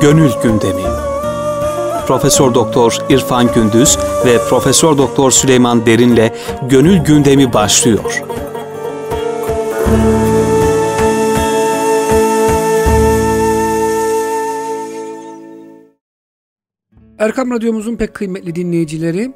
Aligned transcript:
Gönül 0.00 0.30
Gündemi. 0.42 0.82
Profesör 2.06 2.54
Doktor 2.54 2.98
İrfan 3.10 3.52
Gündüz 3.54 3.98
ve 4.26 4.38
Profesör 4.48 4.98
Doktor 4.98 5.30
Süleyman 5.30 5.86
Derin'le 5.86 6.30
Gönül 6.68 6.98
Gündemi 6.98 7.52
başlıyor. 7.52 8.22
Erkam 17.18 17.50
Radyomuzun 17.50 17.96
pek 17.96 18.14
kıymetli 18.14 18.54
dinleyicileri, 18.54 19.32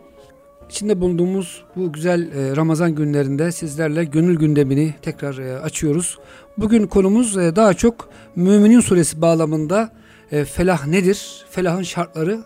içinde 0.70 1.00
bulunduğumuz 1.00 1.64
bu 1.76 1.92
güzel 1.92 2.20
e, 2.32 2.56
Ramazan 2.56 2.94
günlerinde 2.94 3.52
sizlerle 3.52 4.04
gönül 4.04 4.36
gündemini 4.36 4.94
tekrar 5.02 5.38
e, 5.38 5.58
açıyoruz. 5.58 6.18
Bugün 6.58 6.86
konumuz 6.86 7.36
e, 7.36 7.56
daha 7.56 7.74
çok 7.74 8.08
Müminin 8.36 8.80
Suresi 8.80 9.22
bağlamında 9.22 10.03
felah 10.44 10.86
nedir? 10.86 11.44
Felahın 11.50 11.82
şartları. 11.82 12.44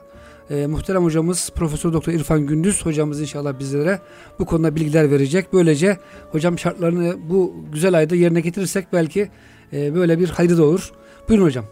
Muhterem 0.67 1.05
hocamız 1.05 1.51
Profesör 1.55 1.93
Doktor 1.93 2.13
İrfan 2.13 2.47
Gündüz 2.47 2.87
hocamız 2.87 3.21
inşallah 3.21 3.59
bizlere 3.59 4.01
bu 4.39 4.47
konuda 4.47 4.77
bilgiler 4.77 5.11
verecek. 5.11 5.53
Böylece 5.53 5.99
hocam 6.33 6.59
şartlarını 6.59 7.17
bu 7.31 7.55
güzel 7.73 7.99
ayda 7.99 8.15
yerine 8.17 8.41
getirirsek 8.41 8.87
belki 8.93 9.31
böyle 9.73 10.19
bir 10.19 10.29
hayrı 10.29 10.59
da 10.59 10.65
olur. 10.65 10.93
Buyurun 11.29 11.45
hocam. 11.45 11.65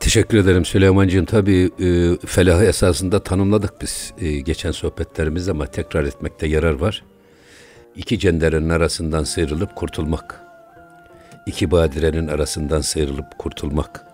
Teşekkür 0.00 0.38
ederim 0.38 0.64
Süleyman'cığım. 0.64 1.24
Tabii 1.24 1.70
e, 1.80 2.16
felahı 2.26 2.64
esasında 2.64 3.22
tanımladık 3.22 3.80
biz 3.80 4.12
e, 4.18 4.40
geçen 4.40 4.70
sohbetlerimizde 4.70 5.50
ama 5.50 5.66
tekrar 5.66 6.04
etmekte 6.04 6.46
yarar 6.46 6.74
var. 6.74 7.04
İki 7.96 8.18
cenderenin 8.18 8.68
arasından 8.68 9.24
sıyrılıp 9.24 9.76
kurtulmak. 9.76 10.40
İki 11.46 11.70
badirenin 11.70 12.28
arasından 12.28 12.80
sıyrılıp 12.80 13.38
kurtulmak. 13.38 14.06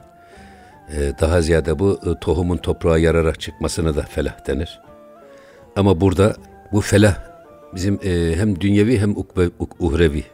E, 0.96 1.12
daha 1.20 1.42
ziyade 1.42 1.78
bu 1.78 2.00
e, 2.06 2.20
tohumun 2.20 2.56
toprağa 2.56 2.98
yararak 2.98 3.40
çıkmasına 3.40 3.96
da 3.96 4.02
felah 4.02 4.46
denir. 4.46 4.80
Ama 5.76 6.00
burada 6.00 6.36
bu 6.72 6.80
felah 6.80 7.16
bizim 7.74 8.00
e, 8.04 8.36
hem 8.36 8.60
dünyevi 8.60 8.98
hem 8.98 9.14
uhrevi 9.78 10.24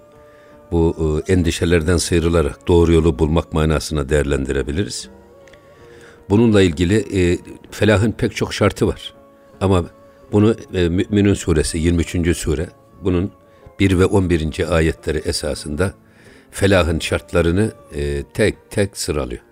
bu 0.72 1.22
e, 1.28 1.32
endişelerden 1.32 1.96
sıyrılarak 1.96 2.68
doğru 2.68 2.92
yolu 2.92 3.18
bulmak 3.18 3.52
manasına 3.52 4.08
değerlendirebiliriz. 4.08 5.08
Bununla 6.30 6.62
ilgili 6.62 7.38
felahın 7.70 8.12
pek 8.12 8.36
çok 8.36 8.54
şartı 8.54 8.86
var. 8.86 9.14
Ama 9.60 9.84
bunu 10.32 10.56
Mü'minun 10.72 11.34
suresi 11.34 11.78
23. 11.78 12.36
sure 12.36 12.66
bunun 13.02 13.30
1 13.80 13.98
ve 13.98 14.04
11. 14.04 14.74
ayetleri 14.74 15.18
esasında 15.18 15.94
felahın 16.50 16.98
şartlarını 16.98 17.72
tek 18.34 18.70
tek 18.70 18.96
sıralıyor. 18.96 19.42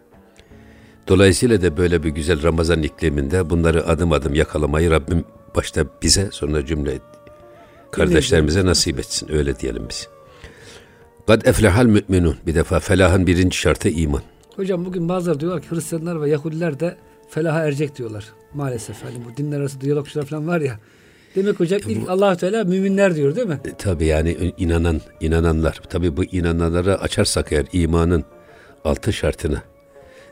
Dolayısıyla 1.08 1.62
da 1.62 1.76
böyle 1.76 2.02
bir 2.02 2.08
güzel 2.08 2.42
Ramazan 2.42 2.82
ikliminde 2.82 3.50
bunları 3.50 3.86
adım 3.86 4.12
adım 4.12 4.34
yakalamayı 4.34 4.90
Rabbim 4.90 5.24
başta 5.56 5.84
bize 6.02 6.28
sonra 6.32 6.66
cümle 6.66 6.98
kardeşlerimize 7.90 8.64
nasip 8.66 8.98
etsin. 8.98 9.32
Öyle 9.32 9.58
diyelim 9.58 9.86
biz. 9.88 10.08
Kad 11.26 11.42
eflehal 11.46 11.86
müminun. 11.86 12.36
Bir 12.46 12.54
defa 12.54 12.80
felahın 12.80 13.26
birinci 13.26 13.56
şartı 13.56 13.88
iman. 13.88 14.22
Hocam 14.56 14.84
bugün 14.84 15.08
bazıları 15.08 15.40
diyorlar 15.40 15.62
ki 15.62 15.70
Hristiyanlar 15.70 16.22
ve 16.22 16.30
Yahudiler 16.30 16.80
de 16.80 16.96
felaha 17.30 17.64
erecek 17.64 17.96
diyorlar. 17.96 18.24
Maalesef 18.54 19.04
hani 19.04 19.14
bu 19.24 19.36
dinler 19.36 19.60
arası 19.60 19.80
diyalogçular 19.80 20.24
falan 20.24 20.48
var 20.48 20.60
ya. 20.60 20.78
Demek 21.36 21.60
hocam 21.60 21.80
ilk 21.88 22.10
allah 22.10 22.36
Teala 22.36 22.64
müminler 22.64 23.16
diyor 23.16 23.36
değil 23.36 23.46
mi? 23.46 23.60
E, 23.64 23.74
tabii 23.78 24.06
yani 24.06 24.54
inanan, 24.58 25.00
inananlar. 25.20 25.80
Tabii 25.88 26.16
bu 26.16 26.24
inananlara 26.24 26.94
açarsak 26.94 27.52
eğer 27.52 27.66
imanın 27.72 28.24
altı 28.84 29.12
şartını 29.12 29.62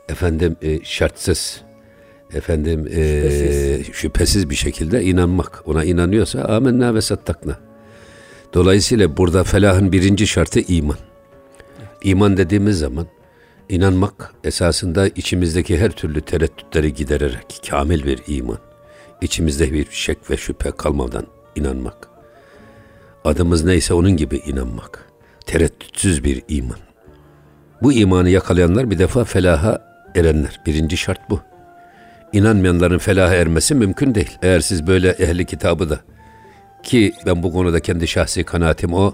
efendim 0.09 0.55
e, 0.61 0.83
şartsız 0.83 1.61
efendim 2.33 2.87
e, 2.87 2.91
şüphesiz. 2.91 3.93
şüphesiz 3.93 4.49
bir 4.49 4.55
şekilde 4.55 5.03
inanmak. 5.03 5.63
Ona 5.65 5.83
inanıyorsa 5.83 6.41
amenna 6.41 6.95
ve 6.95 7.01
sattakna. 7.01 7.59
Dolayısıyla 8.53 9.17
burada 9.17 9.43
felahın 9.43 9.91
birinci 9.91 10.27
şartı 10.27 10.59
iman. 10.59 10.97
İman 12.03 12.37
dediğimiz 12.37 12.79
zaman 12.79 13.07
İnanmak 13.69 14.33
esasında 14.43 15.07
içimizdeki 15.07 15.77
her 15.77 15.91
türlü 15.91 16.21
tereddütleri 16.21 16.93
gidererek 16.93 17.61
kamil 17.69 18.05
bir 18.05 18.19
iman. 18.27 18.57
İçimizde 19.21 19.73
bir 19.73 19.87
şek 19.91 20.31
ve 20.31 20.37
şüphe 20.37 20.71
kalmadan 20.71 21.25
inanmak. 21.55 22.09
Adımız 23.25 23.63
neyse 23.63 23.93
onun 23.93 24.17
gibi 24.17 24.37
inanmak. 24.37 25.09
Tereddütsüz 25.45 26.23
bir 26.23 26.43
iman. 26.47 26.77
Bu 27.81 27.93
imanı 27.93 28.29
yakalayanlar 28.29 28.91
bir 28.91 28.99
defa 28.99 29.23
felaha 29.23 29.92
erenler. 30.15 30.59
Birinci 30.65 30.97
şart 30.97 31.29
bu. 31.29 31.39
İnanmayanların 32.33 32.97
felaha 32.97 33.35
ermesi 33.35 33.75
mümkün 33.75 34.15
değil. 34.15 34.37
Eğer 34.41 34.59
siz 34.59 34.87
böyle 34.87 35.09
ehli 35.09 35.45
kitabı 35.45 35.89
da 35.89 35.99
ki 36.83 37.13
ben 37.25 37.43
bu 37.43 37.51
konuda 37.51 37.79
kendi 37.79 38.07
şahsi 38.07 38.43
kanaatim 38.43 38.93
o. 38.93 39.13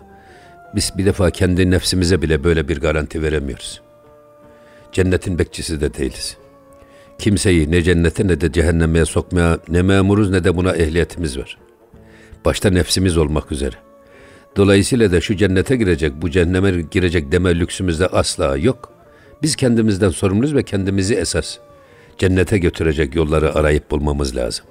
Biz 0.75 0.91
bir 0.97 1.05
defa 1.05 1.31
kendi 1.31 1.71
nefsimize 1.71 2.21
bile 2.21 2.43
böyle 2.43 2.67
bir 2.67 2.81
garanti 2.81 3.23
veremiyoruz. 3.23 3.81
Cennetin 4.91 5.39
bekçisi 5.39 5.81
de 5.81 5.93
değiliz. 5.93 6.37
Kimseyi 7.19 7.71
ne 7.71 7.81
cennete 7.83 8.27
ne 8.27 8.41
de 8.41 8.51
cehenneme 8.51 9.05
sokmaya 9.05 9.59
ne 9.69 9.81
memuruz 9.81 10.29
ne 10.29 10.43
de 10.43 10.57
buna 10.57 10.75
ehliyetimiz 10.75 11.37
var. 11.37 11.57
Başta 12.45 12.69
nefsimiz 12.69 13.17
olmak 13.17 13.51
üzere. 13.51 13.75
Dolayısıyla 14.55 15.11
da 15.11 15.21
şu 15.21 15.35
cennete 15.35 15.75
girecek, 15.75 16.13
bu 16.21 16.29
cehenneme 16.29 16.81
girecek 16.91 17.31
deme 17.31 17.59
lüksümüzde 17.59 18.07
asla 18.07 18.57
yok. 18.57 18.98
Biz 19.41 19.55
kendimizden 19.55 20.09
sorumluyuz 20.09 20.55
ve 20.55 20.63
kendimizi 20.63 21.15
esas 21.15 21.57
cennete 22.17 22.57
götürecek 22.57 23.15
yolları 23.15 23.55
arayıp 23.55 23.91
bulmamız 23.91 24.35
lazım. 24.35 24.65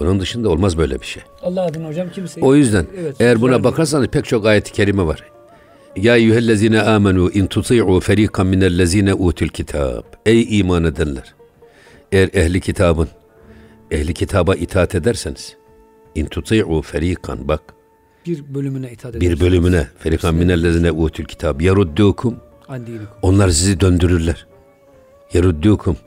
Bunun 0.00 0.20
dışında 0.20 0.48
olmaz 0.48 0.78
böyle 0.78 1.00
bir 1.00 1.06
şey. 1.06 1.22
Allah 1.42 1.62
adına 1.62 1.88
hocam 1.88 2.10
kimseyi... 2.10 2.44
O 2.44 2.54
yüzden 2.54 2.86
evet, 3.00 3.16
eğer 3.20 3.40
buna 3.40 3.64
bakarsanız 3.64 4.06
pek 4.06 4.24
çok 4.24 4.46
ayet-i 4.46 4.72
kerime 4.72 5.06
var. 5.06 5.24
Ya 5.96 6.16
eyyühellezine 6.16 6.82
amenu 6.82 7.30
in 7.30 7.46
tuti'u 7.46 8.00
ferikan 8.00 8.46
minellezine 8.46 9.14
utul 9.14 9.48
kitab. 9.48 10.02
Ey 10.26 10.58
iman 10.58 10.84
edenler. 10.84 11.34
Eğer 12.12 12.30
ehli 12.34 12.60
kitabın 12.60 13.08
ehli 13.90 14.14
kitaba 14.14 14.54
itaat 14.54 14.94
ederseniz 14.94 15.56
in 16.14 16.26
tuti'u 16.26 16.82
ferikan 16.82 17.48
bak 17.48 17.62
bir 18.26 18.54
bölümüne 18.54 18.92
itaat 18.92 19.14
ederseniz. 19.14 19.40
Bir 19.40 19.46
bölümüne 19.46 19.86
ferikan 19.98 20.34
minellezine 20.34 20.92
utul 20.92 21.24
kitab 21.24 21.60
yeruddukum 21.60 22.36
onlar 23.21 23.49
sizi 23.49 23.79
döndürürler. 23.79 24.47
Yeruddukum 25.33 25.97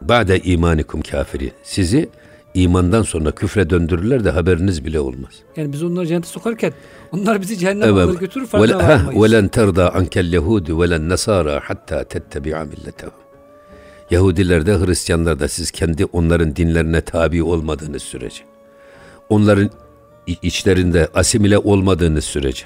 ba'de 0.00 0.38
imanikum 0.38 1.02
kafiri. 1.02 1.52
Sizi 1.62 2.08
imandan 2.54 3.02
sonra 3.02 3.30
küfre 3.30 3.70
döndürürler 3.70 4.24
de 4.24 4.30
haberiniz 4.30 4.84
bile 4.84 5.00
olmaz. 5.00 5.32
Yani 5.56 5.72
biz 5.72 5.82
onları 5.82 6.06
cennete 6.06 6.28
sokarken 6.28 6.72
onlar 7.12 7.40
bizi 7.40 7.58
cehenneme 7.58 8.00
evet. 8.00 8.20
götürür 8.20 8.46
farkına 8.46 8.78
varmayız. 8.78 9.22
وَلَنْ 9.22 9.48
تَرْضَى 9.48 9.90
عَنْكَ 9.90 10.14
الْيَهُودِ 10.20 10.66
وَلَنْ 10.66 11.12
نَصَارَى 11.14 11.60
حَتَّى 11.60 12.04
تَتَّبِعَ 12.04 12.68
مِلَّتَهُمْ 12.68 13.10
Yahudiler 14.10 14.66
de 14.66 14.86
Hristiyanlar 14.86 15.40
da 15.40 15.48
siz 15.48 15.70
kendi 15.70 16.04
onların 16.04 16.56
dinlerine 16.56 17.00
tabi 17.00 17.42
olmadığınız 17.42 18.02
sürece, 18.02 18.42
onların 19.28 19.70
içlerinde 20.26 21.08
asimile 21.14 21.58
olmadığınız 21.58 22.24
sürece, 22.24 22.64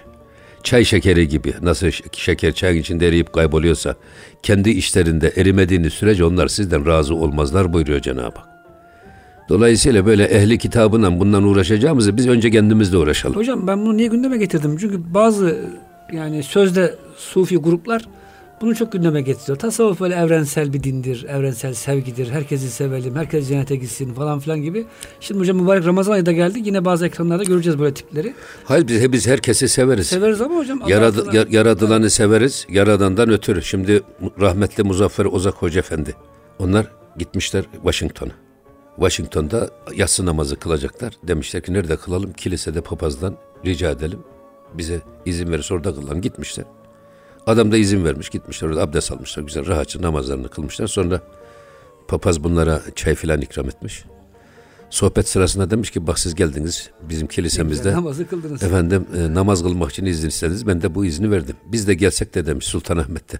çay 0.63 0.85
şekeri 0.85 1.27
gibi 1.27 1.53
nasıl 1.61 1.91
şeker 2.11 2.53
çayın 2.53 2.81
içinde 2.81 3.07
eriyip 3.07 3.33
kayboluyorsa, 3.33 3.95
kendi 4.43 4.69
içlerinde 4.69 5.33
erimediğiniz 5.35 5.93
sürece 5.93 6.25
onlar 6.25 6.47
sizden 6.47 6.85
razı 6.85 7.15
olmazlar 7.15 7.73
buyuruyor 7.73 7.99
Cenab-ı 7.99 8.39
Hak. 8.39 8.53
Dolayısıyla 9.49 10.05
böyle 10.05 10.23
ehli 10.23 10.57
kitabından 10.57 11.19
bundan 11.19 11.43
uğraşacağımızı 11.43 12.17
biz 12.17 12.27
önce 12.27 12.51
kendimizle 12.51 12.97
uğraşalım. 12.97 13.35
Hocam 13.35 13.67
ben 13.67 13.85
bunu 13.85 13.97
niye 13.97 14.07
gündeme 14.07 14.37
getirdim? 14.37 14.77
Çünkü 14.79 15.13
bazı 15.13 15.59
yani 16.13 16.43
sözde 16.43 16.95
sufi 17.17 17.57
gruplar 17.57 18.05
bunu 18.61 18.75
çok 18.75 18.91
gündeme 18.91 19.21
getiriyor. 19.21 19.57
Tasavvuf 19.59 19.99
böyle 19.99 20.15
evrensel 20.15 20.73
bir 20.73 20.83
dindir, 20.83 21.25
evrensel 21.29 21.73
sevgidir. 21.73 22.31
Herkesi 22.31 22.71
sevelim, 22.71 23.15
herkes 23.15 23.47
cennete 23.47 23.75
gitsin 23.75 24.13
falan 24.13 24.39
filan 24.39 24.61
gibi. 24.61 24.85
Şimdi 25.19 25.39
hocam 25.39 25.57
mübarek 25.57 25.85
Ramazan 25.85 26.13
ayı 26.13 26.25
da 26.25 26.31
geldi. 26.31 26.59
Yine 26.63 26.85
bazı 26.85 27.05
ekranlarda 27.07 27.43
göreceğiz 27.43 27.79
böyle 27.79 27.93
tipleri. 27.93 28.33
Hayır 28.63 28.87
biz, 28.87 29.11
biz 29.11 29.27
herkesi 29.27 29.69
severiz. 29.69 30.07
Severiz 30.07 30.41
ama 30.41 30.55
hocam. 30.55 30.81
Yarad, 30.87 31.33
yar, 31.33 31.47
yaradılanı 31.47 32.09
severiz, 32.09 32.65
yaradandan 32.69 33.29
ötürü. 33.29 33.61
Şimdi 33.63 34.01
rahmetli 34.41 34.83
Muzaffer 34.83 35.25
Ozak 35.25 35.53
Hoca 35.55 35.79
Efendi. 35.79 36.15
Onlar 36.59 36.87
gitmişler 37.17 37.65
Washington'a. 37.73 38.31
Washington'da 38.95 39.69
yatsı 39.95 40.25
namazı 40.25 40.55
kılacaklar. 40.55 41.13
Demişler 41.27 41.63
ki 41.63 41.73
nerede 41.73 41.95
kılalım? 41.95 42.33
Kilisede 42.33 42.81
papazdan 42.81 43.37
rica 43.65 43.89
edelim. 43.91 44.19
Bize 44.73 45.01
izin 45.25 45.51
verirse 45.51 45.73
orada 45.73 45.95
kılalım. 45.95 46.21
Gitmişler. 46.21 46.65
Adam 47.47 47.71
da 47.71 47.77
izin 47.77 48.05
vermiş. 48.05 48.29
Gitmişler 48.29 48.67
orada 48.67 48.81
abdest 48.81 49.11
almışlar. 49.11 49.43
Güzel 49.43 49.67
rahatça 49.67 50.01
namazlarını 50.01 50.49
kılmışlar. 50.49 50.87
Sonra 50.87 51.21
papaz 52.07 52.43
bunlara 52.43 52.81
çay 52.95 53.15
filan 53.15 53.41
ikram 53.41 53.67
etmiş. 53.67 54.03
Sohbet 54.89 55.27
sırasında 55.27 55.69
demiş 55.71 55.91
ki 55.91 56.07
bak 56.07 56.19
siz 56.19 56.35
geldiniz 56.35 56.89
bizim 57.09 57.27
kilisemizde. 57.27 57.93
Namazı 57.93 58.27
kıldınız. 58.27 58.63
Efendim 58.63 59.07
e, 59.17 59.33
namaz 59.33 59.63
kılmak 59.63 59.91
için 59.91 60.05
izin 60.05 60.27
istediniz. 60.27 60.67
Ben 60.67 60.81
de 60.81 60.95
bu 60.95 61.05
izni 61.05 61.31
verdim. 61.31 61.55
Biz 61.65 61.87
de 61.87 61.93
gelsek 61.93 62.35
de 62.35 62.45
demiş 62.45 62.65
Sultanahmet'te. 62.65 63.39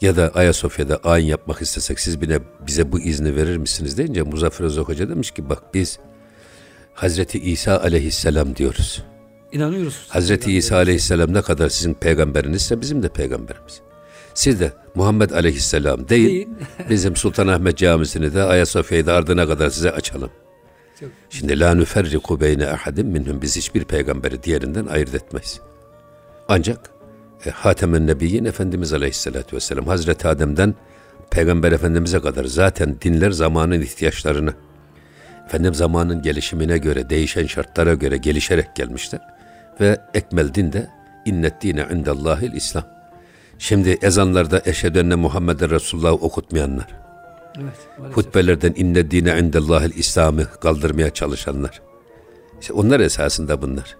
ya 0.00 0.16
da 0.16 0.30
Ayasofya'da 0.34 0.96
ayin 0.96 1.26
yapmak 1.26 1.62
istesek 1.62 2.00
siz 2.00 2.20
bile 2.20 2.40
bize 2.66 2.92
bu 2.92 3.00
izni 3.00 3.36
verir 3.36 3.56
misiniz 3.56 3.98
deyince 3.98 4.22
Muzaffer 4.22 4.64
Özok 4.64 4.88
Hoca 4.88 5.08
demiş 5.08 5.30
ki 5.30 5.48
bak 5.48 5.74
biz 5.74 5.98
Hazreti 6.94 7.38
İsa 7.38 7.78
aleyhisselam 7.80 8.56
diyoruz. 8.56 9.02
İnanıyoruz. 9.52 10.06
Hazreti 10.08 10.52
İsa 10.56 10.76
aleyhisselam 10.76 11.34
ne 11.34 11.42
kadar 11.42 11.68
sizin 11.68 11.94
peygamberinizse 11.94 12.80
bizim 12.80 13.02
de 13.02 13.08
peygamberimiz. 13.08 13.80
Siz 14.34 14.60
de 14.60 14.72
Muhammed 14.94 15.30
aleyhisselam 15.30 16.08
değil, 16.08 16.28
Değil. 16.28 16.48
bizim 16.90 17.16
Sultanahmet 17.16 17.76
Camisi'ni 17.78 18.34
de 18.34 18.42
Ayasofya'yı 18.42 19.06
da 19.06 19.14
ardına 19.14 19.46
kadar 19.46 19.70
size 19.70 19.90
açalım. 19.90 20.30
Çok- 21.00 21.08
Şimdi 21.30 21.60
la 21.60 21.74
nüferriku 21.74 22.40
beyne 22.40 22.68
ahadim 22.68 23.06
minhum 23.06 23.42
biz 23.42 23.56
hiçbir 23.56 23.84
peygamberi 23.84 24.42
diğerinden 24.42 24.86
ayırt 24.86 25.14
etmeyiz. 25.14 25.60
Ancak 26.48 26.90
e, 27.46 27.50
Hatemen 27.50 28.06
Nebiyyin 28.06 28.44
Efendimiz 28.44 28.92
Aleyhisselatü 28.92 29.56
Vesselam 29.56 29.86
Hazreti 29.86 30.28
Adem'den 30.28 30.74
Peygamber 31.30 31.72
Efendimiz'e 31.72 32.20
kadar 32.20 32.44
zaten 32.44 32.96
dinler 33.00 33.30
zamanın 33.30 33.80
ihtiyaçlarını 33.80 34.54
efendim 35.46 35.74
zamanın 35.74 36.22
gelişimine 36.22 36.78
göre 36.78 37.10
değişen 37.10 37.46
şartlara 37.46 37.94
göre 37.94 38.16
gelişerek 38.16 38.76
gelmişler 38.76 39.20
ve 39.82 40.00
ekmel 40.14 40.54
din 40.54 40.72
de 40.72 40.88
innet 41.24 41.62
dine 41.62 41.86
indallahil 41.92 42.52
İslam. 42.52 42.84
Şimdi 43.58 43.98
ezanlarda 44.02 44.62
eşhedü 44.64 44.98
enne 44.98 45.14
Muhammeden 45.14 45.70
Resulullah 45.70 46.12
okutmayanlar, 46.12 46.86
Evet. 47.60 47.74
maalesef. 47.98 48.16
hutbelerden 48.16 48.72
inne 48.76 49.10
dine 49.10 49.38
indellahil 49.38 49.92
İslam'ı 49.94 50.44
kaldırmaya 50.44 51.10
çalışanlar. 51.10 51.82
İşte 52.60 52.72
onlar 52.72 53.00
esasında 53.00 53.62
bunlar. 53.62 53.96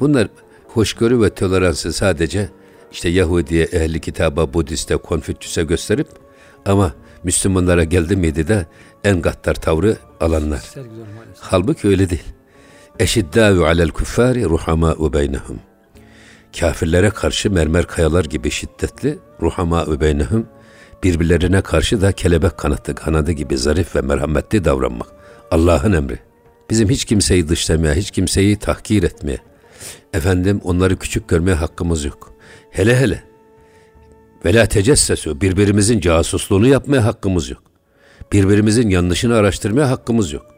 Bunlar 0.00 0.28
hoşgörü 0.68 1.22
ve 1.22 1.30
toleransı 1.34 1.92
sadece 1.92 2.48
işte 2.92 3.08
Yahudi'ye, 3.08 3.64
ehli 3.64 4.00
kitaba, 4.00 4.54
Budist'e, 4.54 4.96
Konfüçyüs'e 4.96 5.62
gösterip 5.64 6.08
ama 6.66 6.92
Müslümanlara 7.22 7.84
geldi 7.84 8.16
miydi 8.16 8.48
de 8.48 8.66
en 9.04 9.22
gaddar 9.22 9.54
tavrı 9.54 9.96
alanlar. 10.20 10.62
Halbuki 11.40 11.88
öyle 11.88 12.10
değil. 12.10 12.33
Eşiddâhu 12.98 13.64
alel 13.64 13.88
kuffâri 13.88 14.44
ruhamâ'u 14.44 15.12
beynehum. 15.12 15.60
Kafirlere 16.60 17.10
karşı 17.10 17.50
mermer 17.50 17.86
kayalar 17.86 18.24
gibi 18.24 18.50
şiddetli, 18.50 19.18
ruhamâ'u 19.42 20.00
beynehum. 20.00 20.46
Birbirlerine 21.02 21.60
karşı 21.60 22.00
da 22.00 22.12
kelebek 22.12 22.58
kanadı, 22.58 22.94
kanadı 22.94 23.32
gibi 23.32 23.58
zarif 23.58 23.96
ve 23.96 24.00
merhametli 24.00 24.64
davranmak. 24.64 25.08
Allah'ın 25.50 25.92
emri. 25.92 26.18
Bizim 26.70 26.88
hiç 26.88 27.04
kimseyi 27.04 27.48
dışlamaya, 27.48 27.94
hiç 27.94 28.10
kimseyi 28.10 28.56
tahkir 28.56 29.02
etmeye, 29.02 29.38
efendim 30.12 30.60
onları 30.64 30.96
küçük 30.96 31.28
görmeye 31.28 31.54
hakkımız 31.54 32.04
yok. 32.04 32.32
Hele 32.70 32.96
hele 32.96 33.22
ve 34.44 34.54
la 34.54 34.66
tecessesu 34.66 35.40
birbirimizin 35.40 36.00
casusluğunu 36.00 36.66
yapmaya 36.66 37.04
hakkımız 37.04 37.50
yok. 37.50 37.62
Birbirimizin 38.32 38.88
yanlışını 38.88 39.34
araştırmaya 39.34 39.90
hakkımız 39.90 40.32
yok. 40.32 40.53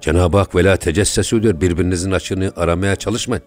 Cenab-ı 0.00 0.38
Hak 0.38 0.54
ve 0.54 0.64
la 0.64 0.76
tecessesu 0.76 1.42
diyor 1.42 1.60
birbirinizin 1.60 2.10
açığını 2.10 2.52
aramaya 2.56 2.96
çalışmayın. 2.96 3.44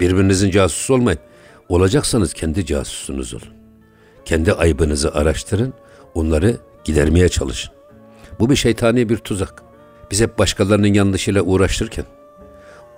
Birbirinizin 0.00 0.50
casusu 0.50 0.94
olmayın. 0.94 1.20
Olacaksanız 1.68 2.32
kendi 2.34 2.66
casusunuz 2.66 3.34
olun. 3.34 3.48
Kendi 4.24 4.52
aybınızı 4.52 5.14
araştırın, 5.14 5.74
onları 6.14 6.56
gidermeye 6.84 7.28
çalışın. 7.28 7.72
Bu 8.40 8.50
bir 8.50 8.56
şeytani 8.56 9.08
bir 9.08 9.16
tuzak. 9.16 9.62
Biz 10.10 10.20
hep 10.20 10.38
başkalarının 10.38 10.94
yanlışıyla 10.94 11.42
uğraşırken, 11.42 12.04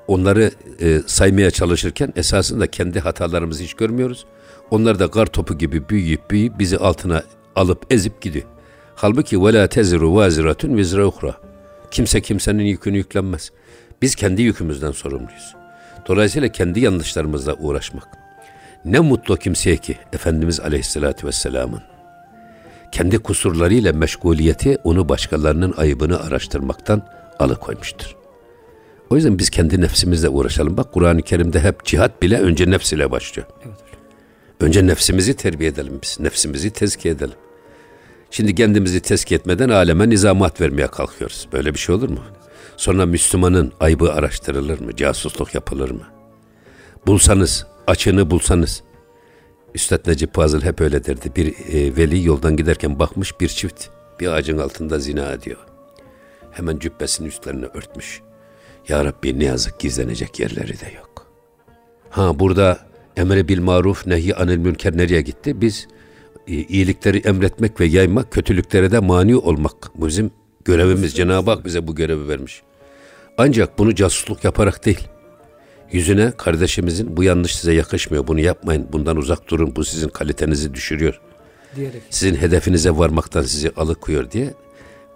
onları 0.07 0.51
e, 0.81 1.01
saymaya 1.07 1.51
çalışırken 1.51 2.13
esasında 2.17 2.67
kendi 2.67 3.01
hatalarımızı 3.01 3.63
hiç 3.63 3.75
görmüyoruz. 3.75 4.27
Onlar 4.71 4.99
da 4.99 5.11
kar 5.11 5.27
topu 5.27 5.59
gibi 5.59 5.89
büyüyüp 5.89 6.31
büyüyüp 6.31 6.59
bizi 6.59 6.79
altına 6.79 7.23
alıp 7.57 7.87
ezip 7.91 8.21
gidiyor. 8.21 8.45
Halbuki 8.95 9.37
la 9.37 9.67
teziru 9.67 10.15
vaziratun 10.15 10.77
vizra 10.77 11.07
uhra. 11.07 11.37
Kimse 11.95 12.21
kimsenin 12.21 12.65
yükünü 12.65 12.97
yüklenmez. 12.97 13.51
Biz 14.03 14.15
kendi 14.15 14.43
yükümüzden 14.43 14.93
sorumluyuz. 14.93 15.55
Dolayısıyla 16.09 16.49
kendi 16.49 16.81
yanlışlarımızla 16.81 17.55
uğraşmak. 17.55 18.09
Ne 18.85 19.01
mutlu 19.01 19.37
kimseye 19.37 19.77
ki 19.77 19.99
Efendimiz 20.13 20.61
Aleyhisselatü 20.61 21.27
Vesselam'ın 21.27 21.83
kendi 22.93 23.19
kusurlarıyla 23.19 23.93
meşguliyeti 23.93 24.79
onu 24.85 25.09
başkalarının 25.09 25.75
ayıbını 25.77 26.21
araştırmaktan 26.21 27.09
alıkoymuştur. 27.39 28.17
O 29.11 29.17
yüzden 29.17 29.39
biz 29.39 29.51
kendi 29.51 29.81
nefsimizle 29.81 30.29
uğraşalım. 30.29 30.77
Bak 30.77 30.93
Kur'an-ı 30.93 31.23
Kerim'de 31.23 31.61
hep 31.61 31.85
cihat 31.85 32.23
bile 32.23 32.39
önce 32.39 32.71
nefs 32.71 32.93
ile 32.93 33.11
başlıyor. 33.11 33.49
Evet. 33.67 33.79
Önce 34.61 34.87
nefsimizi 34.87 35.37
terbiye 35.37 35.71
edelim 35.71 35.99
biz. 36.03 36.21
Nefsimizi 36.21 36.71
tezkiye 36.71 37.15
edelim. 37.15 37.37
Şimdi 38.35 38.55
kendimizi 38.55 39.01
tezkiye 39.01 39.39
etmeden 39.39 39.69
aleme 39.69 40.09
nizamat 40.09 40.61
vermeye 40.61 40.87
kalkıyoruz. 40.87 41.49
Böyle 41.53 41.75
bir 41.75 41.79
şey 41.79 41.95
olur 41.95 42.09
mu? 42.09 42.21
Sonra 42.77 43.07
Müslümanın 43.07 43.73
aybı 43.81 44.13
araştırılır 44.13 44.81
mı? 44.81 44.97
Casusluk 44.97 45.55
yapılır 45.55 45.91
mı? 45.91 46.03
Bulsanız, 47.07 47.67
açığını 47.87 48.31
bulsanız. 48.31 48.83
Üstad 49.75 50.07
Necip 50.07 50.35
Fazıl 50.35 50.63
hep 50.63 50.81
öyle 50.81 51.05
derdi. 51.05 51.33
Bir 51.37 51.47
e, 51.47 51.97
veli 51.97 52.27
yoldan 52.27 52.57
giderken 52.57 52.99
bakmış 52.99 53.41
bir 53.41 53.49
çift 53.49 53.87
bir 54.21 54.27
ağacın 54.27 54.59
altında 54.59 54.99
zina 54.99 55.33
ediyor. 55.33 55.59
Hemen 56.51 56.79
cübbesinin 56.79 57.29
üstlerini 57.29 57.67
örtmüş. 57.67 58.21
Ya 58.89 59.05
Rabbi 59.05 59.39
ne 59.39 59.45
yazık 59.45 59.81
gizlenecek 59.81 60.41
yerleri 60.41 60.81
de 60.81 60.93
yok. 60.97 61.27
Ha 62.11 62.39
burada 62.39 62.79
emre 63.17 63.49
bil 63.49 63.61
maruf 63.61 64.07
nehi 64.07 64.35
anil 64.35 64.59
münker 64.59 64.97
nereye 64.97 65.21
gitti? 65.21 65.61
Biz 65.61 65.89
iyilikleri 66.47 67.19
emretmek 67.19 67.81
ve 67.81 67.85
yaymak, 67.85 68.33
kötülüklere 68.33 68.91
de 68.91 68.99
mani 68.99 69.37
olmak. 69.37 69.91
Bizim 69.95 70.31
görevimiz. 70.65 71.15
Cenab-ı 71.15 71.51
Hak 71.51 71.65
bize 71.65 71.87
bu 71.87 71.95
görevi 71.95 72.29
vermiş. 72.29 72.63
Ancak 73.39 73.79
bunu 73.79 73.95
casusluk 73.95 74.45
yaparak 74.45 74.85
değil. 74.85 75.09
Yüzüne 75.93 76.31
kardeşimizin 76.31 77.17
bu 77.17 77.23
yanlış 77.23 77.57
size 77.57 77.73
yakışmıyor. 77.73 78.27
Bunu 78.27 78.41
yapmayın. 78.41 78.89
Bundan 78.93 79.17
uzak 79.17 79.51
durun. 79.51 79.77
Bu 79.77 79.85
sizin 79.85 80.09
kalitenizi 80.09 80.75
düşürüyor. 80.75 81.21
Diyerek. 81.77 82.03
Sizin 82.11 82.35
hedefinize 82.35 82.91
varmaktan 82.91 83.43
sizi 83.43 83.71
alıkoyuyor 83.77 84.31
diye 84.31 84.55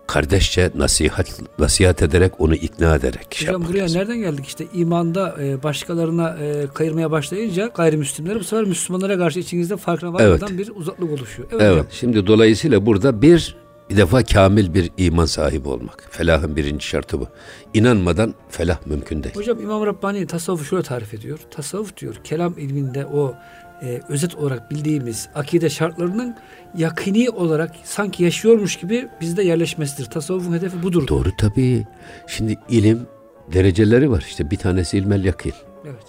kardeşçe 0.08 0.70
nasihat 0.74 1.28
nasihat 1.58 2.02
ederek 2.02 2.32
onu 2.40 2.54
ikna 2.54 2.94
ederek 2.96 3.26
şey 3.34 3.46
Hocam 3.48 3.52
yapmak 3.52 3.70
buraya 3.70 3.82
lazım. 3.82 4.00
nereden 4.00 4.18
geldik 4.18 4.46
işte 4.46 4.66
imanda 4.74 5.36
e, 5.42 5.62
başkalarına 5.62 6.36
e, 6.40 6.66
kayırmaya 6.74 7.10
başlayınca 7.10 7.70
gayrimüslimler 7.74 8.40
bu 8.40 8.44
sefer 8.44 8.64
Müslümanlara 8.64 9.18
karşı 9.18 9.38
içinizde 9.40 9.76
farkına 9.76 10.12
varmadan 10.12 10.58
bir 10.58 10.70
uzaklık 10.74 11.10
oluşuyor. 11.10 11.48
Evet, 11.52 11.62
Evet. 11.62 11.72
hocam. 11.72 11.86
Şimdi 11.90 12.26
dolayısıyla 12.26 12.86
burada 12.86 13.22
bir 13.22 13.56
bir 13.90 13.96
defa 13.96 14.22
kamil 14.24 14.74
bir 14.74 14.90
iman 14.96 15.24
sahibi 15.24 15.68
olmak. 15.68 16.08
Felahın 16.10 16.56
birinci 16.56 16.86
şartı 16.86 17.20
bu. 17.20 17.28
İnanmadan 17.74 18.34
felah 18.50 18.86
mümkün 18.86 19.22
değil. 19.22 19.34
Hocam 19.34 19.60
İmam 19.60 19.86
Rabbani 19.86 20.26
tasavvufu 20.26 20.64
şöyle 20.64 20.82
tarif 20.82 21.14
ediyor. 21.14 21.38
Tasavvuf 21.50 21.96
diyor 21.96 22.14
kelam 22.24 22.58
ilminde 22.58 23.06
o 23.06 23.34
e, 23.82 24.00
özet 24.08 24.34
olarak 24.34 24.70
bildiğimiz 24.70 25.28
akide 25.34 25.70
şartlarının 25.70 26.36
yakini 26.76 27.30
olarak 27.30 27.70
sanki 27.84 28.24
yaşıyormuş 28.24 28.76
gibi 28.76 29.08
bizde 29.20 29.42
yerleşmesidir. 29.42 30.10
Tasavvufun 30.10 30.52
hedefi 30.52 30.82
budur. 30.82 31.08
Doğru 31.08 31.28
tabii. 31.38 31.86
Şimdi 32.26 32.56
ilim 32.68 33.06
dereceleri 33.52 34.10
var. 34.10 34.24
İşte 34.28 34.50
bir 34.50 34.56
tanesi 34.56 34.98
ilmel 34.98 35.24
yakin. 35.24 35.52
Evet. 35.84 36.04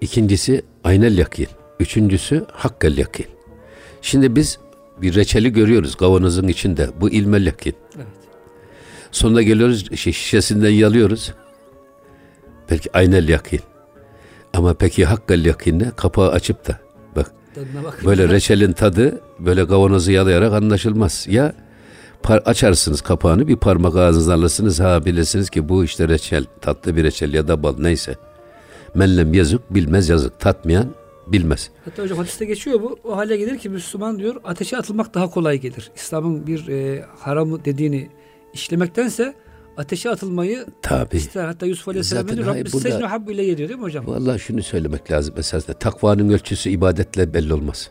İkincisi 0.00 0.62
aynel 0.84 1.18
yakin. 1.18 1.48
Üçüncüsü 1.80 2.46
hakkel 2.52 2.98
yakin. 2.98 3.26
Şimdi 4.02 4.36
biz 4.36 4.58
bir 5.02 5.14
reçeli 5.14 5.52
görüyoruz 5.52 5.94
kavanozun 5.94 6.48
içinde. 6.48 6.90
Bu 7.00 7.10
ilmel 7.10 7.46
yakin. 7.46 7.74
Evet. 7.96 8.06
Sonra 9.12 9.42
geliyoruz 9.42 9.96
şey, 9.96 10.12
şişesinden 10.12 10.70
yalıyoruz. 10.70 11.34
Belki 12.70 12.90
aynel 12.92 13.28
yakin. 13.28 13.60
Ama 14.54 14.74
peki 14.74 15.04
hakkel 15.04 15.44
yakin 15.44 15.78
ne? 15.78 15.90
Kapağı 15.96 16.30
açıp 16.30 16.68
da. 16.68 16.80
Böyle 18.04 18.28
reçelin 18.28 18.72
tadı 18.72 19.20
böyle 19.38 19.66
kavanozu 19.66 20.12
yalayarak 20.12 20.52
anlaşılmaz. 20.52 21.26
Ya 21.30 21.52
açarsınız 22.28 23.00
kapağını 23.00 23.48
bir 23.48 23.56
parmak 23.56 23.96
ağzınıza 23.96 24.34
alırsınız 24.34 24.80
ha 24.80 25.04
bilirsiniz 25.04 25.50
ki 25.50 25.68
bu 25.68 25.84
işte 25.84 26.08
reçel 26.08 26.44
tatlı 26.60 26.96
bir 26.96 27.04
reçel 27.04 27.34
ya 27.34 27.48
da 27.48 27.62
bal 27.62 27.74
neyse. 27.78 28.16
Menlem 28.94 29.34
yazık 29.34 29.74
bilmez 29.74 30.08
yazık 30.08 30.40
tatmayan 30.40 30.94
bilmez. 31.26 31.70
Hatta 31.84 32.02
hocam 32.02 32.18
hadiste 32.18 32.44
geçiyor 32.44 32.82
bu. 32.82 32.98
O 33.04 33.16
hale 33.16 33.36
gelir 33.36 33.58
ki 33.58 33.68
Müslüman 33.68 34.18
diyor 34.18 34.36
ateşe 34.44 34.76
atılmak 34.76 35.14
daha 35.14 35.30
kolay 35.30 35.58
gelir. 35.58 35.90
İslam'ın 35.96 36.46
bir 36.46 36.68
e, 36.68 37.04
haramı 37.18 37.64
dediğini 37.64 38.08
işlemektense 38.52 39.34
ateşe 39.80 40.10
atılmayı 40.10 40.66
Tabi. 40.82 41.16
ister. 41.16 41.44
Hatta 41.44 41.66
Yusuf 41.66 41.88
Aleyhisselam 41.88 42.28
diyor 42.28 42.46
hayır, 42.46 42.64
Rabbi 42.64 42.72
burada- 42.72 42.90
secnu 42.90 43.10
habbu 43.10 43.32
ile 43.32 43.56
diyor 43.56 43.68
değil 43.68 43.78
mi 43.78 43.84
hocam? 43.84 44.06
Vallahi 44.06 44.38
şunu 44.38 44.62
söylemek 44.62 45.10
lazım 45.10 45.34
esasında 45.38 45.78
takvanın 45.78 46.28
ölçüsü 46.30 46.70
ibadetle 46.70 47.34
belli 47.34 47.54
olmaz. 47.54 47.90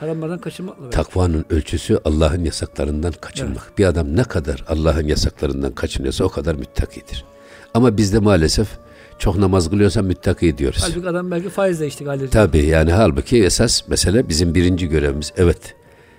Haramlardan 0.00 0.38
kaçınmakla. 0.38 0.90
Takvanın 0.90 1.44
ölçüsü 1.50 1.98
Allah'ın 2.04 2.44
yasaklarından 2.44 3.12
kaçınmak. 3.20 3.78
Bir 3.78 3.84
adam 3.84 4.16
ne 4.16 4.24
kadar 4.24 4.64
Allah'ın 4.68 5.06
yasaklarından 5.08 5.72
kaçınıyorsa 5.72 6.24
o 6.24 6.28
kadar 6.28 6.54
müttakidir. 6.54 7.24
Ama 7.74 7.96
bizde 7.96 8.18
maalesef 8.18 8.68
çok 9.18 9.36
namaz 9.38 9.70
kılıyorsa 9.70 10.02
müttaki 10.02 10.58
diyoruz. 10.58 10.84
Halbuki 10.88 11.08
adam 11.08 11.30
belki 11.30 11.48
faizle 11.48 11.86
iştigal 11.86 12.16
ediyor. 12.16 12.30
Tabii 12.30 12.66
yani 12.66 12.92
halbuki 12.92 13.44
esas 13.44 13.88
mesele 13.88 14.28
bizim 14.28 14.54
birinci 14.54 14.88
görevimiz. 14.88 15.32
Evet 15.36 15.74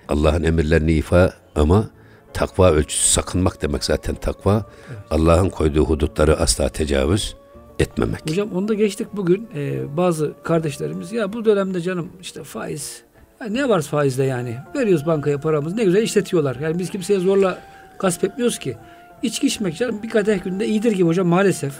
Allah'ın 0.08 0.42
emirlerini 0.42 0.92
ifa 0.92 1.32
ama 1.54 1.90
takva 2.34 2.70
ölçüsü 2.70 3.08
sakınmak 3.08 3.62
demek 3.62 3.84
zaten 3.84 4.14
takva. 4.14 4.66
Allah'ın 5.10 5.48
koyduğu 5.48 5.84
hudutları 5.84 6.36
asla 6.36 6.68
tecavüz 6.68 7.36
etmemek. 7.78 8.30
Hocam 8.30 8.48
onu 8.54 8.68
da 8.68 8.74
geçtik 8.74 9.08
bugün. 9.12 9.48
Ee, 9.54 9.96
bazı 9.96 10.32
kardeşlerimiz 10.42 11.12
ya 11.12 11.32
bu 11.32 11.44
dönemde 11.44 11.80
canım 11.80 12.08
işte 12.20 12.44
faiz. 12.44 13.02
Ya 13.40 13.46
ne 13.46 13.68
var 13.68 13.82
faizde 13.82 14.24
yani? 14.24 14.56
Veriyoruz 14.74 15.06
bankaya 15.06 15.40
paramızı 15.40 15.76
ne 15.76 15.84
güzel 15.84 16.02
işletiyorlar. 16.02 16.56
Yani 16.56 16.78
biz 16.78 16.90
kimseye 16.90 17.20
zorla 17.20 17.58
gasp 17.98 18.24
etmiyoruz 18.24 18.58
ki. 18.58 18.76
İçki 19.22 19.46
içmek 19.46 19.76
canım 19.76 20.02
bir 20.02 20.08
kadeh 20.08 20.44
günde 20.44 20.66
iyidir 20.66 20.92
gibi 20.92 21.06
hocam 21.06 21.26
maalesef. 21.26 21.72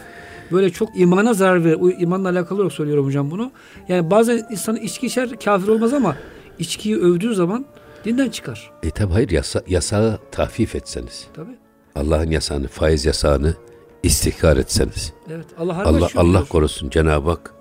Böyle 0.51 0.69
çok 0.69 0.99
imana 0.99 1.33
zarar 1.33 1.65
verir. 1.65 1.77
O 1.81 1.89
imanla 1.89 2.29
alakalı 2.29 2.59
olarak 2.59 2.73
söylüyorum 2.73 3.05
hocam 3.05 3.31
bunu. 3.31 3.51
Yani 3.87 4.11
bazen 4.11 4.45
insan 4.49 4.75
içki 4.75 5.07
içer 5.07 5.39
kafir 5.39 5.67
olmaz 5.67 5.93
ama 5.93 6.15
içkiyi 6.59 6.97
övdüğü 6.97 7.35
zaman 7.35 7.65
dinden 8.04 8.28
çıkar. 8.30 8.70
E 8.82 8.90
tabi 8.90 9.12
hayır 9.12 9.30
yasa, 9.30 9.62
yasağı 9.66 10.18
tahfif 10.32 10.74
etseniz. 10.74 11.26
Tabii. 11.34 11.56
Allah'ın 11.94 12.30
yasağını, 12.30 12.68
faiz 12.68 13.04
yasağını 13.06 13.54
istihkar 14.02 14.56
etseniz. 14.56 15.12
Evet. 15.30 15.46
Allah 15.58 15.76
har 15.76 15.84
Allah 15.84 16.00
başlıyor 16.00 16.24
Allah 16.24 16.32
diyor. 16.32 16.48
korusun 16.48 16.90
Cenab-ı 16.90 17.30
Hak. 17.30 17.54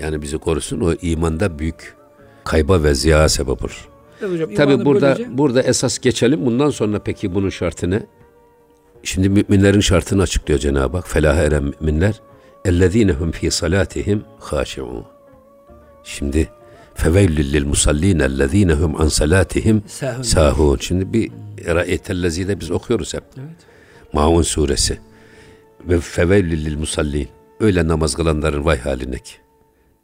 Yani 0.00 0.22
bizi 0.22 0.38
korusun 0.38 0.80
o 0.80 0.92
imanda 1.02 1.58
büyük 1.58 1.94
kayba 2.44 2.82
ve 2.82 2.94
ziyaya 2.94 3.28
sebep 3.28 3.64
olur. 3.64 3.88
Evet 4.20 4.32
hocam. 4.32 4.54
Tabi 4.54 4.72
imanı 4.72 4.84
burada 4.84 5.16
böylece- 5.18 5.38
burada 5.38 5.62
esas 5.62 5.98
geçelim. 5.98 6.46
Bundan 6.46 6.70
sonra 6.70 6.98
peki 6.98 7.34
bunun 7.34 7.48
şartı 7.50 7.90
ne? 7.90 8.02
Şimdi 9.02 9.28
müminlerin 9.28 9.80
şartını 9.80 10.22
açıklıyor 10.22 10.60
Cenab-ı 10.60 10.96
Hak. 10.96 11.08
Felaha 11.08 11.42
eren 11.42 11.62
müminler 11.80 12.20
اَلَّذ۪ينَ 12.64 13.12
ف۪ي 13.12 13.46
صَلَاتِهِمْ 13.50 14.18
خَاشِعُونَ 14.40 15.02
Şimdi 16.04 16.48
Fevellil 16.95 17.53
lil 17.53 17.65
musallin 17.65 18.19
ellezine 18.19 18.73
hum 18.73 19.01
an 19.01 19.07
salatihim 19.07 19.83
sahun. 20.21 20.77
Şimdi 20.77 21.13
bir 21.13 21.31
ra'yetellezine 21.65 22.59
biz 22.59 22.71
okuyoruz 22.71 23.13
hep. 23.13 23.23
Evet. 23.37 23.55
Maun 24.13 24.41
suresi. 24.41 24.99
Ve 25.89 25.99
fevellil 25.99 26.65
lil 26.65 26.77
musallin. 26.77 27.27
Öyle 27.59 27.87
namaz 27.87 28.15
kılanların 28.15 28.65
vay 28.65 28.79
haline 28.79 29.19
ki. 29.19 29.33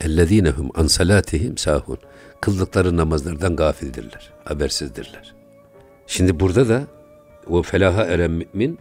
Ellezine 0.02 0.50
hum 0.50 0.70
an 0.76 0.88
salatihim 0.88 1.58
sahun. 1.58 1.98
Kıldıkları 2.42 2.98
namazlardan 2.98 3.56
gafildirler, 3.56 4.34
habersizdirler. 4.44 5.34
Şimdi 6.08 6.40
burada 6.40 6.70
da 6.70 6.88
o 7.48 7.62
felaha 7.64 8.04
eren 8.04 8.32
mümin 8.32 8.80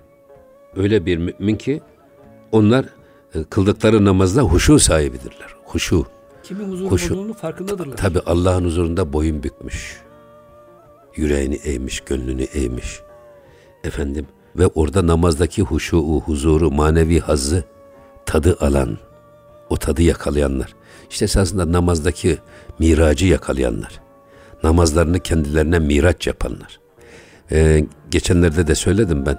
öyle 0.76 1.06
bir 1.06 1.18
mümin 1.18 1.56
ki 1.56 1.80
onlar 2.52 2.84
e, 3.34 3.44
kıldıkları 3.44 4.04
namazda 4.04 4.42
huşu 4.42 4.78
sahibidirler. 4.78 5.54
Huşu. 5.64 6.06
Kimin 6.42 6.68
huzurunda 6.72 6.92
Huşu. 6.92 7.14
olduğunu 7.14 7.34
farkındadırlar. 7.34 7.96
Tabi 7.96 8.20
Allah'ın 8.26 8.64
huzurunda 8.64 9.12
boyun 9.12 9.42
bükmüş. 9.42 10.00
Yüreğini 11.16 11.54
eğmiş, 11.54 12.00
gönlünü 12.00 12.42
eğmiş. 12.42 13.00
Efendim 13.84 14.26
ve 14.56 14.66
orada 14.66 15.06
namazdaki 15.06 15.62
huşu, 15.62 15.98
huzuru, 15.98 16.70
manevi 16.70 17.20
hazzı 17.20 17.64
tadı 18.26 18.56
alan, 18.60 18.98
o 19.70 19.76
tadı 19.76 20.02
yakalayanlar. 20.02 20.74
İşte 21.10 21.24
esasında 21.24 21.72
namazdaki 21.72 22.38
miracı 22.78 23.26
yakalayanlar. 23.26 24.00
Namazlarını 24.62 25.20
kendilerine 25.20 25.78
miraç 25.78 26.26
yapanlar. 26.26 26.80
Ee, 27.52 27.84
geçenlerde 28.10 28.66
de 28.66 28.74
söyledim 28.74 29.26
ben. 29.26 29.38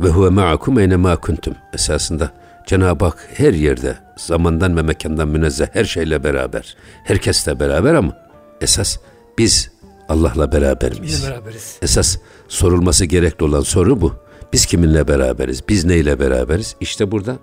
Ve 0.00 0.08
huve 0.08 0.28
ma'akum 0.28 0.78
eyne 0.78 0.96
ma 0.96 1.16
kuntum. 1.16 1.54
Esasında 1.74 2.30
Cenab-ı 2.70 3.04
Hak 3.04 3.28
her 3.34 3.52
yerde, 3.52 3.98
zamandan 4.16 4.76
ve 4.76 4.82
mekandan 4.82 5.28
münezzeh 5.28 5.66
her 5.72 5.84
şeyle 5.84 6.24
beraber. 6.24 6.76
Herkesle 7.04 7.60
beraber 7.60 7.94
ama 7.94 8.16
esas 8.60 8.96
biz 9.38 9.70
Allah'la 10.08 10.52
beraber 10.52 11.00
miyiz? 11.00 11.24
Beraberiz. 11.28 11.78
Esas 11.82 12.16
sorulması 12.48 13.04
gerekli 13.04 13.44
olan 13.44 13.60
soru 13.60 14.00
bu. 14.00 14.14
Biz 14.52 14.66
kiminle 14.66 15.08
beraberiz? 15.08 15.68
Biz 15.68 15.84
neyle 15.84 16.20
beraberiz? 16.20 16.76
İşte 16.80 17.10
burada 17.10 17.38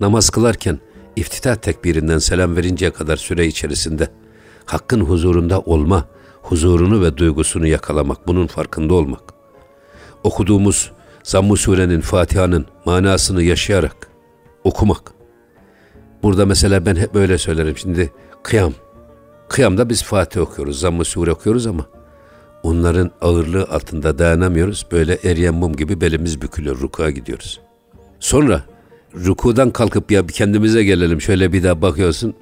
namaz 0.00 0.30
kılarken 0.30 0.78
iftitah 1.16 1.56
tekbirinden 1.56 2.18
selam 2.18 2.56
verinceye 2.56 2.90
kadar 2.92 3.16
süre 3.16 3.46
içerisinde 3.46 4.08
hakkın 4.64 5.00
huzurunda 5.00 5.60
olma, 5.60 6.04
huzurunu 6.42 7.02
ve 7.02 7.16
duygusunu 7.16 7.66
yakalamak, 7.66 8.26
bunun 8.26 8.46
farkında 8.46 8.94
olmak. 8.94 9.22
Okuduğumuz 10.22 10.92
Zamm-ı 11.22 11.56
Sure'nin, 11.56 12.00
Fatiha'nın 12.00 12.66
manasını 12.84 13.42
yaşayarak 13.42 14.11
okumak. 14.64 15.12
Burada 16.22 16.46
mesela 16.46 16.86
ben 16.86 16.96
hep 16.96 17.14
böyle 17.14 17.38
söylerim. 17.38 17.76
Şimdi 17.76 18.12
kıyam. 18.42 18.72
Kıyamda 19.48 19.88
biz 19.88 20.02
Fatih 20.02 20.40
okuyoruz, 20.40 20.80
Zamm-ı 20.80 21.04
Sure 21.04 21.32
okuyoruz 21.32 21.66
ama 21.66 21.86
onların 22.62 23.10
ağırlığı 23.20 23.64
altında 23.64 24.18
dayanamıyoruz. 24.18 24.86
Böyle 24.92 25.18
eriyen 25.24 25.54
mum 25.54 25.76
gibi 25.76 26.00
belimiz 26.00 26.42
bükülüyor, 26.42 26.80
rukuğa 26.80 27.10
gidiyoruz. 27.10 27.60
Sonra 28.20 28.62
rukudan 29.14 29.70
kalkıp 29.70 30.10
ya 30.10 30.28
bir 30.28 30.32
kendimize 30.32 30.84
gelelim 30.84 31.20
şöyle 31.20 31.52
bir 31.52 31.62
daha 31.62 31.82
bakıyorsun. 31.82 32.34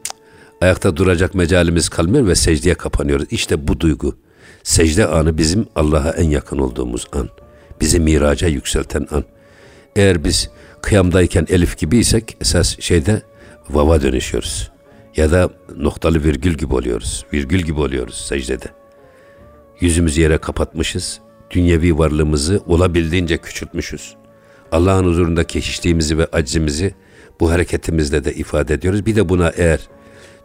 ayakta 0.61 0.97
duracak 0.97 1.35
mecalimiz 1.35 1.89
kalmıyor 1.89 2.27
ve 2.27 2.35
secdeye 2.35 2.75
kapanıyoruz. 2.75 3.27
İşte 3.31 3.69
bu 3.69 3.81
duygu. 3.81 4.15
Secde 4.63 5.07
anı 5.07 5.39
bizim 5.39 5.67
Allah'a 5.77 6.11
en 6.11 6.31
yakın 6.31 6.59
olduğumuz 6.59 7.07
an. 7.13 7.29
Bizi 7.81 8.01
miraca 8.01 8.49
yükselten 8.49 9.07
an. 9.11 9.25
Eğer 9.97 10.25
biz 10.25 10.51
kıyamdayken 10.83 11.47
elif 11.51 11.79
gibiysek 11.79 12.37
esas 12.41 12.81
şeyde 12.81 13.23
vava 13.71 14.03
dönüşüyoruz. 14.03 14.71
Ya 15.17 15.31
da 15.31 15.51
noktalı 15.77 16.25
virgül 16.25 16.55
gibi 16.55 16.75
oluyoruz. 16.75 17.25
Virgül 17.33 17.61
gibi 17.61 17.81
oluyoruz 17.81 18.15
secdede. 18.15 18.67
Yüzümüzü 19.81 20.21
yere 20.21 20.39
kapatmışız. 20.39 21.21
Dünyevi 21.51 21.99
varlığımızı 21.99 22.61
olabildiğince 22.67 23.39
küçültmüşüz. 23.39 24.15
Allah'ın 24.73 25.05
huzurundaki 25.05 25.61
hiçliğimizi 25.61 26.19
ve 26.19 26.27
aczimizi 26.33 26.95
bu 27.41 27.51
hareketimizle 27.51 28.25
de 28.25 28.35
ifade 28.35 28.75
ediyoruz. 28.75 29.07
Bir 29.07 29.17
de 29.17 29.29
buna 29.29 29.49
eğer 29.49 29.81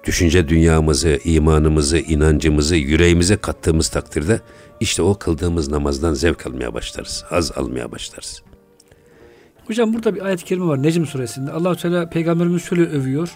düşünce 0.04 0.48
dünyamızı, 0.48 1.20
imanımızı, 1.24 1.98
inancımızı 1.98 2.76
yüreğimize 2.76 3.38
kattığımız 3.38 3.90
takdirde 3.90 4.42
işte 4.80 5.02
o 5.02 5.20
kıldığımız 5.20 5.70
namazdan 5.70 6.14
zevk 6.14 6.48
almaya 6.48 6.74
başlarız. 6.74 7.24
Haz 7.28 7.52
almaya 7.52 7.92
başlarız. 7.92 8.45
Hocam 9.68 9.94
burada 9.94 10.16
bir 10.16 10.26
ayet-i 10.26 10.46
kerime 10.46 10.66
var 10.66 10.84
Necm 10.84 11.06
suresinde. 11.06 11.52
allah 11.52 11.76
Teala 11.76 12.10
peygamberimiz 12.10 12.64
şöyle 12.64 12.82
övüyor. 12.84 13.30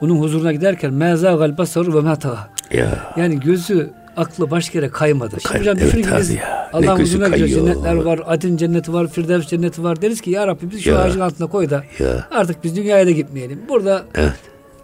Onun 0.00 0.20
huzuruna 0.20 0.52
giderken 0.52 0.92
mezâgal 0.92 1.58
basaru 1.58 1.94
ve 1.94 2.00
meta. 2.08 2.48
Ya 2.72 3.12
Yani 3.16 3.40
gözü 3.40 3.90
aklı 4.16 4.50
başka 4.50 4.78
yere 4.78 4.88
kaymadı. 4.90 5.30
Şimdi 5.30 5.42
Kay- 5.48 5.60
hocam 5.60 5.76
evet 5.80 5.86
düşünün 5.88 6.02
ki 6.02 6.10
biz 6.18 6.36
Allah'ın 6.72 7.00
huzuruna 7.00 7.28
gidiyoruz. 7.28 7.54
Cennetler 7.66 7.94
var, 7.94 8.20
Adin 8.26 8.56
cenneti 8.56 8.92
var, 8.92 9.08
Firdevs 9.08 9.46
cenneti 9.46 9.82
var. 9.82 10.02
Deriz 10.02 10.20
ki 10.20 10.30
ya 10.30 10.46
Rabbi 10.46 10.70
bizi 10.70 10.82
şu 10.82 10.90
Ya. 10.90 10.98
ağacın 10.98 11.20
altına 11.20 11.46
koy 11.46 11.70
da 11.70 11.84
Ya. 11.98 12.26
artık 12.30 12.64
biz 12.64 12.76
dünyaya 12.76 13.06
da 13.06 13.10
gitmeyelim. 13.10 13.58
Burada 13.68 14.04
Evet. 14.14 14.32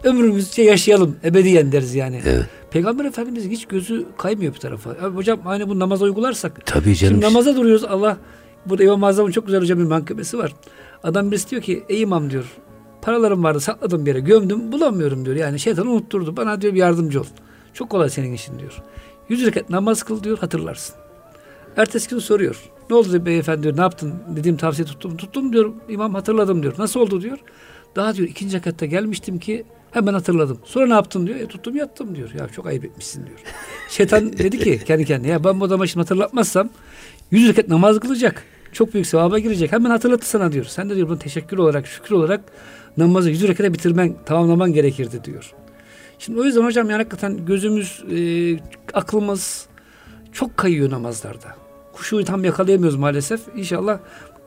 ömrümüzce 0.05 0.63
yaşayalım 0.63 1.17
ebediyen 1.25 1.73
deriz 1.73 1.95
yani. 1.95 2.21
Evet. 2.27 2.45
Peygamber 2.71 3.05
Efendimizin 3.05 3.51
hiç 3.51 3.67
gözü 3.67 4.05
kaymıyor 4.19 4.55
bir 4.55 4.59
tarafa. 4.61 4.91
Abi 4.91 5.17
hocam 5.17 5.39
aynı 5.47 5.69
bu 5.69 5.79
namaza 5.79 6.05
uygularsak. 6.05 6.67
Tabii 6.67 6.95
canım. 6.97 7.13
Şimdi 7.15 7.25
namaza 7.27 7.57
duruyoruz 7.57 7.85
Allah. 7.85 8.17
Burada 8.67 8.85
İmam-ı 8.85 9.07
Azam'ın 9.07 9.31
çok 9.31 9.47
güzel 9.47 9.61
hocam 9.61 9.79
bir 9.79 9.85
mankıbesi 9.85 10.39
var. 10.39 10.55
Adam 11.03 11.31
birisi 11.31 11.51
diyor 11.51 11.63
ki 11.63 11.85
ey 11.89 12.01
imam 12.01 12.31
diyor 12.31 12.45
paralarım 13.03 13.45
vardı 13.45 13.61
sakladım 13.61 14.07
bir 14.07 14.11
yere 14.11 14.21
gömdüm 14.21 14.73
bulamıyorum 14.73 15.25
diyor. 15.25 15.37
Yani 15.37 15.61
şeytan 15.61 15.87
unutturdu 15.87 16.37
bana 16.37 16.61
diyor 16.61 16.75
bir 16.75 16.79
yardımcı 16.79 17.21
ol. 17.21 17.27
Çok 17.75 17.91
kolay 17.91 18.11
senin 18.11 18.33
işin 18.33 18.59
diyor. 18.59 18.83
Yüz 19.29 19.47
rekat 19.47 19.71
namaz 19.71 20.03
kıl 20.03 20.25
diyor 20.25 20.39
hatırlarsın. 20.39 20.97
Ertesi 21.77 22.11
gün 22.11 22.19
soruyor. 22.19 22.71
Ne 22.91 22.97
oldu 22.97 23.11
diyor, 23.11 23.27
beyefendi 23.27 23.63
diyor 23.63 23.77
ne 23.77 23.81
yaptın 23.81 24.15
dediğim 24.37 24.57
tavsiye 24.57 24.87
tuttum. 24.87 25.17
Tuttum 25.17 25.53
diyor 25.53 25.73
imam 25.89 26.15
hatırladım 26.15 26.63
diyor. 26.63 26.75
Nasıl 26.79 27.01
oldu 27.01 27.21
diyor. 27.21 27.39
Daha 27.97 28.15
diyor 28.15 28.29
ikinci 28.29 28.57
rekatta 28.57 28.87
gelmiştim 28.87 29.39
ki 29.39 29.65
hemen 29.91 30.15
hatırladım. 30.15 30.59
Sonra 30.65 30.87
ne 30.87 30.93
yaptın 30.93 31.27
diyor. 31.27 31.41
E, 31.41 31.47
tuttum 31.47 31.77
yattım 31.77 32.15
diyor. 32.15 32.31
Ya 32.39 32.49
çok 32.49 32.67
ayıp 32.67 32.85
etmişsin 32.85 33.27
diyor. 33.27 33.39
Şeytan 33.89 34.33
dedi 34.33 34.59
ki 34.59 34.81
kendi 34.87 35.05
kendine 35.05 35.31
ya 35.31 35.45
ben 35.45 35.61
bu 35.61 35.65
adama 35.65 35.87
şimdi 35.87 36.03
hatırlatmazsam 36.03 36.69
yüz 37.31 37.49
rekat 37.49 37.69
namaz 37.69 38.01
kılacak. 38.01 38.43
Çok 38.73 38.95
büyük 38.95 39.07
sevaba 39.07 39.39
girecek. 39.39 39.73
Hemen 39.73 39.91
hatırlattı 39.91 40.29
sana 40.29 40.53
diyor. 40.53 40.65
Sen 40.65 40.91
de 40.91 40.97
diyor 40.97 41.09
bunu 41.09 41.19
teşekkür 41.19 41.59
olarak, 41.59 41.87
şükür 41.87 42.15
olarak 42.15 42.41
namazı 42.97 43.31
yüz 43.31 43.49
rekata 43.49 43.73
bitirmen, 43.73 44.15
tamamlaman 44.27 44.73
gerekirdi 44.73 45.25
diyor. 45.25 45.53
Şimdi 46.19 46.41
o 46.41 46.45
yüzden 46.45 46.65
hocam 46.65 46.91
yani 46.91 46.99
hakikaten 46.99 47.47
gözümüz, 47.47 48.05
e, 48.17 48.21
aklımız 48.95 49.67
çok 50.33 50.57
kayıyor 50.57 50.91
namazlarda. 50.91 51.57
Kuşuyu 51.93 52.25
tam 52.25 52.45
yakalayamıyoruz 52.45 52.99
maalesef. 52.99 53.41
İnşallah 53.57 53.99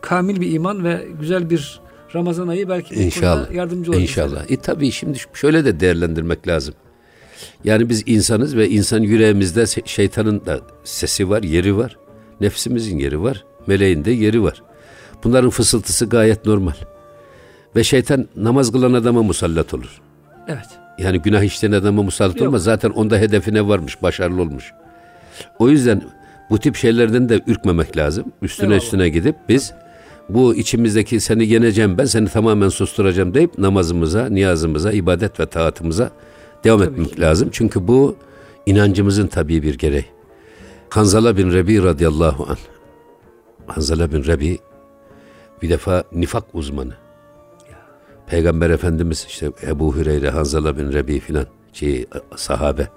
kamil 0.02 0.42
bir 0.42 0.52
iman 0.52 0.84
ve 0.84 1.08
güzel 1.20 1.50
bir 1.50 1.82
Ramazan 2.16 2.48
ayı 2.48 2.70
belki 2.70 2.96
İnşallah. 2.96 3.52
yardımcı 3.52 3.92
olur. 3.92 4.00
İnşallah. 4.00 4.52
E 4.52 4.58
tabii 4.58 4.92
şimdi 4.92 5.18
şöyle 5.34 5.66
de 5.66 5.80
değerlendirmek 5.80 6.48
lazım. 6.48 6.74
Yani 7.64 7.90
biz 7.90 8.04
insanız 8.06 8.56
ve 8.58 8.70
insan 8.70 9.02
yüreğimizde 9.02 9.66
şeytanın 9.86 10.46
da 10.46 10.60
sesi 10.84 11.30
var, 11.30 11.44
yeri 11.44 11.78
var. 11.78 11.98
Nefsimizin 12.42 12.98
yeri 12.98 13.22
var, 13.22 13.44
meleğin 13.68 14.06
de 14.06 14.12
yeri 14.12 14.44
var. 14.44 14.62
Bunların 15.24 15.50
fısıltısı 15.50 16.06
gayet 16.06 16.46
normal. 16.46 16.74
Ve 17.76 17.84
şeytan 17.84 18.28
namaz 18.36 18.72
kılan 18.72 18.94
adama 18.94 19.24
musallat 19.24 19.74
olur. 19.74 20.02
Evet. 20.48 20.68
Yani 21.00 21.20
günah 21.20 21.44
işleyen 21.44 21.72
adama 21.74 22.04
musallat 22.04 22.38
Yok. 22.38 22.48
olmaz. 22.48 22.64
Zaten 22.64 22.90
onda 22.90 23.18
hedefine 23.18 23.68
varmış, 23.68 24.02
başarılı 24.02 24.42
olmuş. 24.42 24.72
O 25.60 25.70
yüzden 25.70 26.02
Bu 26.50 26.58
tip 26.60 26.76
şeylerden 26.76 27.30
de 27.30 27.42
ürkmemek 27.48 27.98
lazım. 27.98 28.26
Üstüne 28.42 28.66
Eyvallah. 28.68 28.84
üstüne 28.84 29.10
gidip 29.10 29.36
biz 29.50 29.74
bu 30.30 30.56
içimizdeki 30.56 31.20
seni 31.20 31.48
yeneceğim 31.48 31.98
ben 31.98 32.06
seni 32.06 32.30
tamamen 32.30 32.70
susturacağım 32.70 33.34
deyip 33.34 33.58
namazımıza, 33.58 34.30
niyazımıza, 34.30 34.92
ibadet 34.92 35.40
ve 35.40 35.46
taatımıza 35.46 36.10
devam 36.64 36.80
Tabii 36.80 36.92
etmek 36.92 37.14
ki. 37.16 37.22
lazım. 37.22 37.50
Çünkü 37.52 37.88
bu 37.88 38.16
inancımızın 38.66 39.28
tabii 39.28 39.64
bir 39.64 39.78
gereği. 39.78 40.06
Hanzala 40.92 41.38
bin 41.38 41.52
Rebi 41.52 41.84
radıyallahu 41.84 42.46
anh. 42.50 42.58
Hanzala 43.68 44.12
bin 44.12 44.24
Rebi 44.24 44.60
bir 45.62 45.70
defa 45.70 46.04
nifak 46.12 46.44
uzmanı. 46.54 46.94
Peygamber 48.28 48.70
Efendimiz 48.70 49.26
işte 49.30 49.52
Ebu 49.64 49.96
Hüreyre, 49.96 50.30
Hanzala 50.30 50.78
bin 50.78 50.94
Rebi 50.94 51.20
filan 51.20 51.46
şey, 51.74 52.06
sahabe. 52.36 52.88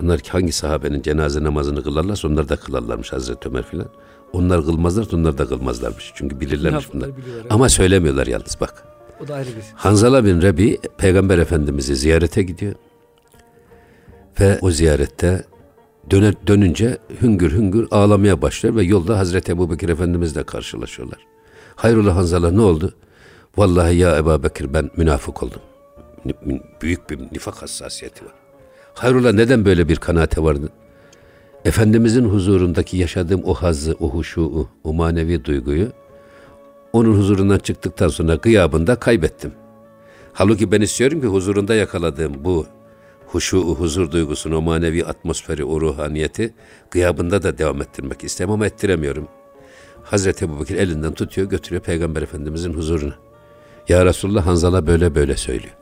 Bunlar 0.00 0.20
hangi 0.28 0.52
sahabenin 0.52 1.02
cenaze 1.02 1.44
namazını 1.44 1.82
kılarlarsa 1.82 2.28
onlar 2.28 2.48
da 2.48 2.56
kılarlarmış 2.56 3.12
Hazreti 3.12 3.48
Ömer 3.48 3.62
filan. 3.62 3.88
Onlar 4.32 4.64
kılmazlar, 4.64 5.06
onlar 5.12 5.38
da 5.38 5.46
kılmazlarmış. 5.46 6.12
Çünkü 6.14 6.40
bilirlermiş 6.40 6.94
bunlar. 6.94 7.16
biliyorlar, 7.16 7.40
evet. 7.42 7.52
Ama 7.52 7.68
söylemiyorlar 7.68 8.26
yalnız 8.26 8.56
bak. 8.60 8.84
O 9.24 9.28
da 9.28 9.34
ayrı 9.34 9.48
bir. 9.48 9.64
Hanzala 9.74 10.24
bin 10.24 10.42
Rebi 10.42 10.78
Peygamber 10.98 11.38
Efendimiz'i 11.38 11.96
ziyarete 11.96 12.42
gidiyor. 12.42 12.74
Ve 14.40 14.58
o 14.60 14.70
ziyarette 14.70 15.44
döne, 16.10 16.32
dönünce 16.46 16.98
hüngür 17.22 17.52
hüngür 17.52 17.88
ağlamaya 17.90 18.42
başlıyor 18.42 18.76
ve 18.76 18.82
yolda 18.82 19.18
Hazreti 19.18 19.52
Ebu 19.52 19.70
Bekir 19.70 19.88
Efendimizle 19.88 20.42
karşılaşıyorlar. 20.42 21.18
Hayrola 21.76 22.16
Hanzala 22.16 22.50
ne 22.50 22.60
oldu? 22.60 22.94
Vallahi 23.56 23.96
ya 23.96 24.16
Ebu 24.16 24.42
Bekir 24.42 24.74
ben 24.74 24.90
münafık 24.96 25.42
oldum. 25.42 25.60
Büyük 26.82 27.10
bir 27.10 27.18
nifak 27.18 27.62
hassasiyeti 27.62 28.24
var. 28.24 28.32
Hayrola 28.94 29.32
neden 29.32 29.64
böyle 29.64 29.88
bir 29.88 29.96
kanaate 29.96 30.42
vardın? 30.42 30.70
Efendimizin 31.64 32.24
huzurundaki 32.24 32.96
yaşadığım 32.96 33.42
o 33.44 33.54
hazzı, 33.54 33.96
o 34.00 34.10
huşuğu, 34.10 34.68
o 34.84 34.92
manevi 34.92 35.44
duyguyu 35.44 35.88
onun 36.92 37.14
huzurundan 37.14 37.58
çıktıktan 37.58 38.08
sonra 38.08 38.34
gıyabında 38.34 38.96
kaybettim. 38.96 39.52
Halbuki 40.32 40.72
ben 40.72 40.80
istiyorum 40.80 41.20
ki 41.20 41.26
huzurunda 41.26 41.74
yakaladığım 41.74 42.44
bu 42.44 42.66
huşu, 43.32 43.60
huzur 43.60 44.10
duygusunu, 44.10 44.56
o 44.56 44.60
manevi 44.60 45.04
atmosferi, 45.04 45.64
o 45.64 45.80
ruhaniyeti 45.80 46.54
gıyabında 46.90 47.42
da 47.42 47.58
devam 47.58 47.82
ettirmek 47.82 48.24
isterim 48.24 48.50
ama 48.50 48.66
ettiremiyorum. 48.66 49.28
Hazreti 50.02 50.44
Ebubekir 50.44 50.76
elinden 50.76 51.12
tutuyor, 51.12 51.48
götürüyor 51.48 51.82
Peygamber 51.82 52.22
Efendimizin 52.22 52.72
huzuruna. 52.72 53.14
Ya 53.88 54.04
Resulullah 54.04 54.46
Hanzala 54.46 54.86
böyle 54.86 55.14
böyle 55.14 55.36
söylüyor. 55.36 55.74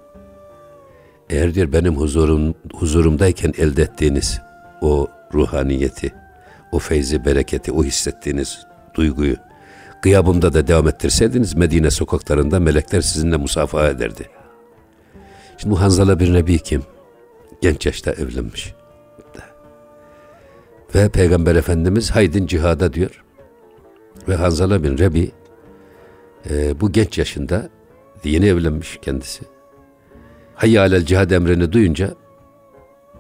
Eğer 1.30 1.54
diyor 1.54 1.72
benim 1.72 1.96
huzurum, 1.96 2.54
huzurumdayken 2.74 3.52
elde 3.58 3.82
ettiğiniz 3.82 4.40
o 4.80 5.06
ruhaniyeti, 5.34 6.12
o 6.72 6.78
feyzi, 6.78 7.24
bereketi, 7.24 7.72
o 7.72 7.84
hissettiğiniz 7.84 8.66
duyguyu 8.94 9.36
gıyabımda 10.02 10.52
da 10.52 10.66
devam 10.66 10.88
ettirseydiniz 10.88 11.54
Medine 11.54 11.90
sokaklarında 11.90 12.60
melekler 12.60 13.00
sizinle 13.00 13.36
musafaha 13.36 13.88
ederdi. 13.88 14.28
Şimdi 15.58 15.74
bu 15.74 15.80
Hanzala 15.80 16.20
bin 16.20 16.34
Rebi 16.34 16.58
kim? 16.58 16.82
Genç 17.60 17.86
yaşta 17.86 18.12
evlenmiş. 18.12 18.74
Ve 20.94 21.08
Peygamber 21.08 21.56
Efendimiz 21.56 22.10
haydin 22.10 22.46
cihada 22.46 22.92
diyor. 22.92 23.24
Ve 24.28 24.34
Hanzala 24.34 24.82
bin 24.82 24.98
Rebi 24.98 25.30
e, 26.50 26.80
bu 26.80 26.92
genç 26.92 27.18
yaşında 27.18 27.68
yeni 28.24 28.46
evlenmiş 28.46 28.98
kendisi. 29.02 29.44
Hayya 30.54 30.82
alel 30.82 31.04
cihad 31.04 31.30
emrini 31.30 31.72
duyunca 31.72 32.14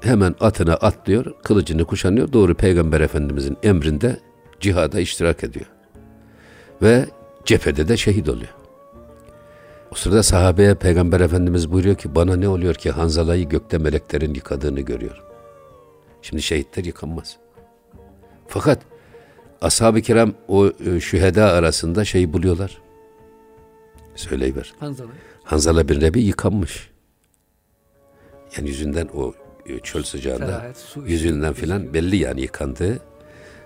hemen 0.00 0.34
atına 0.40 0.74
atlıyor, 0.74 1.34
kılıcını 1.42 1.84
kuşanıyor. 1.84 2.32
Doğru 2.32 2.54
Peygamber 2.54 3.00
Efendimizin 3.00 3.56
emrinde 3.62 4.20
cihada 4.60 5.00
iştirak 5.00 5.44
ediyor. 5.44 5.66
Ve 6.82 7.06
cephede 7.44 7.88
de 7.88 7.96
şehit 7.96 8.28
oluyor. 8.28 8.57
O 9.92 9.94
sırada 9.94 10.22
sahabeye 10.22 10.74
Peygamber 10.74 11.20
Efendimiz 11.20 11.72
buyuruyor 11.72 11.94
ki 11.96 12.14
bana 12.14 12.36
ne 12.36 12.48
oluyor 12.48 12.74
ki 12.74 12.90
Hanzala'yı 12.90 13.48
gökte 13.48 13.78
meleklerin 13.78 14.34
yıkadığını 14.34 14.80
görüyorum. 14.80 15.22
Şimdi 16.22 16.42
şehitler 16.42 16.84
yıkanmaz. 16.84 17.36
Fakat 18.48 18.78
ashab-ı 19.60 20.00
kiram 20.00 20.32
o 20.48 20.66
e, 20.66 21.00
şüheda 21.00 21.52
arasında 21.52 22.04
şeyi 22.04 22.32
buluyorlar. 22.32 22.78
Söyleyiver. 24.14 24.74
Hanzala. 24.80 25.08
Hanzala 25.44 25.88
bin 25.88 26.00
Rebi 26.00 26.20
yıkanmış. 26.20 26.90
Yani 28.56 28.68
yüzünden 28.68 29.08
o 29.14 29.34
e, 29.66 29.78
çöl 29.78 30.02
sıcağında 30.02 30.46
Ferahat, 30.46 30.96
yüzünden 31.06 31.52
filan 31.52 31.82
gözüküyor. 31.82 32.04
belli 32.04 32.16
yani 32.16 32.40
yıkandığı. 32.40 32.98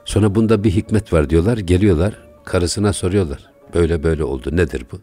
Sonra 0.05 0.35
bunda 0.35 0.65
bir 0.65 0.71
hikmet 0.71 1.13
var 1.13 1.31
diyorlar. 1.31 1.59
Geliyorlar 1.59 2.19
karısına 2.45 2.93
soruyorlar. 2.93 3.51
Böyle 3.75 4.03
böyle 4.03 4.25
oldu 4.25 4.57
nedir 4.57 4.87
bu? 4.93 4.99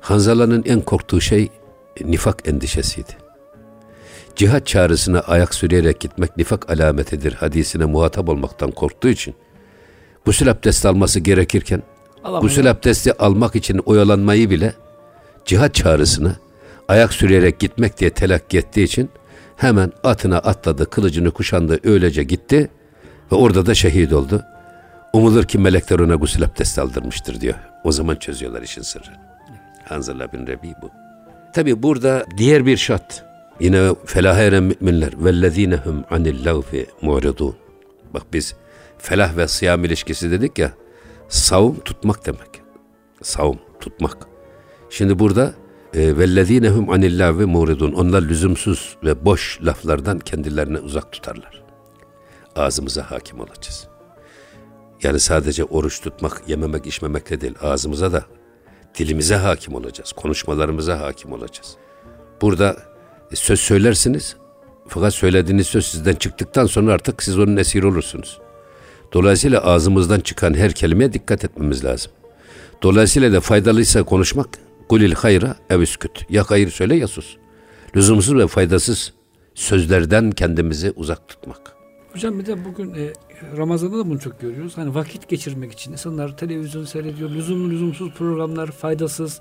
Hanzala'nın 0.00 0.62
en 0.66 0.80
korktuğu 0.80 1.20
şey 1.20 1.48
e, 1.96 2.10
nifak 2.10 2.48
endişesiydi. 2.48 3.12
Cihat 4.36 4.66
çağrısına 4.66 5.20
ayak 5.20 5.54
sürüyerek 5.54 6.00
gitmek 6.00 6.36
nifak 6.36 6.70
alametidir 6.70 7.32
hadisine 7.32 7.84
muhatap 7.84 8.28
olmaktan 8.28 8.70
korktuğu 8.70 9.08
için 9.08 9.34
gusül 10.24 10.50
abdesti 10.50 10.88
alması 10.88 11.20
gerekirken 11.20 11.82
Alamıyor. 12.24 12.42
gusül 12.42 12.70
abdesti 12.70 13.12
almak 13.12 13.56
için 13.56 13.78
oyalanmayı 13.78 14.50
bile 14.50 14.74
cihat 15.44 15.74
çağrısına 15.74 16.36
ayak 16.88 17.12
sürüyerek 17.12 17.60
gitmek 17.60 17.98
diye 17.98 18.10
telakki 18.10 18.58
ettiği 18.58 18.84
için 18.84 19.10
hemen 19.56 19.92
atına 20.04 20.38
atladı, 20.38 20.90
kılıcını 20.90 21.30
kuşandı, 21.30 21.78
öylece 21.84 22.22
gitti 22.22 22.70
ve 23.32 23.36
orada 23.36 23.66
da 23.66 23.74
şehit 23.74 24.12
oldu. 24.12 24.42
Umulur 25.12 25.44
ki 25.44 25.58
melekler 25.58 25.98
ona 25.98 26.14
gusül 26.14 26.44
abdesti 26.44 26.80
aldırmıştır 26.80 27.40
diyor. 27.40 27.54
O 27.84 27.92
zaman 27.92 28.16
çözüyorlar 28.16 28.62
işin 28.62 28.82
sırrını. 28.82 29.29
Hanzala 29.90 30.32
bin 30.32 30.46
Rebi 30.46 30.74
bu. 30.82 30.90
Tabi 31.54 31.82
burada 31.82 32.24
diğer 32.36 32.66
bir 32.66 32.76
şart. 32.76 33.24
Yine 33.60 33.94
felaha 34.04 34.42
eren 34.42 34.62
müminler. 34.62 35.12
Vellezine 35.24 35.76
hum 35.76 36.04
anil 36.10 36.46
lagfi 36.46 36.86
mu'ridun. 37.02 37.56
Bak 38.14 38.22
biz 38.32 38.54
felah 38.98 39.36
ve 39.36 39.48
sıyam 39.48 39.84
ilişkisi 39.84 40.30
dedik 40.30 40.58
ya. 40.58 40.72
Savun 41.28 41.74
tutmak 41.74 42.26
demek. 42.26 42.62
Savun 43.22 43.58
tutmak. 43.80 44.16
Şimdi 44.90 45.18
burada 45.18 45.54
e, 45.94 46.18
vellezine 46.18 46.68
hum 46.68 46.90
anil 46.90 47.18
lagfi 47.18 47.46
mu'ridun. 47.46 47.92
Onlar 47.92 48.22
lüzumsuz 48.22 48.96
ve 49.04 49.24
boş 49.24 49.58
laflardan 49.62 50.18
kendilerini 50.18 50.78
uzak 50.78 51.12
tutarlar. 51.12 51.62
Ağzımıza 52.56 53.10
hakim 53.10 53.40
olacağız. 53.40 53.88
Yani 55.02 55.20
sadece 55.20 55.64
oruç 55.64 56.00
tutmak, 56.00 56.42
yememek, 56.48 56.86
içmemekle 56.86 57.40
değil. 57.40 57.54
Ağzımıza 57.62 58.12
da 58.12 58.24
dilimize 58.98 59.34
hakim 59.34 59.74
olacağız. 59.74 60.12
Konuşmalarımıza 60.12 61.00
hakim 61.00 61.32
olacağız. 61.32 61.76
Burada 62.42 62.76
e, 63.32 63.36
söz 63.36 63.60
söylersiniz. 63.60 64.36
Fakat 64.88 65.14
söylediğiniz 65.14 65.66
söz 65.66 65.86
sizden 65.86 66.14
çıktıktan 66.14 66.66
sonra 66.66 66.92
artık 66.92 67.22
siz 67.22 67.38
onun 67.38 67.56
esiri 67.56 67.86
olursunuz. 67.86 68.40
Dolayısıyla 69.12 69.60
ağzımızdan 69.60 70.20
çıkan 70.20 70.54
her 70.54 70.72
kelimeye 70.72 71.12
dikkat 71.12 71.44
etmemiz 71.44 71.84
lazım. 71.84 72.12
Dolayısıyla 72.82 73.32
da 73.32 73.40
faydalıysa 73.40 74.02
konuşmak, 74.02 74.48
kulil 74.88 75.14
hayra 75.14 75.56
ev 75.70 75.80
üsküt. 75.80 76.26
Ya 76.30 76.44
hayır 76.48 76.70
söyle 76.70 76.96
ya 76.96 77.08
sus. 77.08 77.36
Lüzumsuz 77.96 78.36
ve 78.36 78.46
faydasız 78.46 79.12
sözlerden 79.54 80.30
kendimizi 80.30 80.92
uzak 80.96 81.28
tutmak. 81.28 81.79
Hocam 82.12 82.38
bir 82.38 82.46
de 82.46 82.64
bugün 82.64 82.94
e, 82.94 83.12
Ramazan'da 83.56 83.98
da 83.98 84.06
bunu 84.10 84.18
çok 84.18 84.40
görüyoruz. 84.40 84.76
Hani 84.76 84.94
vakit 84.94 85.28
geçirmek 85.28 85.72
için 85.72 85.92
insanlar 85.92 86.36
televizyon 86.36 86.84
seyrediyor. 86.84 87.30
Lüzumlu 87.30 87.70
lüzumsuz 87.70 88.12
programlar, 88.12 88.70
faydasız. 88.70 89.40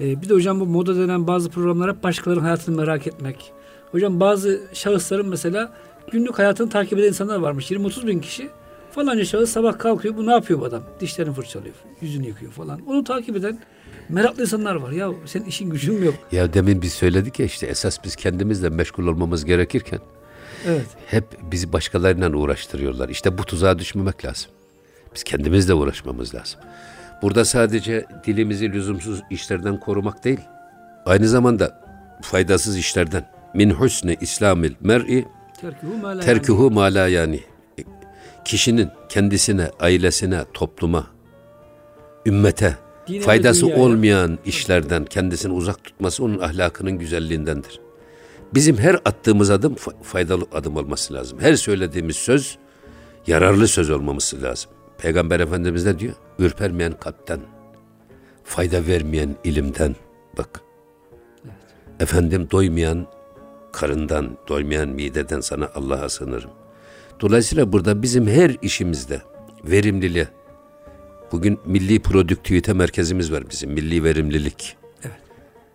E, 0.00 0.22
bir 0.22 0.28
de 0.28 0.34
hocam 0.34 0.60
bu 0.60 0.66
moda 0.66 0.96
denen 0.96 1.26
bazı 1.26 1.50
programlar 1.50 1.96
hep 1.96 2.02
başkalarının 2.02 2.42
hayatını 2.42 2.76
merak 2.76 3.06
etmek. 3.06 3.52
Hocam 3.92 4.20
bazı 4.20 4.62
şahısların 4.72 5.28
mesela 5.28 5.72
günlük 6.12 6.38
hayatını 6.38 6.70
takip 6.70 6.98
eden 6.98 7.08
insanlar 7.08 7.36
varmış. 7.36 7.70
20-30 7.70 8.06
bin 8.06 8.20
kişi. 8.20 8.48
Falanca 8.90 9.24
şahıs 9.24 9.50
sabah 9.50 9.78
kalkıyor. 9.78 10.16
Bu 10.16 10.26
ne 10.26 10.32
yapıyor 10.32 10.60
bu 10.60 10.64
adam? 10.64 10.82
Dişlerini 11.00 11.34
fırçalıyor. 11.34 11.74
Yüzünü 12.00 12.26
yıkıyor 12.26 12.52
falan. 12.52 12.80
Onu 12.86 13.04
takip 13.04 13.36
eden 13.36 13.58
meraklı 14.08 14.42
insanlar 14.42 14.74
var. 14.74 14.92
Ya 14.92 15.10
senin 15.26 15.44
işin 15.44 15.70
gücün 15.70 15.94
mü 15.94 16.06
yok? 16.06 16.14
Ya 16.32 16.54
demin 16.54 16.82
biz 16.82 16.92
söyledik 16.92 17.38
ya 17.38 17.46
işte 17.46 17.66
esas 17.66 18.04
biz 18.04 18.16
kendimizle 18.16 18.68
meşgul 18.68 19.06
olmamız 19.06 19.44
gerekirken 19.44 20.00
Evet. 20.66 20.86
hep 21.06 21.24
bizi 21.52 21.72
başkalarıyla 21.72 22.30
uğraştırıyorlar. 22.30 23.08
İşte 23.08 23.38
bu 23.38 23.44
tuzağa 23.44 23.78
düşmemek 23.78 24.24
lazım. 24.24 24.50
Biz 25.14 25.22
kendimizle 25.22 25.74
uğraşmamız 25.74 26.34
lazım. 26.34 26.60
Burada 27.22 27.44
sadece 27.44 28.06
dilimizi 28.26 28.72
lüzumsuz 28.72 29.20
işlerden 29.30 29.80
korumak 29.80 30.24
değil, 30.24 30.40
aynı 31.06 31.28
zamanda 31.28 31.80
faydasız 32.22 32.76
işlerden. 32.76 33.28
Min 33.54 33.70
husni 33.70 34.16
İslamil 34.20 34.72
mer'i 34.80 35.24
Terkuhu 36.24 36.70
ma 36.70 36.84
la 36.84 37.08
yani. 37.08 37.40
Kişinin 38.44 38.88
kendisine, 39.08 39.70
ailesine, 39.80 40.40
topluma, 40.54 41.06
ümmete 42.26 42.76
Dine 43.06 43.20
faydası 43.20 43.66
olmayan 43.66 44.38
işlerden 44.44 45.04
kendisini 45.04 45.52
uzak 45.52 45.84
tutması 45.84 46.24
onun 46.24 46.38
ahlakının 46.38 46.92
güzelliğindendir. 46.92 47.80
Bizim 48.54 48.76
her 48.76 48.94
attığımız 48.94 49.50
adım 49.50 49.74
fa- 49.74 50.02
faydalı 50.02 50.44
adım 50.52 50.76
olması 50.76 51.14
lazım. 51.14 51.38
Her 51.40 51.54
söylediğimiz 51.54 52.16
söz 52.16 52.58
Yararlı 53.26 53.68
söz 53.68 53.90
olmaması 53.90 54.42
lazım. 54.42 54.70
Peygamber 54.98 55.40
Efendimiz 55.40 55.84
ne 55.86 55.98
diyor? 55.98 56.14
Ürpermeyen 56.38 56.92
kalpten, 56.92 57.40
fayda 58.44 58.86
vermeyen 58.86 59.36
ilimden. 59.44 59.96
Bak. 60.38 60.60
Evet. 61.44 61.54
Efendim 62.00 62.48
doymayan 62.50 63.06
karından, 63.72 64.38
doymayan 64.48 64.88
mideden 64.88 65.40
sana 65.40 65.70
Allah'a 65.74 66.08
sığınırım. 66.08 66.50
Dolayısıyla 67.20 67.72
burada 67.72 68.02
bizim 68.02 68.26
her 68.26 68.56
işimizde 68.62 69.22
verimliliğe, 69.64 70.28
bugün 71.32 71.58
milli 71.66 72.02
produktivite 72.02 72.72
merkezimiz 72.72 73.32
var 73.32 73.50
bizim, 73.50 73.70
milli 73.70 74.04
verimlilik. 74.04 74.76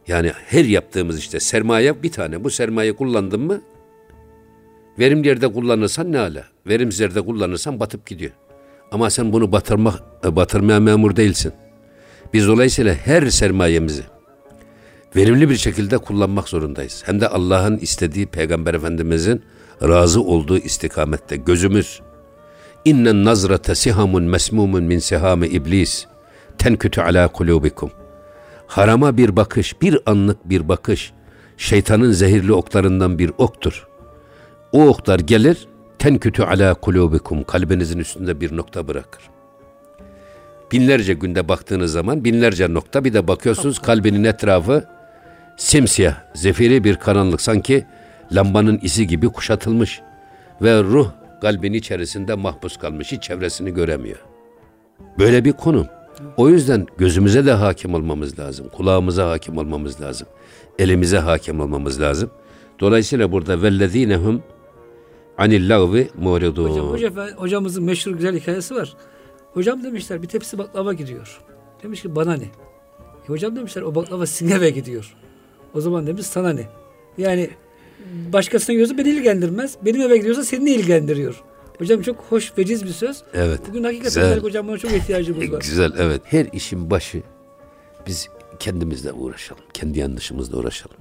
Yani 0.10 0.32
her 0.48 0.65
yaptığımız 0.65 1.19
işte 1.19 1.39
sermaye 1.39 2.04
bir 2.04 2.12
tane. 2.12 2.43
Bu 2.43 2.50
sermaye 2.50 2.95
kullandın 2.95 3.41
mı 3.41 3.62
verimli 5.00 5.28
yerde 5.28 5.54
kullanırsan 5.54 6.12
ne 6.12 6.19
ala. 6.19 6.43
Verimsiz 6.67 7.00
yerde 7.00 7.22
kullanırsan 7.22 7.80
batıp 7.80 8.06
gidiyor. 8.06 8.32
Ama 8.91 9.10
sen 9.10 9.34
bunu 9.34 9.52
batırma, 9.52 10.00
batırmaya 10.24 10.80
memur 10.80 11.15
değilsin. 11.15 11.54
Biz 12.34 12.48
dolayısıyla 12.48 12.93
her 12.93 13.30
sermayemizi 13.30 14.04
verimli 15.15 15.50
bir 15.50 15.58
şekilde 15.58 15.98
kullanmak 15.98 16.50
zorundayız. 16.50 17.04
Hem 17.06 17.22
de 17.22 17.28
Allah'ın 17.28 17.78
istediği 17.78 18.26
Peygamber 18.26 18.74
Efendimizin 18.74 19.41
razı 19.82 20.22
olduğu 20.22 20.58
istikamette 20.58 21.36
gözümüz 21.36 22.02
İnnen 22.86 23.26
nazrate 23.26 23.76
sihamun 23.76 24.24
mesmumun 24.24 24.84
min 24.84 25.00
sihami 25.00 25.48
iblis 25.48 26.06
tenkütü 26.58 27.02
ala 27.02 27.28
kulubikum. 27.28 27.91
Harama 28.69 29.17
bir 29.17 29.36
bakış, 29.36 29.82
bir 29.82 29.97
anlık 30.05 30.49
bir 30.49 30.69
bakış 30.69 31.13
şeytanın 31.58 32.12
zehirli 32.12 32.53
oklarından 32.53 33.19
bir 33.19 33.32
oktur. 33.38 33.88
O 34.71 34.88
oklar 34.88 35.19
gelir 35.19 35.67
tenkütü 35.99 36.43
ala 36.43 36.73
kulubikum 36.73 37.43
kalbinizin 37.43 37.99
üstünde 37.99 38.41
bir 38.41 38.58
nokta 38.58 38.88
bırakır. 38.88 39.23
Binlerce 40.71 41.13
günde 41.13 41.47
baktığınız 41.47 41.91
zaman 41.91 42.23
binlerce 42.23 42.73
nokta 42.73 43.05
bir 43.05 43.13
de 43.13 43.27
bakıyorsunuz 43.27 43.79
kalbinin 43.79 44.23
etrafı 44.23 44.86
simsiyah, 45.58 46.15
zefiri 46.34 46.84
bir 46.84 46.95
karanlık 46.95 47.41
sanki 47.41 47.86
lambanın 48.32 48.79
isi 48.82 49.08
gibi 49.08 49.27
kuşatılmış 49.27 50.01
ve 50.62 50.84
ruh 50.84 51.12
kalbin 51.41 51.73
içerisinde 51.73 52.36
mahpus 52.36 52.77
kalmış, 52.77 53.12
hiç 53.12 53.23
çevresini 53.23 53.73
göremiyor. 53.73 54.19
Böyle 55.19 55.45
bir 55.45 55.53
konum. 55.53 55.88
O 56.38 56.49
yüzden 56.49 56.88
gözümüze 56.97 57.45
de 57.45 57.51
hakim 57.51 57.93
olmamız 57.93 58.39
lazım, 58.39 58.69
kulağımıza 58.69 59.29
hakim 59.29 59.58
olmamız 59.58 60.01
lazım, 60.01 60.27
elimize 60.79 61.17
hakim 61.17 61.60
olmamız 61.60 62.01
lazım. 62.01 62.29
Dolayısıyla 62.79 63.32
burada 63.32 63.62
vellezinehum 63.62 64.43
anil 65.38 65.69
lagvi 65.69 66.10
muridun. 66.21 66.69
Hocam, 66.69 66.88
hocam, 66.88 67.27
hocamızın 67.36 67.84
meşhur 67.84 68.12
güzel 68.12 68.39
hikayesi 68.39 68.75
var. 68.75 68.93
Hocam 69.53 69.84
demişler 69.84 70.21
bir 70.21 70.27
tepsi 70.27 70.58
baklava 70.58 70.93
gidiyor. 70.93 71.41
Demiş 71.84 72.01
ki 72.01 72.15
bana 72.15 72.34
ne? 72.34 72.43
E 72.43 73.27
hocam 73.27 73.55
demişler 73.55 73.82
o 73.82 73.95
baklava 73.95 74.25
sizin 74.25 74.73
gidiyor. 74.73 75.15
O 75.73 75.82
zaman 75.82 76.08
demiş 76.08 76.25
sana 76.25 76.53
ne? 76.53 76.67
Yani 77.17 77.49
başkasına 78.34 78.73
gidiyorsa 78.73 78.97
beni 78.97 79.10
ilgilendirmez. 79.10 79.77
Benim 79.86 80.01
eve 80.01 80.17
gidiyorsa 80.17 80.43
seni 80.43 80.69
ilgilendiriyor. 80.69 81.43
Hocam 81.80 82.02
çok 82.02 82.18
hoş 82.30 82.58
veciz 82.58 82.86
bir 82.86 82.89
söz. 82.89 83.24
Evet. 83.34 83.60
Bugün 83.70 83.84
hakikaten 83.84 84.24
güzel. 84.24 84.39
hocam 84.39 84.68
bana 84.68 84.78
çok 84.78 84.92
ihtiyacımız 84.92 85.52
var. 85.52 85.62
Güzel 85.62 85.92
evet. 85.98 86.22
Her 86.26 86.46
işin 86.54 86.92
başı 86.92 87.24
biz 88.08 88.30
kendimizle 88.60 89.12
uğraşalım. 89.12 89.63
Kendi 89.74 90.00
yanlışımızla 90.00 90.58
uğraşalım. 90.58 90.98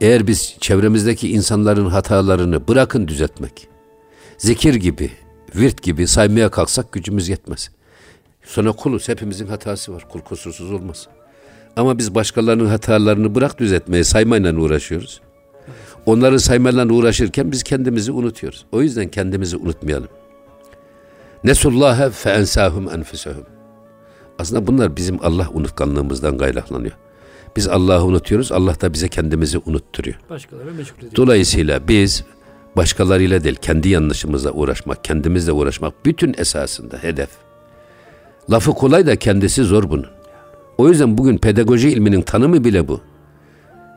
Eğer 0.00 0.26
biz 0.26 0.56
çevremizdeki 0.60 1.30
insanların 1.30 1.86
hatalarını 1.86 2.68
bırakın 2.68 3.08
düzeltmek. 3.08 3.68
Zikir 4.38 4.74
gibi, 4.74 5.10
virt 5.56 5.82
gibi 5.82 6.06
saymaya 6.06 6.50
kalksak 6.50 6.92
gücümüz 6.92 7.28
yetmez. 7.28 7.70
Sonra 8.44 8.72
kuluz 8.72 9.08
hepimizin 9.08 9.46
hatası 9.46 9.94
var. 9.94 10.08
Kul 10.08 10.20
kusursuz 10.20 10.72
olmaz. 10.72 11.08
Ama 11.76 11.98
biz 11.98 12.14
başkalarının 12.14 12.66
hatalarını 12.66 13.34
bırak 13.34 13.58
düzeltmeye 13.58 14.04
saymayla 14.04 14.54
uğraşıyoruz. 14.54 15.20
Onları 16.06 16.40
saymayla 16.40 16.86
uğraşırken 16.86 17.52
biz 17.52 17.62
kendimizi 17.62 18.12
unutuyoruz. 18.12 18.64
O 18.72 18.82
yüzden 18.82 19.08
kendimizi 19.08 19.56
unutmayalım. 19.56 20.08
Nesullâhe 21.44 22.10
fe 22.10 22.30
ensâhum 22.30 22.90
enfusehum. 22.90 23.44
Aslında 24.38 24.66
bunlar 24.66 24.96
bizim 24.96 25.18
Allah 25.24 25.48
unutkanlığımızdan 25.54 26.38
kaynaklanıyor. 26.38 26.92
Biz 27.56 27.68
Allah'ı 27.68 28.04
unutuyoruz, 28.04 28.52
Allah 28.52 28.80
da 28.80 28.92
bize 28.92 29.08
kendimizi 29.08 29.58
unutturuyor. 29.58 30.16
Başkaları 30.30 30.74
meşgul 30.74 30.98
ediyor. 30.98 31.12
Dolayısıyla 31.16 31.88
biz 31.88 32.24
başkalarıyla 32.76 33.44
değil, 33.44 33.56
kendi 33.62 33.88
yanlışımızla 33.88 34.52
uğraşmak, 34.52 35.04
kendimizle 35.04 35.52
uğraşmak 35.52 36.04
bütün 36.04 36.34
esasında 36.38 36.98
hedef. 36.98 37.28
Lafı 38.50 38.72
kolay 38.72 39.06
da 39.06 39.16
kendisi 39.16 39.64
zor 39.64 39.90
bunun. 39.90 40.06
O 40.78 40.88
yüzden 40.88 41.18
bugün 41.18 41.38
pedagoji 41.38 41.88
ilminin 41.90 42.22
tanımı 42.22 42.64
bile 42.64 42.88
bu. 42.88 43.00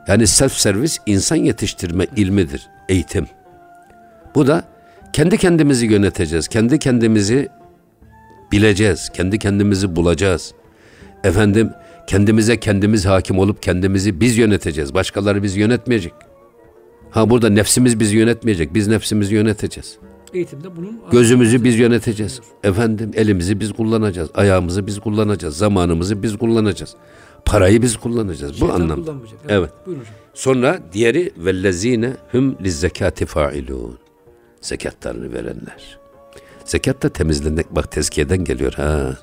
Yani 0.08 0.26
self 0.26 0.52
servis 0.52 0.98
insan 1.06 1.36
yetiştirme 1.36 2.06
ilmidir, 2.16 2.68
eğitim. 2.88 3.26
Bu 4.34 4.46
da 4.46 4.64
kendi 5.12 5.38
kendimizi 5.38 5.86
yöneteceğiz, 5.86 6.48
kendi 6.48 6.78
kendimizi 6.78 7.48
bileceğiz, 8.52 9.08
kendi 9.08 9.38
kendimizi 9.38 9.96
bulacağız. 9.96 10.54
Efendim 11.24 11.70
kendimize 12.06 12.60
kendimiz 12.60 13.06
hakim 13.06 13.38
olup 13.38 13.62
kendimizi 13.62 14.20
biz 14.20 14.38
yöneteceğiz. 14.38 14.94
Başkaları 14.94 15.42
bizi 15.42 15.60
yönetmeyecek. 15.60 16.12
Ha 17.10 17.30
burada 17.30 17.48
nefsimiz 17.50 18.00
bizi 18.00 18.16
yönetmeyecek. 18.16 18.74
Biz 18.74 18.88
nefsimizi 18.88 19.34
yöneteceğiz. 19.34 19.98
Eğitimde 20.34 20.76
bunun 20.76 21.00
gözümüzü 21.12 21.64
biz 21.64 21.78
yöneteceğiz. 21.78 22.40
Efendim 22.64 23.10
elimizi 23.14 23.60
biz 23.60 23.72
kullanacağız. 23.72 24.30
Ayağımızı 24.34 24.86
biz 24.86 25.00
kullanacağız. 25.00 25.56
Zamanımızı 25.56 26.22
biz 26.22 26.36
kullanacağız. 26.36 26.94
Parayı 27.46 27.82
biz 27.82 27.96
kullanacağız. 27.96 28.52
Şeytan 28.58 28.68
Bu 28.68 28.82
anlamda. 28.82 29.10
Evet. 29.10 29.44
evet. 29.48 29.70
Buyurun 29.86 30.00
hocam. 30.00 30.14
Sonra 30.34 30.78
diğeri 30.92 31.32
vellezine 31.36 32.16
hum 32.32 32.56
lizzekati 32.60 33.26
failun. 33.26 33.98
Zekatlarını 34.60 35.32
verenler. 35.32 35.98
Zekat 36.64 37.02
da 37.02 37.08
temizlenmek 37.08 37.70
bak 37.70 37.92
tezkiyeden 37.92 38.44
geliyor 38.44 38.72
ha. 38.72 39.18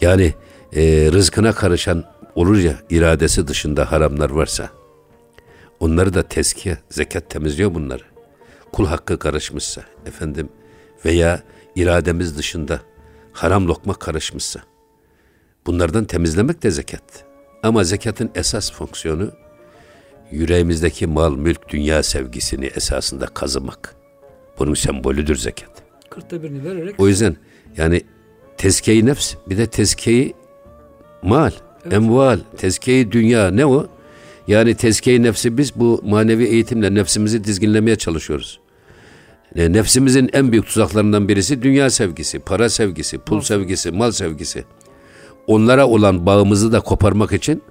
Yani 0.00 0.34
e, 0.72 0.82
rızkına 1.12 1.52
karışan 1.52 2.04
olur 2.34 2.56
ya 2.58 2.74
iradesi 2.90 3.48
dışında 3.48 3.92
haramlar 3.92 4.30
varsa 4.30 4.70
onları 5.80 6.14
da 6.14 6.22
tezkiye, 6.22 6.78
zekat 6.90 7.30
temizliyor 7.30 7.74
bunları. 7.74 8.02
Kul 8.72 8.86
hakkı 8.86 9.18
karışmışsa 9.18 9.82
efendim 10.06 10.48
veya 11.04 11.42
irademiz 11.76 12.38
dışında 12.38 12.80
haram 13.32 13.68
lokma 13.68 13.94
karışmışsa 13.94 14.60
bunlardan 15.66 16.04
temizlemek 16.04 16.62
de 16.62 16.70
zekat. 16.70 17.29
Ama 17.62 17.84
zekatın 17.84 18.30
esas 18.34 18.72
fonksiyonu 18.72 19.30
yüreğimizdeki 20.30 21.06
mal, 21.06 21.36
mülk, 21.36 21.68
dünya 21.68 22.02
sevgisini 22.02 22.66
esasında 22.66 23.26
kazımak. 23.26 23.96
Bunun 24.58 24.74
sembolüdür 24.74 25.36
zekat. 25.36 25.70
Kırkta 26.10 26.42
birini 26.42 26.64
vererek. 26.64 27.00
O 27.00 27.08
yüzden 27.08 27.36
yani 27.76 28.02
tezkeyi 28.56 29.06
nefs 29.06 29.34
bir 29.48 29.58
de 29.58 29.66
tezkeyi 29.66 30.34
mal, 31.22 31.52
evet. 31.82 31.92
emval, 31.92 32.38
tezkeyi 32.56 33.12
dünya 33.12 33.50
ne 33.50 33.66
o? 33.66 33.86
Yani 34.46 34.74
tezkeyi 34.74 35.22
nefsi 35.22 35.58
biz 35.58 35.76
bu 35.76 36.00
manevi 36.04 36.44
eğitimle 36.44 36.94
nefsimizi 36.94 37.44
dizginlemeye 37.44 37.96
çalışıyoruz. 37.96 38.60
E, 39.56 39.72
nefsimizin 39.72 40.30
en 40.32 40.52
büyük 40.52 40.66
tuzaklarından 40.66 41.28
birisi 41.28 41.62
dünya 41.62 41.90
sevgisi, 41.90 42.38
para 42.38 42.68
sevgisi, 42.68 43.18
pul 43.18 43.36
mal. 43.36 43.42
sevgisi, 43.42 43.90
mal 43.90 44.10
sevgisi. 44.10 44.64
Onlara 45.46 45.86
olan 45.86 46.26
bağımızı 46.26 46.72
da 46.72 46.80
koparmak 46.80 47.32
için 47.32 47.62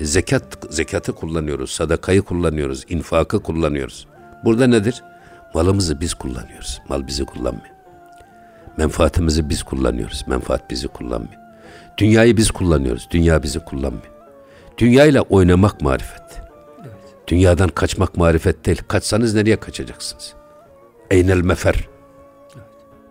zekat 0.00 0.44
zekatı 0.70 1.12
kullanıyoruz, 1.12 1.70
sadakayı 1.70 2.22
kullanıyoruz, 2.22 2.84
infakı 2.88 3.42
kullanıyoruz. 3.42 4.06
Burada 4.44 4.66
nedir? 4.66 5.02
Malımızı 5.54 6.00
biz 6.00 6.14
kullanıyoruz. 6.14 6.80
Mal 6.88 7.06
bizi 7.06 7.24
kullanmıyor. 7.24 7.76
Menfaatimizi 8.76 9.48
biz 9.48 9.62
kullanıyoruz. 9.62 10.24
Menfaat 10.26 10.70
bizi 10.70 10.88
kullanmıyor. 10.88 11.40
Dünyayı 11.98 12.36
biz 12.36 12.50
kullanıyoruz. 12.50 13.08
Dünya 13.10 13.42
bizi 13.42 13.60
kullanmıyor. 13.60 14.10
Dünyayla 14.78 15.22
oynamak 15.22 15.80
marifet. 15.80 16.42
Evet. 16.80 16.94
Dünyadan 17.28 17.68
kaçmak 17.68 18.16
marifet 18.16 18.66
değil. 18.66 18.82
Kaçsanız 18.88 19.34
nereye 19.34 19.56
kaçacaksınız? 19.56 20.34
Eynel 21.10 21.40
mefer. 21.40 21.88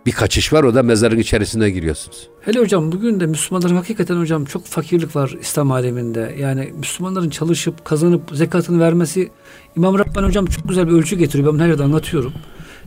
Bir 0.05 0.11
kaçış 0.11 0.53
var 0.53 0.63
o 0.63 0.75
da 0.75 0.83
mezarın 0.83 1.17
içerisine 1.17 1.69
giriyorsunuz. 1.69 2.29
Hele 2.41 2.59
hocam 2.59 2.91
bugün 2.91 3.19
de 3.19 3.25
Müslümanların 3.25 3.75
hakikaten 3.75 4.19
hocam 4.19 4.45
çok 4.45 4.65
fakirlik 4.65 5.15
var 5.15 5.37
İslam 5.41 5.71
aleminde. 5.71 6.35
Yani 6.39 6.73
Müslümanların 6.77 7.29
çalışıp 7.29 7.85
kazanıp 7.85 8.21
zekatını 8.33 8.79
vermesi 8.79 9.31
İmam 9.75 9.99
Rabbani 9.99 10.27
hocam 10.27 10.45
çok 10.45 10.69
güzel 10.69 10.87
bir 10.87 10.91
ölçü 10.91 11.15
getiriyor. 11.15 11.53
Ben 11.53 11.59
her 11.59 11.67
yerde 11.67 11.83
anlatıyorum. 11.83 12.33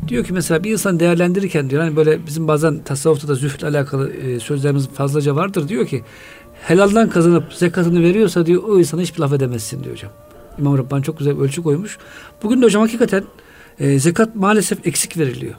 Diyor 0.08 0.24
ki 0.24 0.32
mesela 0.32 0.64
bir 0.64 0.72
insan 0.72 1.00
değerlendirirken 1.00 1.70
diyor 1.70 1.82
hani 1.82 1.96
böyle 1.96 2.26
bizim 2.26 2.48
bazen 2.48 2.84
tasavvufta 2.84 3.28
da 3.28 3.34
zühdle 3.34 3.66
alakalı 3.66 4.12
e, 4.12 4.40
sözlerimiz 4.40 4.88
fazlaca 4.88 5.36
vardır. 5.36 5.68
Diyor 5.68 5.86
ki 5.86 6.04
helaldan 6.62 7.10
kazanıp 7.10 7.52
zekatını 7.52 8.02
veriyorsa 8.02 8.46
diyor 8.46 8.62
o 8.62 8.78
insana 8.78 9.00
hiçbir 9.00 9.20
laf 9.20 9.32
edemezsin 9.32 9.84
diyor 9.84 9.94
hocam. 9.94 10.12
İmam 10.58 10.78
Rabbani 10.78 11.02
çok 11.02 11.18
güzel 11.18 11.38
bir 11.38 11.42
ölçü 11.42 11.62
koymuş. 11.62 11.98
Bugün 12.42 12.60
de 12.60 12.64
hocam 12.64 12.82
hakikaten 12.82 13.24
e, 13.80 13.98
zekat 13.98 14.36
maalesef 14.36 14.86
eksik 14.86 15.16
veriliyor. 15.16 15.54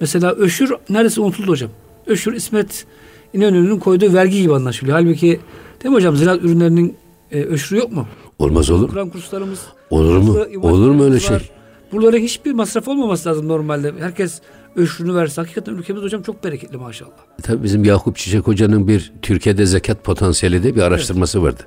Mesela 0.00 0.32
Öşür 0.32 0.74
neredeyse 0.88 1.20
unutuldu 1.20 1.48
hocam. 1.48 1.70
Öşür 2.06 2.32
İsmet 2.32 2.86
İnönü'nün 3.32 3.78
koyduğu 3.78 4.14
vergi 4.14 4.42
gibi 4.42 4.54
anlaşılıyor. 4.54 4.98
Halbuki 4.98 5.40
değil 5.82 5.90
mi 5.90 5.94
hocam 5.94 6.16
ziraat 6.16 6.44
ürünlerinin 6.44 6.96
e, 7.32 7.42
öşürü 7.42 7.78
yok 7.78 7.92
mu? 7.92 8.06
Olmaz 8.38 8.70
olur. 8.70 8.88
Kur'an 8.88 9.10
kurslarımız. 9.10 9.60
Olur 9.90 10.16
mu? 10.16 10.38
Olur 10.62 10.90
mu 10.90 11.04
öyle 11.04 11.20
şey? 11.20 11.50
Buralara 11.92 12.16
hiçbir 12.16 12.52
masraf 12.52 12.88
olmaması 12.88 13.28
lazım 13.28 13.48
normalde. 13.48 13.92
Herkes 14.00 14.40
öşrünü 14.76 15.14
verse. 15.14 15.40
Hakikaten 15.40 15.74
ülkemiz 15.74 16.02
hocam 16.02 16.22
çok 16.22 16.44
bereketli 16.44 16.76
maşallah. 16.76 17.10
Tabii 17.42 17.62
bizim 17.62 17.84
Yakup 17.84 18.16
Çiçek 18.16 18.46
Hoca'nın 18.46 18.88
bir 18.88 19.12
Türkiye'de 19.22 19.66
zekat 19.66 20.04
potansiyeli 20.04 20.62
de 20.62 20.74
bir 20.74 20.82
araştırması 20.82 21.38
evet. 21.38 21.46
vardı. 21.46 21.62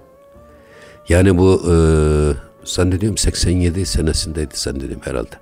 Yani 1.09 1.37
bu 1.37 1.61
e, 1.71 1.75
zannediyorum 2.63 3.17
87 3.17 3.85
senesindeydi 3.85 4.53
zannediyorum 4.53 5.01
herhalde. 5.03 5.35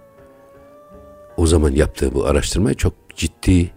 O 1.41 1.47
zaman 1.47 1.71
yaptığı 1.71 2.13
bu 2.13 2.25
araştırmayı 2.25 2.75
çok 2.75 2.93
ciddi 3.15 3.71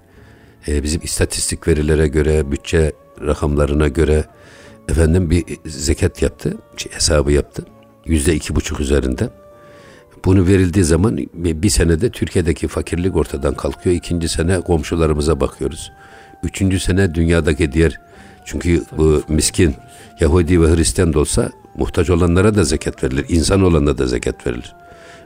e, 0.69 0.83
bizim 0.83 1.01
istatistik 1.05 1.69
verilere 1.69 2.09
göre, 2.09 2.53
bütçe 2.53 2.93
rakamlarına 3.27 3.89
göre 3.89 4.25
efendim 4.89 5.31
bir 5.31 5.45
zekat 5.67 6.23
yaptı, 6.23 6.59
şey, 6.77 6.93
hesabı 6.93 7.33
yaptı. 7.33 7.65
Yüzde 8.07 8.35
iki 8.35 8.57
buçuk 8.57 8.81
üzerinden. 8.81 9.31
Bunu 10.25 10.47
verildiği 10.47 10.85
zaman 10.85 11.19
bir 11.35 11.71
senede 11.71 12.11
Türkiye'deki 12.11 12.69
fakirlik 12.69 13.17
ortadan 13.17 13.55
kalkıyor. 13.55 13.97
İkinci 13.97 14.29
sene 14.29 14.61
komşularımıza 14.61 15.41
bakıyoruz. 15.41 15.93
Üçüncü 16.43 16.81
sene 16.81 17.15
dünyadaki 17.15 17.73
diğer 17.73 18.01
çünkü 18.45 18.85
bu 18.97 19.23
miskin 19.29 19.75
Yahudi 20.21 20.63
ve 20.63 20.77
Hristiyan 20.77 21.13
da 21.13 21.19
olsa 21.21 21.51
muhtaç 21.75 22.11
olanlara 22.11 22.55
da 22.55 22.65
zekat 22.65 23.05
verilir. 23.05 23.25
İnsan 23.29 23.63
olana 23.63 23.99
da 23.99 24.07
zekat 24.07 24.47
verilir. 24.47 24.75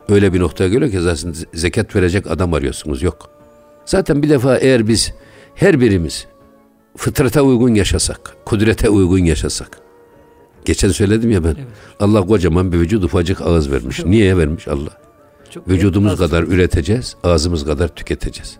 Öyle 0.08 0.32
bir 0.32 0.40
noktaya 0.40 0.68
göre 0.68 0.90
ki 0.90 1.00
zaten 1.00 1.34
zekat 1.54 1.96
verecek 1.96 2.30
adam 2.30 2.54
arıyorsunuz. 2.54 3.02
Yok. 3.02 3.30
Zaten 3.84 4.22
bir 4.22 4.28
defa 4.28 4.56
eğer 4.56 4.88
biz 4.88 5.14
her 5.54 5.80
birimiz 5.80 6.26
fıtrata 6.96 7.42
uygun 7.42 7.74
yaşasak, 7.74 8.36
kudrete 8.44 8.88
uygun 8.88 9.18
yaşasak. 9.18 9.80
Geçen 10.64 10.88
söyledim 10.88 11.30
ya 11.30 11.44
ben. 11.44 11.48
Evet. 11.48 11.66
Allah 12.00 12.26
kocaman 12.26 12.72
bir 12.72 12.78
vücut 12.78 13.04
ufacık 13.04 13.40
ağız 13.40 13.72
vermiş. 13.72 13.96
Çok 13.96 14.06
Niye 14.06 14.36
vermiş 14.36 14.68
Allah? 14.68 14.90
Çok 15.50 15.68
Vücudumuz 15.68 16.18
kadar 16.18 16.42
üreteceğiz, 16.42 17.16
ağzımız 17.24 17.64
kadar 17.64 17.88
tüketeceğiz. 17.88 18.56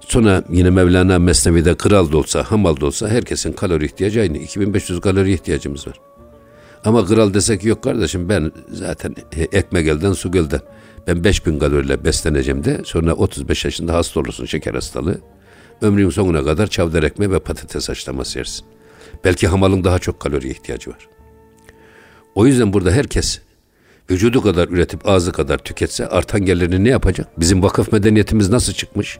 Sonra 0.00 0.44
yine 0.50 0.70
Mevlana 0.70 1.18
Mesnevi'de 1.18 1.74
kral 1.74 2.12
da 2.12 2.16
olsa, 2.16 2.42
hamal 2.42 2.80
da 2.80 2.86
olsa 2.86 3.08
herkesin 3.08 3.52
kalori 3.52 3.84
ihtiyacı 3.84 4.20
aynı. 4.20 4.38
2500 4.38 5.00
kalori 5.00 5.32
ihtiyacımız 5.32 5.86
var. 5.86 6.00
Ama 6.86 7.06
kral 7.06 7.34
desek 7.34 7.64
yok 7.64 7.82
kardeşim 7.82 8.28
ben 8.28 8.52
zaten 8.68 9.14
ekmek 9.52 9.88
elden 9.88 10.12
su 10.12 10.30
gölden. 10.30 10.60
Ben 11.06 11.24
5000 11.24 11.58
kaloriyle 11.58 12.04
besleneceğim 12.04 12.64
de 12.64 12.80
sonra 12.84 13.14
35 13.14 13.64
yaşında 13.64 13.94
hasta 13.94 14.20
olursun 14.20 14.44
şeker 14.44 14.74
hastalığı. 14.74 15.20
Ömrün 15.82 16.10
sonuna 16.10 16.44
kadar 16.44 16.66
çavdar 16.66 17.02
ekmeği 17.02 17.30
ve 17.30 17.38
patates 17.38 17.88
haşlaması 17.88 18.38
yersin. 18.38 18.66
Belki 19.24 19.48
hamalın 19.48 19.84
daha 19.84 19.98
çok 19.98 20.20
kaloriye 20.20 20.52
ihtiyacı 20.52 20.90
var. 20.90 21.08
O 22.34 22.46
yüzden 22.46 22.72
burada 22.72 22.90
herkes 22.90 23.40
vücudu 24.10 24.42
kadar 24.42 24.68
üretip 24.68 25.08
ağzı 25.08 25.32
kadar 25.32 25.58
tüketse 25.58 26.06
artan 26.08 26.44
gelirini 26.44 26.84
ne 26.84 26.88
yapacak? 26.88 27.28
Bizim 27.40 27.62
vakıf 27.62 27.92
medeniyetimiz 27.92 28.48
nasıl 28.48 28.72
çıkmış? 28.72 29.18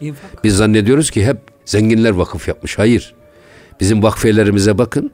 İnfak. 0.00 0.44
Biz 0.44 0.56
zannediyoruz 0.56 1.10
ki 1.10 1.26
hep 1.26 1.36
zenginler 1.64 2.10
vakıf 2.10 2.48
yapmış. 2.48 2.78
Hayır. 2.78 3.14
Bizim 3.80 4.02
vakfelerimize 4.02 4.78
bakın. 4.78 5.10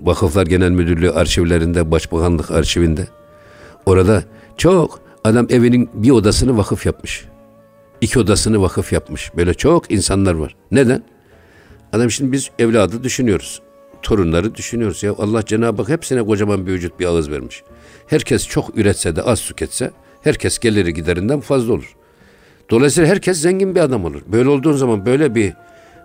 Vakıflar 0.00 0.46
Genel 0.46 0.70
Müdürlüğü 0.70 1.10
arşivlerinde, 1.10 1.90
Başbakanlık 1.90 2.50
arşivinde. 2.50 3.08
Orada 3.86 4.22
çok 4.56 5.00
adam 5.24 5.46
evinin 5.50 5.90
bir 5.94 6.10
odasını 6.10 6.56
vakıf 6.56 6.86
yapmış. 6.86 7.24
İki 8.00 8.18
odasını 8.18 8.62
vakıf 8.62 8.92
yapmış. 8.92 9.36
Böyle 9.36 9.54
çok 9.54 9.90
insanlar 9.90 10.34
var. 10.34 10.56
Neden? 10.70 11.02
Adam 11.92 12.10
şimdi 12.10 12.32
biz 12.32 12.50
evladı 12.58 13.04
düşünüyoruz. 13.04 13.62
Torunları 14.02 14.54
düşünüyoruz. 14.54 15.02
Ya 15.02 15.14
Allah 15.18 15.44
Cenab-ı 15.44 15.82
Hak 15.82 15.90
hepsine 15.90 16.22
kocaman 16.22 16.66
bir 16.66 16.72
vücut 16.72 17.00
bir 17.00 17.06
ağız 17.06 17.30
vermiş. 17.30 17.62
Herkes 18.06 18.48
çok 18.48 18.78
üretse 18.78 19.16
de 19.16 19.22
az 19.22 19.40
tüketse 19.42 19.90
herkes 20.22 20.58
geliri 20.58 20.94
giderinden 20.94 21.40
fazla 21.40 21.72
olur. 21.72 21.96
Dolayısıyla 22.70 23.10
herkes 23.10 23.40
zengin 23.40 23.74
bir 23.74 23.80
adam 23.80 24.04
olur. 24.04 24.22
Böyle 24.26 24.48
olduğun 24.48 24.72
zaman 24.72 25.06
böyle 25.06 25.34
bir 25.34 25.52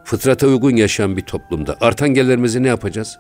fıtrata 0.04 0.48
uygun 0.48 0.76
yaşayan 0.76 1.18
bir 1.18 1.22
toplumda 1.22 1.78
artan 1.82 2.10
gelirimizi 2.10 2.64
ne 2.64 2.68
yapacağız? 2.68 3.20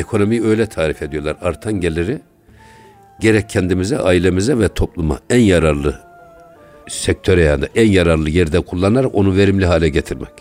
Ekonomiyi 0.00 0.44
öyle 0.44 0.66
tarif 0.66 1.02
ediyorlar. 1.02 1.36
Artan 1.40 1.72
geliri 1.72 2.20
gerek 3.20 3.48
kendimize, 3.48 3.98
ailemize 3.98 4.58
ve 4.58 4.68
topluma 4.68 5.20
en 5.30 5.38
yararlı 5.38 6.00
sektöre 6.88 7.42
yani 7.42 7.64
en 7.74 7.88
yararlı 7.88 8.30
yerde 8.30 8.60
kullanarak 8.60 9.14
onu 9.14 9.36
verimli 9.36 9.66
hale 9.66 9.88
getirmek. 9.88 10.32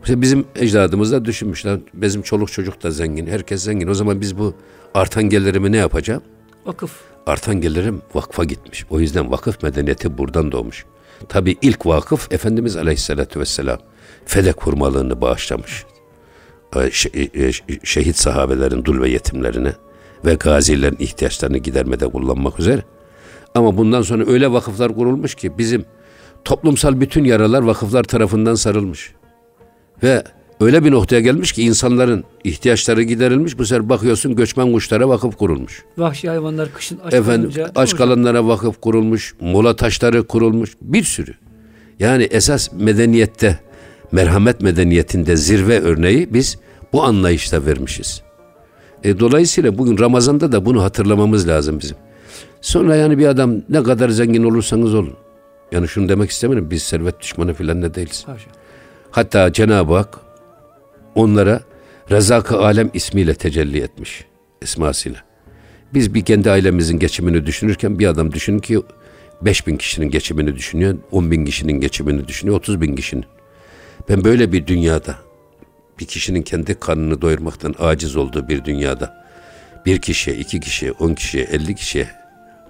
Mesela 0.00 0.20
bizim 0.20 0.44
ecdadımız 0.56 1.12
da 1.12 1.24
düşünmüşler. 1.24 1.78
Bizim 1.94 2.22
çoluk 2.22 2.52
çocuk 2.52 2.82
da 2.82 2.90
zengin. 2.90 3.26
Herkes 3.26 3.62
zengin. 3.62 3.88
O 3.88 3.94
zaman 3.94 4.20
biz 4.20 4.38
bu 4.38 4.54
artan 4.94 5.22
gelirimi 5.22 5.72
ne 5.72 5.76
yapacağım? 5.76 6.22
Vakıf. 6.66 7.00
Artan 7.26 7.60
gelirim 7.60 8.02
vakfa 8.14 8.44
gitmiş. 8.44 8.86
O 8.90 9.00
yüzden 9.00 9.30
vakıf 9.30 9.62
medeniyeti 9.62 10.18
buradan 10.18 10.52
doğmuş. 10.52 10.84
Tabi 11.28 11.56
ilk 11.62 11.86
vakıf 11.86 12.32
Efendimiz 12.32 12.76
Aleyhisselatü 12.76 13.40
Vesselam 13.40 13.78
fedek 14.24 14.62
hurmalığını 14.62 15.20
bağışlamış. 15.20 15.84
E, 16.76 16.90
şehit 17.84 18.16
sahabelerin 18.16 18.84
dul 18.84 19.00
ve 19.00 19.08
yetimlerine 19.08 19.72
ve 20.24 20.34
gazilerin 20.34 20.96
ihtiyaçlarını 20.98 21.58
gidermede 21.58 22.08
kullanmak 22.08 22.60
üzere. 22.60 22.82
Ama 23.54 23.76
bundan 23.76 24.02
sonra 24.02 24.26
öyle 24.26 24.52
vakıflar 24.52 24.94
kurulmuş 24.94 25.34
ki 25.34 25.58
bizim 25.58 25.84
toplumsal 26.44 27.00
bütün 27.00 27.24
yaralar 27.24 27.62
vakıflar 27.62 28.02
tarafından 28.02 28.54
sarılmış. 28.54 29.12
Ve 30.02 30.24
öyle 30.60 30.84
bir 30.84 30.90
noktaya 30.90 31.20
gelmiş 31.20 31.52
ki 31.52 31.62
insanların 31.62 32.24
ihtiyaçları 32.44 33.02
giderilmiş. 33.02 33.58
Bu 33.58 33.64
sefer 33.64 33.88
bakıyorsun 33.88 34.36
göçmen 34.36 34.72
kuşlara 34.72 35.08
vakıf 35.08 35.36
kurulmuş. 35.36 35.84
Vahşi 35.98 36.28
hayvanlar 36.28 36.72
kışın 36.72 36.98
aç 37.04 37.14
Efendim, 37.14 37.50
kalınca, 37.54 37.72
aç 37.76 37.96
kalanlara 37.96 38.46
vakıf 38.46 38.80
kurulmuş. 38.80 39.34
Mola 39.40 39.76
taşları 39.76 40.26
kurulmuş. 40.26 40.76
Bir 40.82 41.04
sürü. 41.04 41.34
Yani 41.98 42.22
esas 42.22 42.72
medeniyette, 42.72 43.58
merhamet 44.12 44.60
medeniyetinde 44.60 45.36
zirve 45.36 45.80
örneği 45.80 46.34
biz 46.34 46.58
bu 46.92 47.04
anlayışta 47.04 47.66
vermişiz. 47.66 48.22
E, 49.04 49.20
dolayısıyla 49.20 49.78
bugün 49.78 49.98
Ramazan'da 49.98 50.52
da 50.52 50.64
bunu 50.64 50.82
hatırlamamız 50.82 51.48
lazım 51.48 51.80
bizim. 51.80 51.96
Sonra 52.60 52.96
yani 52.96 53.18
bir 53.18 53.26
adam 53.26 53.54
ne 53.68 53.82
kadar 53.82 54.08
zengin 54.08 54.44
olursanız 54.44 54.94
olun. 54.94 55.14
Yani 55.72 55.88
şunu 55.88 56.08
demek 56.08 56.30
istemiyorum. 56.30 56.70
Biz 56.70 56.82
servet 56.82 57.20
düşmanı 57.20 57.54
filan 57.54 57.80
ne 57.80 57.94
değiliz. 57.94 58.24
Haşa. 58.26 58.50
Hatta 59.10 59.52
Cenab-ı 59.52 59.94
Hak 59.94 60.18
onlara 61.14 61.60
Rezak-ı 62.10 62.58
Alem 62.58 62.90
ismiyle 62.94 63.34
tecelli 63.34 63.80
etmiş. 63.80 64.24
Esmasıyla. 64.62 65.20
Biz 65.94 66.14
bir 66.14 66.24
kendi 66.24 66.50
ailemizin 66.50 66.98
geçimini 66.98 67.46
düşünürken 67.46 67.98
bir 67.98 68.06
adam 68.06 68.32
düşün 68.32 68.58
ki 68.58 68.82
5 69.42 69.66
bin 69.66 69.76
kişinin 69.76 70.10
geçimini 70.10 70.56
düşünüyor, 70.56 70.96
10 71.10 71.30
bin 71.30 71.44
kişinin 71.44 71.72
geçimini 71.72 72.28
düşünüyor, 72.28 72.56
30 72.56 72.80
bin 72.80 72.96
kişinin. 72.96 73.24
Ben 74.10 74.24
böyle 74.24 74.52
bir 74.52 74.66
dünyada, 74.66 75.14
bir 76.00 76.04
kişinin 76.04 76.42
kendi 76.42 76.74
karnını 76.74 77.22
doyurmaktan 77.22 77.74
aciz 77.78 78.16
olduğu 78.16 78.48
bir 78.48 78.64
dünyada, 78.64 79.24
bir 79.86 79.98
kişiye, 79.98 80.36
iki 80.36 80.60
kişiye, 80.60 80.92
on 80.92 81.14
kişiye, 81.14 81.44
elli 81.44 81.74
kişiye 81.74 82.08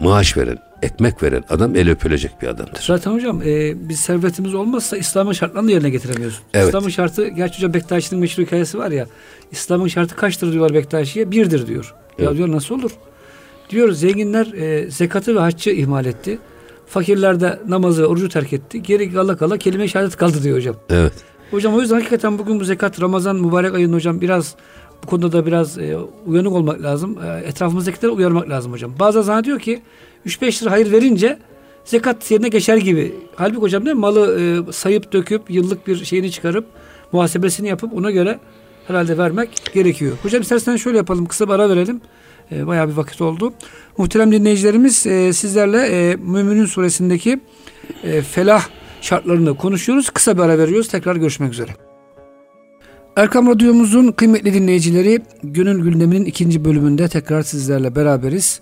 maaş 0.01 0.37
veren, 0.37 0.59
ekmek 0.83 1.23
veren 1.23 1.45
adam 1.51 1.77
el 1.77 1.91
öpülecek 1.91 2.43
bir 2.43 2.49
adamdır. 2.49 2.81
Zaten 2.83 3.13
hocam 3.13 3.43
e, 3.43 3.75
biz 3.89 4.01
servetimiz 4.01 4.55
olmazsa 4.55 4.97
İslam'ın 4.97 5.33
şartlarını 5.33 5.69
da 5.69 5.73
yerine 5.73 5.91
getiremiyoruz. 5.91 6.43
Evet. 6.55 6.69
İslam'ın 6.69 6.89
şartı, 6.89 7.29
gerçi 7.29 7.57
hocam 7.57 7.75
Bektaşi'nin 7.75 8.21
meşhur 8.21 8.43
hikayesi 8.43 8.79
var 8.79 8.91
ya, 8.91 9.07
İslam'ın 9.53 9.89
şartı 9.89 10.17
kaçtır 10.17 10.53
diyorlar 10.53 10.75
Bektaşi'ye? 10.75 11.31
Birdir 11.31 11.67
diyor. 11.67 11.95
Evet. 12.19 12.31
Ya 12.31 12.37
diyor 12.37 12.51
nasıl 12.51 12.75
olur? 12.75 12.91
Diyor 13.71 13.93
zenginler 13.93 14.47
e, 14.47 14.91
zekatı 14.91 15.35
ve 15.35 15.41
haccı 15.41 15.71
ihmal 15.71 16.07
etti. 16.07 16.39
Fakirler 16.87 17.41
de 17.41 17.59
namazı, 17.69 18.07
orucu 18.07 18.29
terk 18.29 18.53
etti. 18.53 18.83
Geri 18.83 19.13
kala 19.13 19.37
kala 19.37 19.59
kelime 19.59 19.89
şehadet 19.89 20.17
kaldı 20.17 20.43
diyor 20.43 20.57
hocam. 20.57 20.77
Evet. 20.91 21.13
Hocam 21.51 21.75
o 21.75 21.81
yüzden 21.81 21.95
hakikaten 21.95 22.39
bugün 22.39 22.61
bu 22.61 22.65
zekat 22.65 23.01
Ramazan 23.01 23.37
mübarek 23.37 23.75
ayın 23.75 23.93
hocam 23.93 24.21
biraz 24.21 24.55
bu 25.03 25.07
konuda 25.07 25.33
da 25.33 25.47
biraz 25.47 25.79
e, 25.79 25.97
uyanık 26.27 26.53
olmak 26.53 26.83
lazım. 26.83 27.19
E, 27.25 27.49
etrafımızdakileri 27.49 28.13
uyarmak 28.13 28.49
lazım 28.49 28.73
hocam. 28.73 28.93
Bazen 29.01 29.21
zannediyor 29.21 29.59
ki 29.59 29.83
3-5 30.27 30.63
lira 30.63 30.71
hayır 30.71 30.93
verince 30.93 31.39
zekat 31.85 32.31
yerine 32.31 32.49
geçer 32.49 32.77
gibi. 32.77 33.15
Halbuki 33.37 33.61
hocam 33.61 33.85
ne 33.85 33.93
malı 33.93 34.41
e, 34.41 34.73
sayıp 34.73 35.13
döküp 35.13 35.51
yıllık 35.51 35.87
bir 35.87 36.05
şeyini 36.05 36.31
çıkarıp 36.31 36.67
muhasebesini 37.13 37.69
yapıp 37.69 37.95
ona 37.95 38.11
göre 38.11 38.39
herhalde 38.87 39.19
vermek 39.19 39.51
gerekiyor. 39.75 40.17
Hocam 40.23 40.43
istersen 40.43 40.77
şöyle 40.77 40.97
yapalım 40.97 41.27
kısa 41.27 41.49
bir 41.49 41.53
ara 41.53 41.71
verelim. 41.71 42.01
E, 42.53 42.67
bayağı 42.67 42.89
bir 42.89 42.97
vakit 42.97 43.21
oldu. 43.21 43.53
Muhterem 43.99 44.33
dinleyicilerimiz 44.33 45.07
e, 45.07 45.33
sizlerle 45.33 45.79
e, 45.79 46.17
Mümin'in 46.17 46.67
suresindeki 46.67 47.41
e, 48.05 48.23
felah 48.23 48.65
şartlarını 49.01 49.57
konuşuyoruz. 49.57 50.11
Kısa 50.11 50.37
bir 50.37 50.43
ara 50.43 50.59
veriyoruz. 50.59 50.89
Tekrar 50.89 51.17
görüşmek 51.17 51.53
üzere. 51.53 51.71
Erkam 53.17 53.47
Radyomuzun 53.47 54.13
kıymetli 54.13 54.55
dinleyicileri 54.55 55.21
Gönül 55.43 55.83
Gündemi'nin 55.83 56.25
ikinci 56.25 56.65
bölümünde 56.65 57.09
tekrar 57.09 57.43
sizlerle 57.43 57.97
beraberiz. 57.97 58.61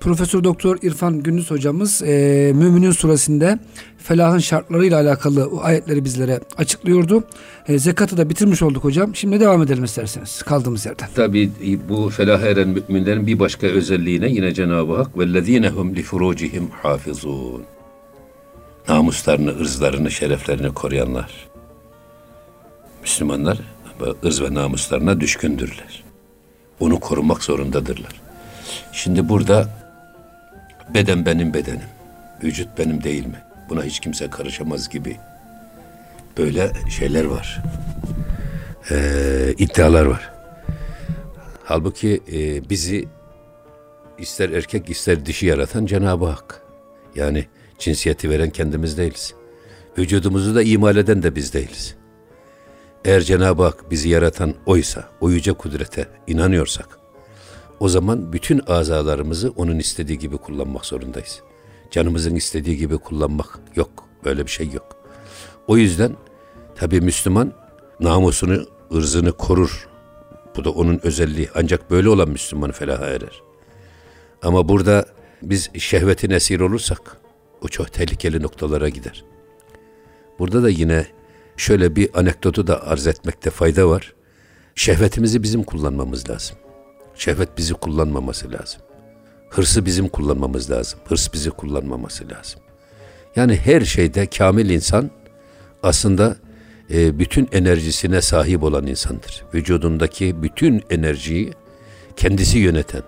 Profesör 0.00 0.44
Doktor 0.44 0.78
İrfan 0.82 1.22
Gündüz 1.22 1.50
hocamız 1.50 2.02
e, 2.02 2.52
Müminin 2.54 2.90
suresinde 2.90 3.58
felahın 3.98 4.38
şartlarıyla 4.38 5.00
alakalı 5.00 5.46
o 5.46 5.60
ayetleri 5.62 6.04
bizlere 6.04 6.40
açıklıyordu. 6.56 7.24
E, 7.68 7.78
zekatı 7.78 8.16
da 8.16 8.30
bitirmiş 8.30 8.62
olduk 8.62 8.84
hocam. 8.84 9.16
Şimdi 9.16 9.40
devam 9.40 9.62
edelim 9.62 9.84
isterseniz 9.84 10.42
kaldığımız 10.42 10.86
yerden. 10.86 11.08
Tabi 11.14 11.50
bu 11.88 12.10
felah 12.10 12.42
eren 12.42 12.68
müminlerin 12.68 13.26
bir 13.26 13.38
başka 13.38 13.66
özelliğine 13.66 14.28
yine 14.28 14.54
Cenab-ı 14.54 14.96
Hak 14.96 15.18
vellezînehum 15.18 15.96
li 15.96 16.02
furucihim 16.02 16.68
hafizun. 16.82 17.62
Namuslarını, 18.88 19.60
ırzlarını, 19.60 20.10
şereflerini 20.10 20.74
koruyanlar. 20.74 21.48
Müslümanlar 23.02 23.58
ırz 24.24 24.42
ve 24.42 24.54
namuslarına 24.54 25.20
düşkündürler. 25.20 26.04
Onu 26.80 27.00
korumak 27.00 27.44
zorundadırlar. 27.44 28.20
Şimdi 28.92 29.28
burada 29.28 29.68
beden 30.94 31.26
benim 31.26 31.54
bedenim, 31.54 31.88
vücut 32.42 32.78
benim 32.78 33.04
değil 33.04 33.26
mi? 33.26 33.42
Buna 33.68 33.84
hiç 33.84 34.00
kimse 34.00 34.30
karışamaz 34.30 34.88
gibi 34.88 35.16
böyle 36.38 36.72
şeyler 36.90 37.24
var. 37.24 37.62
Ee, 38.90 39.54
iddialar 39.58 40.04
var. 40.04 40.32
Halbuki 41.64 42.20
e, 42.32 42.70
bizi 42.70 43.08
ister 44.18 44.50
erkek 44.50 44.90
ister 44.90 45.26
dişi 45.26 45.46
yaratan 45.46 45.86
Cenab-ı 45.86 46.26
Hak. 46.26 46.62
Yani 47.14 47.46
cinsiyeti 47.78 48.30
veren 48.30 48.50
kendimiz 48.50 48.98
değiliz. 48.98 49.34
Vücudumuzu 49.98 50.54
da 50.54 50.62
imal 50.62 50.96
eden 50.96 51.22
de 51.22 51.34
biz 51.34 51.52
değiliz. 51.52 51.94
Eğer 53.04 53.20
Cenab-ı 53.20 53.62
Hak 53.62 53.90
bizi 53.90 54.08
yaratan 54.08 54.54
oysa, 54.66 55.08
o 55.20 55.30
yüce 55.30 55.52
kudrete 55.52 56.08
inanıyorsak, 56.26 56.98
o 57.80 57.88
zaman 57.88 58.32
bütün 58.32 58.62
azalarımızı 58.66 59.50
onun 59.56 59.78
istediği 59.78 60.18
gibi 60.18 60.36
kullanmak 60.36 60.86
zorundayız. 60.86 61.42
Canımızın 61.90 62.34
istediği 62.34 62.76
gibi 62.76 62.98
kullanmak 62.98 63.58
yok. 63.76 64.04
Böyle 64.24 64.46
bir 64.46 64.50
şey 64.50 64.70
yok. 64.70 64.96
O 65.66 65.76
yüzden 65.76 66.16
tabi 66.76 67.00
Müslüman 67.00 67.52
namusunu, 68.00 68.66
ırzını 68.92 69.32
korur. 69.32 69.88
Bu 70.56 70.64
da 70.64 70.70
onun 70.70 71.00
özelliği. 71.02 71.48
Ancak 71.54 71.90
böyle 71.90 72.08
olan 72.08 72.28
Müslüman 72.28 72.70
felaha 72.70 73.06
erer. 73.06 73.42
Ama 74.42 74.68
burada 74.68 75.04
biz 75.42 75.70
şehvetin 75.78 76.30
esir 76.30 76.60
olursak 76.60 77.16
o 77.62 77.68
çok 77.68 77.92
tehlikeli 77.92 78.42
noktalara 78.42 78.88
gider. 78.88 79.24
Burada 80.38 80.62
da 80.62 80.68
yine 80.68 81.06
şöyle 81.56 81.96
bir 81.96 82.18
anekdotu 82.18 82.66
da 82.66 82.86
arz 82.86 83.06
etmekte 83.06 83.50
fayda 83.50 83.88
var. 83.88 84.14
Şehvetimizi 84.74 85.42
bizim 85.42 85.62
kullanmamız 85.62 86.30
lazım. 86.30 86.56
Şehvet 87.14 87.58
bizi 87.58 87.74
kullanmaması 87.74 88.52
lazım. 88.52 88.80
Hırsı 89.50 89.84
bizim 89.84 90.08
kullanmamız 90.08 90.70
lazım. 90.70 91.00
Hırs 91.04 91.32
bizi 91.32 91.50
kullanmaması 91.50 92.24
lazım. 92.28 92.60
Yani 93.36 93.56
her 93.56 93.80
şeyde 93.80 94.26
kamil 94.26 94.70
insan 94.70 95.10
aslında 95.82 96.36
e, 96.90 97.18
bütün 97.18 97.48
enerjisine 97.52 98.22
sahip 98.22 98.62
olan 98.62 98.86
insandır. 98.86 99.44
Vücudundaki 99.54 100.42
bütün 100.42 100.82
enerjiyi 100.90 101.52
kendisi 102.16 102.58
yöneten, 102.58 103.02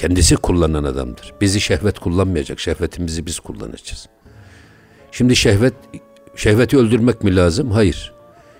kendisi 0.00 0.36
kullanan 0.36 0.84
adamdır. 0.84 1.34
Bizi 1.40 1.60
şehvet 1.60 1.98
kullanmayacak, 1.98 2.60
şehvetimizi 2.60 3.26
biz 3.26 3.40
kullanacağız. 3.40 4.08
Şimdi 5.12 5.36
şehvet, 5.36 5.74
şehveti 6.36 6.78
öldürmek 6.78 7.24
mi 7.24 7.36
lazım? 7.36 7.70
Hayır. 7.70 8.12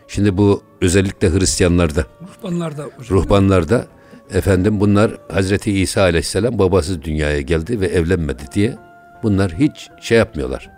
Şimdi 0.09 0.37
bu 0.37 0.63
özellikle 0.81 1.31
Hristiyanlarda, 1.31 2.05
ruhbanlarda, 2.23 2.83
hocam. 2.83 3.19
ruhbanlarda 3.19 3.87
efendim 4.35 4.81
bunlar 4.81 5.19
Hazreti 5.33 5.73
İsa 5.81 6.01
Aleyhisselam 6.03 6.59
babasız 6.59 7.03
dünyaya 7.03 7.41
geldi 7.41 7.81
ve 7.81 7.87
evlenmedi 7.87 8.43
diye 8.55 8.77
bunlar 9.23 9.53
hiç 9.55 9.89
şey 10.01 10.19
yapmıyorlar. 10.19 10.71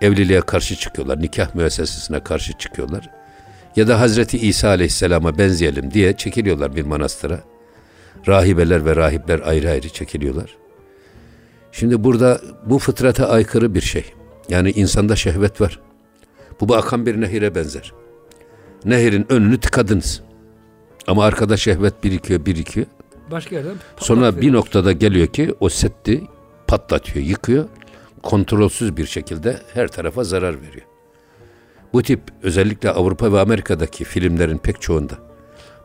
Evliliğe 0.00 0.40
karşı 0.40 0.76
çıkıyorlar, 0.76 1.22
nikah 1.22 1.54
müessesesine 1.54 2.20
karşı 2.20 2.52
çıkıyorlar. 2.58 3.10
Ya 3.76 3.88
da 3.88 4.00
Hazreti 4.00 4.38
İsa 4.38 4.68
Aleyhisselam'a 4.68 5.38
benzeyelim 5.38 5.90
diye 5.90 6.16
çekiliyorlar 6.16 6.76
bir 6.76 6.82
manastıra. 6.84 7.40
Rahibeler 8.28 8.84
ve 8.84 8.96
rahipler 8.96 9.40
ayrı 9.44 9.70
ayrı 9.70 9.88
çekiliyorlar. 9.88 10.56
Şimdi 11.72 12.04
burada 12.04 12.40
bu 12.66 12.78
fıtrata 12.78 13.28
aykırı 13.28 13.74
bir 13.74 13.80
şey. 13.80 14.04
Yani 14.48 14.70
insanda 14.70 15.16
şehvet 15.16 15.60
var. 15.60 15.80
Bu, 16.60 16.68
bu 16.68 16.76
akan 16.76 17.06
bir 17.06 17.20
nehire 17.20 17.54
benzer. 17.54 17.92
Nehirin 18.84 19.26
önünü 19.32 19.60
tıkadınız. 19.60 20.22
Ama 21.06 21.24
arkada 21.24 21.56
şehvet 21.56 22.04
birikiyor, 22.04 22.46
birikiyor. 22.46 22.86
Başka 23.30 23.56
yerden 23.56 23.74
Sonra 23.96 24.40
bir 24.40 24.52
noktada 24.52 24.92
geliyor 24.92 25.26
ki 25.26 25.54
o 25.60 25.68
setti 25.68 26.22
patlatıyor, 26.66 27.26
yıkıyor. 27.26 27.68
Kontrolsüz 28.22 28.96
bir 28.96 29.06
şekilde 29.06 29.60
her 29.74 29.88
tarafa 29.88 30.24
zarar 30.24 30.62
veriyor. 30.62 30.86
Bu 31.92 32.02
tip 32.02 32.20
özellikle 32.42 32.90
Avrupa 32.90 33.32
ve 33.32 33.40
Amerika'daki 33.40 34.04
filmlerin 34.04 34.58
pek 34.58 34.80
çoğunda 34.80 35.29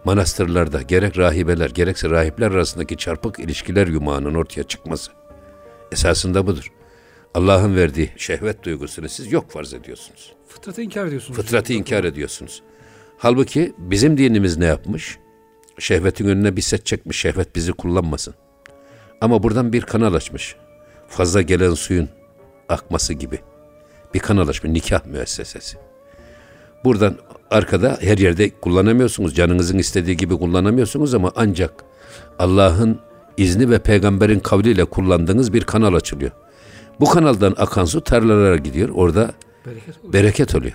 manastırlarda 0.06 0.82
gerek 0.82 1.18
rahibeler 1.18 1.70
gerekse 1.70 2.10
rahipler 2.10 2.52
arasındaki 2.52 2.98
çarpık 2.98 3.40
ilişkiler 3.40 3.88
yumağının 3.88 4.36
ortaya 4.36 4.64
çıkması 4.64 5.12
esasında 5.92 6.48
budur. 6.48 6.72
Allah'ın 7.34 7.76
verdiği 7.76 8.12
şehvet 8.18 8.64
duygusunu 8.64 9.10
siz 9.10 9.32
yok 9.32 9.52
farz 9.52 9.74
ediyorsunuz. 9.74 10.34
Fıtratı 10.48 10.82
inkar 10.82 11.06
ediyorsunuz. 11.06 11.38
Fıtratı 11.38 11.74
inkar 11.74 12.04
ediyorsunuz. 12.04 12.62
Halbuki 13.18 13.74
bizim 13.78 14.18
dinimiz 14.18 14.58
ne 14.58 14.66
yapmış? 14.66 15.18
Şehvetin 15.80 16.28
önüne 16.28 16.56
bir 16.56 16.62
set 16.62 16.86
çekmiş, 16.86 17.20
şehvet 17.20 17.56
bizi 17.56 17.74
kullanmasın. 17.74 18.34
Ama 19.22 19.44
buradan 19.44 19.74
bir 19.74 19.82
kanal 19.82 20.14
açmış. 20.14 20.56
Fazla 21.08 21.42
gelen 21.42 21.74
suyun 21.74 22.10
akması 22.70 23.14
gibi. 23.14 23.40
Bir 24.14 24.20
kanal 24.20 24.48
açmış, 24.48 24.72
nikah 24.72 25.06
müessesesi. 25.06 25.78
Buradan 26.84 27.18
arkada 27.52 27.98
her 28.02 28.18
yerde 28.18 28.50
kullanamıyorsunuz. 28.50 29.36
Canınızın 29.36 29.78
istediği 29.78 30.18
gibi 30.18 30.38
kullanamıyorsunuz 30.38 31.14
ama 31.14 31.32
ancak 31.36 31.74
Allah'ın 32.40 33.00
izni 33.38 33.70
ve 33.70 33.80
peygamberin 33.80 34.40
kavliyle 34.40 34.86
kullandığınız 34.86 35.54
bir 35.54 35.62
kanal 35.64 35.94
açılıyor. 35.94 36.32
Bu 37.00 37.06
kanaldan 37.06 37.54
akan 37.58 37.86
su 37.86 38.02
tarlalara 38.02 38.58
gidiyor. 38.58 38.90
Orada 38.90 39.32
Bereket 39.66 39.98
oluyor. 39.98 40.14
bereket 40.14 40.56
oluyor. 40.56 40.74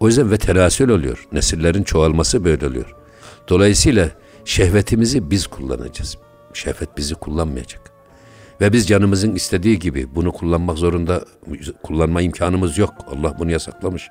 O 0.00 0.08
yüzden 0.08 0.30
ve 0.30 0.38
tenasül 0.38 0.88
oluyor. 0.88 1.26
Nesillerin 1.32 1.82
çoğalması 1.82 2.44
böyle 2.44 2.66
oluyor. 2.66 2.94
Dolayısıyla 3.48 4.08
şehvetimizi 4.44 5.30
biz 5.30 5.46
kullanacağız. 5.46 6.16
Şehvet 6.54 6.96
bizi 6.96 7.14
kullanmayacak. 7.14 7.80
Ve 8.60 8.72
biz 8.72 8.88
canımızın 8.88 9.34
istediği 9.34 9.78
gibi 9.78 10.14
bunu 10.14 10.32
kullanmak 10.32 10.78
zorunda, 10.78 11.24
kullanma 11.82 12.22
imkanımız 12.22 12.78
yok. 12.78 12.94
Allah 13.10 13.34
bunu 13.38 13.50
yasaklamış. 13.50 14.08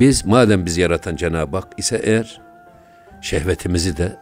Biz 0.00 0.26
madem 0.26 0.66
bizi 0.66 0.80
yaratan 0.80 1.16
Cenab-ı 1.16 1.56
Hak 1.56 1.68
ise 1.76 2.00
eğer 2.04 2.40
şehvetimizi 3.20 3.96
de 3.96 4.16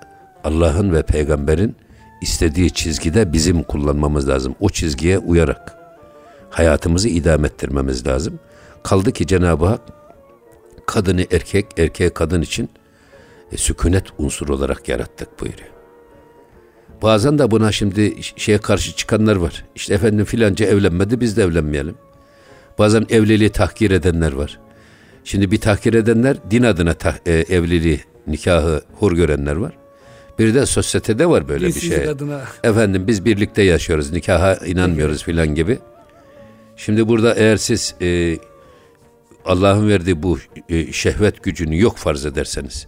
Allah'ın 0.44 0.92
ve 0.92 1.02
peygamberin 1.02 1.76
istediği 2.22 2.70
çizgide 2.70 3.32
bizim 3.32 3.62
kullanmamız 3.62 4.28
lazım. 4.28 4.54
O 4.60 4.70
çizgiye 4.70 5.18
uyarak 5.18 5.78
hayatımızı 6.50 7.08
idame 7.08 7.46
ettirmemiz 7.46 8.06
lazım. 8.06 8.40
Kaldı 8.82 9.12
ki 9.12 9.26
Cenab-ı 9.26 9.66
Hak 9.66 9.80
kadını 10.86 11.26
erkek, 11.30 11.66
erkeğe 11.78 12.14
kadın 12.14 12.42
için 12.42 12.70
e, 13.52 13.56
sükunet 13.56 14.04
unsuru 14.18 14.54
olarak 14.54 14.88
yarattık 14.88 15.40
buyuruyor. 15.40 15.68
Bazen 17.02 17.38
de 17.38 17.50
buna 17.50 17.72
şimdi 17.72 18.14
şeye 18.36 18.58
karşı 18.58 18.96
çıkanlar 18.96 19.36
var. 19.36 19.64
İşte 19.74 19.94
efendim 19.94 20.24
filanca 20.24 20.66
evlenmedi 20.66 21.20
biz 21.20 21.36
de 21.36 21.42
evlenmeyelim. 21.42 21.94
Bazen 22.78 23.06
evliliği 23.10 23.50
tahkir 23.50 23.90
edenler 23.90 24.32
var. 24.32 24.60
Şimdi 25.26 25.50
bir 25.50 25.60
tahkir 25.60 25.94
edenler 25.94 26.36
din 26.50 26.62
adına 26.62 26.94
tah, 26.94 27.14
e, 27.26 27.32
evliliği, 27.32 28.00
nikahı 28.26 28.82
hor 28.98 29.12
görenler 29.12 29.56
var. 29.56 29.72
Bir 30.38 30.54
de 30.54 30.66
sosyetede 30.66 31.26
var 31.26 31.48
böyle 31.48 31.66
bir 31.66 31.74
Dinsizlik 31.74 31.98
şey. 31.98 32.08
adına. 32.08 32.44
Efendim 32.64 33.06
biz 33.06 33.24
birlikte 33.24 33.62
yaşıyoruz, 33.62 34.12
nikaha 34.12 34.54
inanmıyoruz 34.54 35.24
filan 35.24 35.54
gibi. 35.54 35.78
Şimdi 36.76 37.08
burada 37.08 37.34
eğer 37.34 37.56
siz 37.56 37.94
e, 38.02 38.38
Allah'ın 39.44 39.88
verdiği 39.88 40.22
bu 40.22 40.38
e, 40.68 40.92
şehvet 40.92 41.42
gücünü 41.42 41.80
yok 41.80 41.96
farz 41.96 42.26
ederseniz 42.26 42.86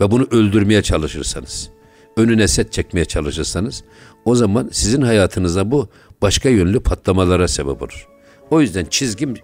ve 0.00 0.10
bunu 0.10 0.26
öldürmeye 0.30 0.82
çalışırsanız, 0.82 1.70
önüne 2.16 2.48
set 2.48 2.72
çekmeye 2.72 3.04
çalışırsanız 3.04 3.84
o 4.24 4.34
zaman 4.34 4.68
sizin 4.72 5.02
hayatınızda 5.02 5.70
bu 5.70 5.88
başka 6.22 6.48
yönlü 6.48 6.80
patlamalara 6.80 7.48
sebep 7.48 7.82
olur. 7.82 8.08
O 8.50 8.60
yüzden 8.60 8.84
çizgim 8.84 9.34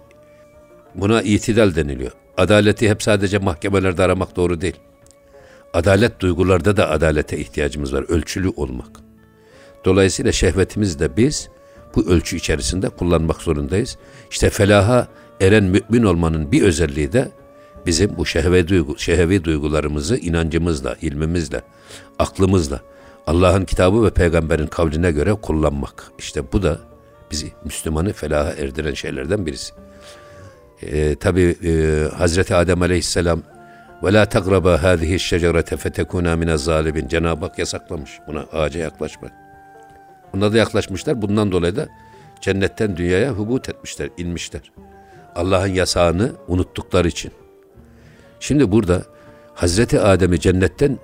buna 0.97 1.23
itidal 1.23 1.75
deniliyor. 1.75 2.13
Adaleti 2.37 2.91
hep 2.91 3.03
sadece 3.03 3.39
mahkemelerde 3.39 4.03
aramak 4.03 4.37
doğru 4.37 4.61
değil. 4.61 4.77
Adalet 5.75 6.21
duygularda 6.21 6.77
da 6.77 6.91
adalete 6.91 7.39
ihtiyacımız 7.39 7.95
var. 7.95 8.05
Ölçülü 8.09 8.49
olmak. 8.49 8.91
Dolayısıyla 9.85 10.33
şehvetimizi 10.33 10.99
de 10.99 11.17
biz 11.17 11.49
bu 11.97 12.07
ölçü 12.07 12.37
içerisinde 12.37 12.89
kullanmak 12.89 13.43
zorundayız. 13.43 13.99
İşte 14.31 14.51
felaha 14.51 15.09
eren 15.41 15.65
mümin 15.65 16.03
olmanın 16.03 16.53
bir 16.53 16.63
özelliği 16.63 17.13
de 17.13 17.29
bizim 17.87 18.17
bu 18.17 18.27
şehve 18.27 18.69
duygu, 18.69 18.99
şehvi 18.99 19.45
duygularımızı 19.45 20.17
inancımızla, 20.17 20.97
ilmimizle, 21.03 21.63
aklımızla 22.19 22.81
Allah'ın 23.27 23.65
kitabı 23.65 24.05
ve 24.05 24.11
peygamberin 24.11 24.67
kavline 24.67 25.13
göre 25.13 25.35
kullanmak. 25.35 26.13
İşte 26.19 26.53
bu 26.53 26.63
da 26.63 26.79
bizi 27.31 27.53
Müslümanı 27.65 28.13
felaha 28.13 28.53
erdiren 28.53 28.95
şeylerden 28.95 29.47
birisi. 29.47 29.75
Ee, 30.83 31.15
Tabi 31.15 31.57
e, 31.65 32.05
Hazreti 32.15 32.55
Adem 32.55 32.83
Aleyhisselam 32.83 33.43
ve 34.03 34.13
la 34.13 34.27
tagraba 34.27 34.83
hadihi 34.83 35.19
şecerete 35.19 35.77
fetekuna 35.77 36.37
mine 36.37 36.57
zalimin 36.57 37.09
Cenab-ı 37.09 37.45
Hak 37.45 37.59
yasaklamış 37.59 38.11
buna 38.27 38.41
ağaca 38.53 38.81
yaklaşmak. 38.81 39.33
Buna 40.33 40.53
da 40.53 40.57
yaklaşmışlar. 40.57 41.23
Bundan 41.23 41.53
dolayı 41.53 41.77
da 41.77 41.89
cennetten 42.41 42.97
dünyaya 42.97 43.31
hubut 43.31 43.69
etmişler, 43.69 44.09
inmişler. 44.17 44.73
Allah'ın 45.35 45.67
yasağını 45.67 46.33
unuttukları 46.49 47.09
için. 47.09 47.33
Şimdi 48.41 48.73
burada 48.73 49.03
Hazreti 49.55 50.01
Adem'i 50.01 50.41
cennetten 50.41 50.99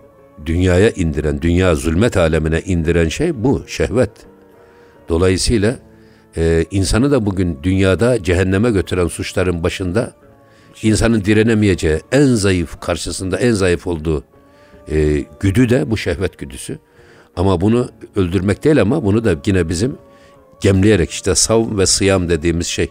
dünyaya 0.46 0.90
indiren, 0.90 1.42
dünya 1.42 1.74
zulmet 1.74 2.16
alemine 2.16 2.60
indiren 2.60 3.08
şey 3.08 3.44
bu, 3.44 3.64
şehvet. 3.68 4.10
Dolayısıyla 5.08 5.76
e, 6.36 6.66
insanı 6.70 7.10
da 7.10 7.26
bugün 7.26 7.58
dünyada 7.62 8.22
cehenneme 8.22 8.70
götüren 8.70 9.06
suçların 9.06 9.62
başında 9.62 10.12
insanın 10.82 11.24
direnemeyeceği 11.24 12.00
en 12.12 12.26
zayıf 12.26 12.80
karşısında 12.80 13.38
en 13.38 13.52
zayıf 13.52 13.86
olduğu 13.86 14.24
e, 14.90 15.24
güdü 15.40 15.68
de 15.68 15.90
bu 15.90 15.96
şehvet 15.96 16.38
güdüsü. 16.38 16.78
Ama 17.36 17.60
bunu 17.60 17.88
öldürmek 18.16 18.64
değil 18.64 18.80
ama 18.80 19.04
bunu 19.04 19.24
da 19.24 19.36
yine 19.46 19.68
bizim 19.68 19.96
gemleyerek 20.60 21.10
işte 21.10 21.34
savm 21.34 21.78
ve 21.78 21.86
sıyam 21.86 22.28
dediğimiz 22.28 22.66
şey. 22.66 22.90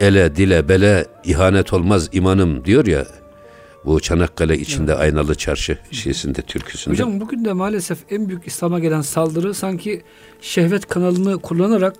Ele, 0.00 0.36
dile, 0.36 0.68
bele 0.68 1.06
ihanet 1.24 1.72
olmaz 1.72 2.08
imanım 2.12 2.64
diyor 2.64 2.86
ya 2.86 3.06
bu 3.84 4.00
Çanakkale 4.00 4.58
içinde 4.58 4.92
evet. 4.92 5.00
aynalı 5.00 5.34
çarşı 5.34 5.78
şeysinde 5.90 6.42
türküsünde. 6.42 6.94
Hocam 6.94 7.20
bugün 7.20 7.44
de 7.44 7.52
maalesef 7.52 7.98
en 8.10 8.28
büyük 8.28 8.46
İslam'a 8.46 8.78
gelen 8.78 9.00
saldırı 9.00 9.54
sanki 9.54 10.02
şehvet 10.40 10.86
kanalını 10.88 11.38
kullanarak 11.38 11.94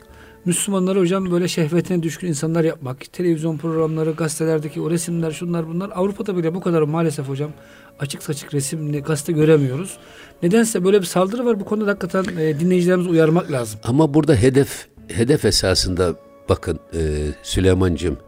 Müslümanları 0.45 1.01
hocam 1.01 1.31
böyle 1.31 1.49
şehvetine 1.49 2.03
düşkün 2.03 2.29
insanlar 2.29 2.65
yapmak, 2.65 3.13
televizyon 3.13 3.57
programları, 3.57 4.11
gazetelerdeki 4.11 4.81
o 4.81 4.91
resimler, 4.91 5.31
şunlar 5.31 5.69
bunlar 5.69 5.91
Avrupa'da 5.95 6.37
bile 6.37 6.55
bu 6.55 6.61
kadar 6.61 6.83
maalesef 6.83 7.29
hocam 7.29 7.51
açık 7.99 8.23
saçık 8.23 8.55
resimli 8.55 9.03
gazete 9.03 9.33
göremiyoruz. 9.33 9.99
Nedense 10.43 10.85
böyle 10.85 11.01
bir 11.01 11.07
saldırı 11.07 11.47
var. 11.47 11.61
Bu 11.61 11.65
konuda 11.65 11.91
hakikaten 11.91 12.37
e, 12.37 12.61
dinleyicilerimizi 12.61 13.11
uyarmak 13.11 13.53
lazım. 13.53 13.81
Ama 13.85 14.15
burada 14.15 14.35
hedef 14.35 14.87
hedef 15.09 15.45
esasında 15.45 16.15
bakın 16.49 16.81
e, 16.95 17.01
Süleyman'cığım 17.43 18.19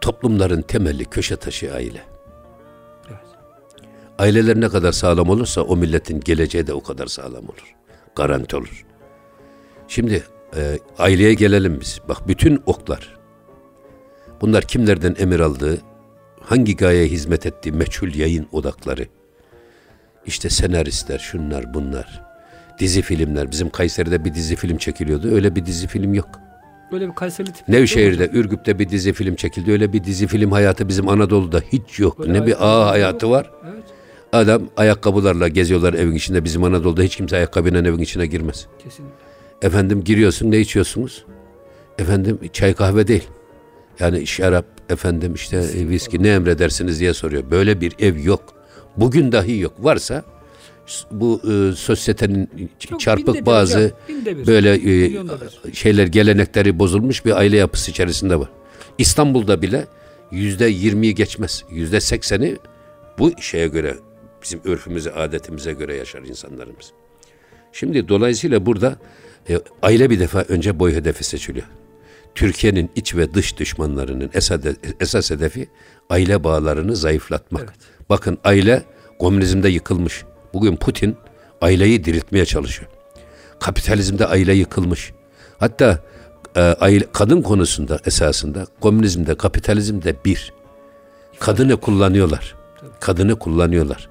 toplumların 0.00 0.62
temeli 0.62 1.04
köşe 1.04 1.36
taşı 1.36 1.74
aile. 1.74 2.02
Evet. 3.08 3.20
Aileler 4.18 4.60
ne 4.60 4.68
kadar 4.68 4.92
sağlam 4.92 5.30
olursa 5.30 5.62
o 5.62 5.76
milletin 5.76 6.20
geleceği 6.20 6.66
de 6.66 6.72
o 6.72 6.82
kadar 6.82 7.06
sağlam 7.06 7.44
olur. 7.44 7.74
Garanti 8.16 8.56
olur. 8.56 8.86
Şimdi 9.88 10.24
e, 10.56 10.78
aileye 10.98 11.34
gelelim 11.34 11.80
biz. 11.80 12.00
Bak 12.08 12.28
bütün 12.28 12.62
oklar. 12.66 13.18
Bunlar 14.40 14.64
kimlerden 14.64 15.16
emir 15.18 15.40
aldığı, 15.40 15.78
hangi 16.40 16.76
gayeye 16.76 17.06
hizmet 17.06 17.46
ettiği 17.46 17.72
meçhul 17.72 18.14
yayın 18.14 18.46
odakları. 18.52 19.06
İşte 20.26 20.50
senaristler, 20.50 21.18
şunlar 21.18 21.74
bunlar. 21.74 22.22
Dizi 22.78 23.02
filmler. 23.02 23.50
Bizim 23.50 23.70
Kayseri'de 23.70 24.24
bir 24.24 24.34
dizi 24.34 24.56
film 24.56 24.78
çekiliyordu. 24.78 25.34
Öyle 25.34 25.56
bir 25.56 25.66
dizi 25.66 25.86
film 25.86 26.14
yok. 26.14 26.28
Böyle 26.92 27.08
bir 27.08 27.14
Kayseri 27.14 27.52
tip. 27.52 27.68
Nevşehir'de, 27.68 28.30
Ürgüp'te 28.32 28.78
bir 28.78 28.88
dizi 28.88 29.12
film 29.12 29.34
çekildi. 29.34 29.72
Öyle 29.72 29.92
bir 29.92 30.04
dizi 30.04 30.26
film 30.26 30.52
hayatı 30.52 30.88
bizim 30.88 31.08
Anadolu'da 31.08 31.60
hiç 31.72 31.98
yok. 31.98 32.18
Böyle 32.18 32.32
ne 32.32 32.46
bir 32.46 32.56
ağ 32.60 32.86
hayatı 32.86 33.30
var. 33.30 33.50
Evet. 33.64 33.84
Adam 34.32 34.62
ayakkabılarla 34.76 35.48
geziyorlar 35.48 35.94
evin 35.94 36.14
içinde. 36.14 36.44
Bizim 36.44 36.64
Anadolu'da 36.64 37.02
hiç 37.02 37.16
kimse 37.16 37.36
ayakkabıyla 37.36 37.80
evin 37.80 37.98
içine 37.98 38.26
girmez. 38.26 38.66
Kesinlikle. 38.84 39.27
Efendim 39.62 40.04
giriyorsun 40.04 40.50
ne 40.50 40.58
içiyorsunuz? 40.60 41.24
Efendim 41.98 42.38
çay 42.52 42.74
kahve 42.74 43.08
değil. 43.08 43.28
Yani 44.00 44.26
şarap 44.26 44.64
efendim 44.88 45.34
işte 45.34 45.56
e, 45.56 45.88
viski 45.88 46.22
ne 46.22 46.28
emredersiniz 46.28 47.00
diye 47.00 47.14
soruyor. 47.14 47.50
Böyle 47.50 47.80
bir 47.80 47.92
ev 47.98 48.18
yok. 48.18 48.54
Bugün 48.96 49.32
dahi 49.32 49.58
yok. 49.58 49.72
Varsa 49.78 50.24
bu 51.10 51.40
e, 51.52 51.76
sosyetenin 51.76 52.50
Çok 52.78 53.00
çarpık 53.00 53.46
bazı 53.46 53.92
hocam, 54.06 54.46
böyle 54.46 54.74
e, 54.74 55.72
şeyler 55.72 56.06
gelenekleri 56.06 56.78
bozulmuş 56.78 57.24
bir 57.24 57.36
aile 57.36 57.56
yapısı 57.56 57.90
içerisinde 57.90 58.40
var. 58.40 58.48
İstanbul'da 58.98 59.62
bile 59.62 59.86
yüzde 60.30 60.66
yirmiyi 60.66 61.14
geçmez. 61.14 61.64
Yüzde 61.70 62.00
sekseni 62.00 62.56
bu 63.18 63.32
şeye 63.40 63.68
göre 63.68 63.94
bizim 64.42 64.60
örfümüze, 64.64 65.12
adetimize 65.12 65.72
göre 65.72 65.96
yaşar 65.96 66.22
insanlarımız. 66.22 66.92
Şimdi 67.72 68.08
dolayısıyla 68.08 68.66
burada 68.66 68.96
e, 69.50 69.60
aile 69.82 70.10
bir 70.10 70.20
defa 70.20 70.44
önce 70.48 70.78
boy 70.78 70.94
hedefi 70.94 71.24
seçiliyor. 71.24 71.66
Türkiye'nin 72.34 72.90
iç 72.96 73.14
ve 73.14 73.34
dış 73.34 73.58
düşmanlarının 73.58 74.30
esas, 74.34 74.60
esas 75.00 75.30
hedefi 75.30 75.68
aile 76.10 76.44
bağlarını 76.44 76.96
zayıflatmak. 76.96 77.62
Evet. 77.62 78.08
Bakın 78.10 78.38
aile 78.44 78.82
komünizmde 79.18 79.68
yıkılmış. 79.68 80.24
Bugün 80.54 80.76
Putin 80.76 81.16
aileyi 81.60 82.04
diriltmeye 82.04 82.46
çalışıyor. 82.46 82.90
Kapitalizmde 83.60 84.26
aile 84.26 84.54
yıkılmış. 84.54 85.12
Hatta 85.58 86.04
e, 86.56 86.60
aile, 86.60 87.04
kadın 87.12 87.42
konusunda 87.42 87.98
esasında 88.06 88.66
komünizmde, 88.80 89.34
kapitalizmde 89.34 90.16
bir. 90.24 90.52
Kadını 91.38 91.76
kullanıyorlar. 91.76 92.54
Kadını 93.00 93.38
kullanıyorlar. 93.38 94.08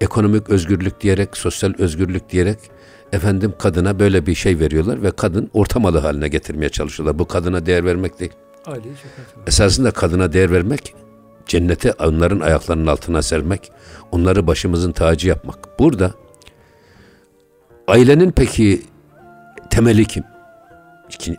Ekonomik 0.00 0.50
özgürlük 0.50 1.00
diyerek, 1.00 1.36
sosyal 1.36 1.74
özgürlük 1.78 2.30
diyerek 2.30 2.58
efendim 3.12 3.54
kadına 3.58 3.98
böyle 3.98 4.26
bir 4.26 4.34
şey 4.34 4.58
veriyorlar 4.58 5.02
ve 5.02 5.10
kadın 5.10 5.50
ortamalı 5.54 5.98
haline 5.98 6.28
getirmeye 6.28 6.68
çalışıyorlar. 6.68 7.18
Bu 7.18 7.24
kadına 7.24 7.66
değer 7.66 7.84
vermek 7.84 8.20
değil. 8.20 8.32
Aileyi 8.66 8.94
Esasında 9.46 9.90
kadına 9.90 10.32
değer 10.32 10.50
vermek, 10.50 10.94
cennete 11.46 11.92
onların 11.92 12.40
ayaklarının 12.40 12.86
altına 12.86 13.22
sermek, 13.22 13.72
onları 14.12 14.46
başımızın 14.46 14.92
tacı 14.92 15.28
yapmak. 15.28 15.78
Burada 15.78 16.14
ailenin 17.88 18.30
peki 18.30 18.82
temeli 19.70 20.04
kim? 20.04 20.24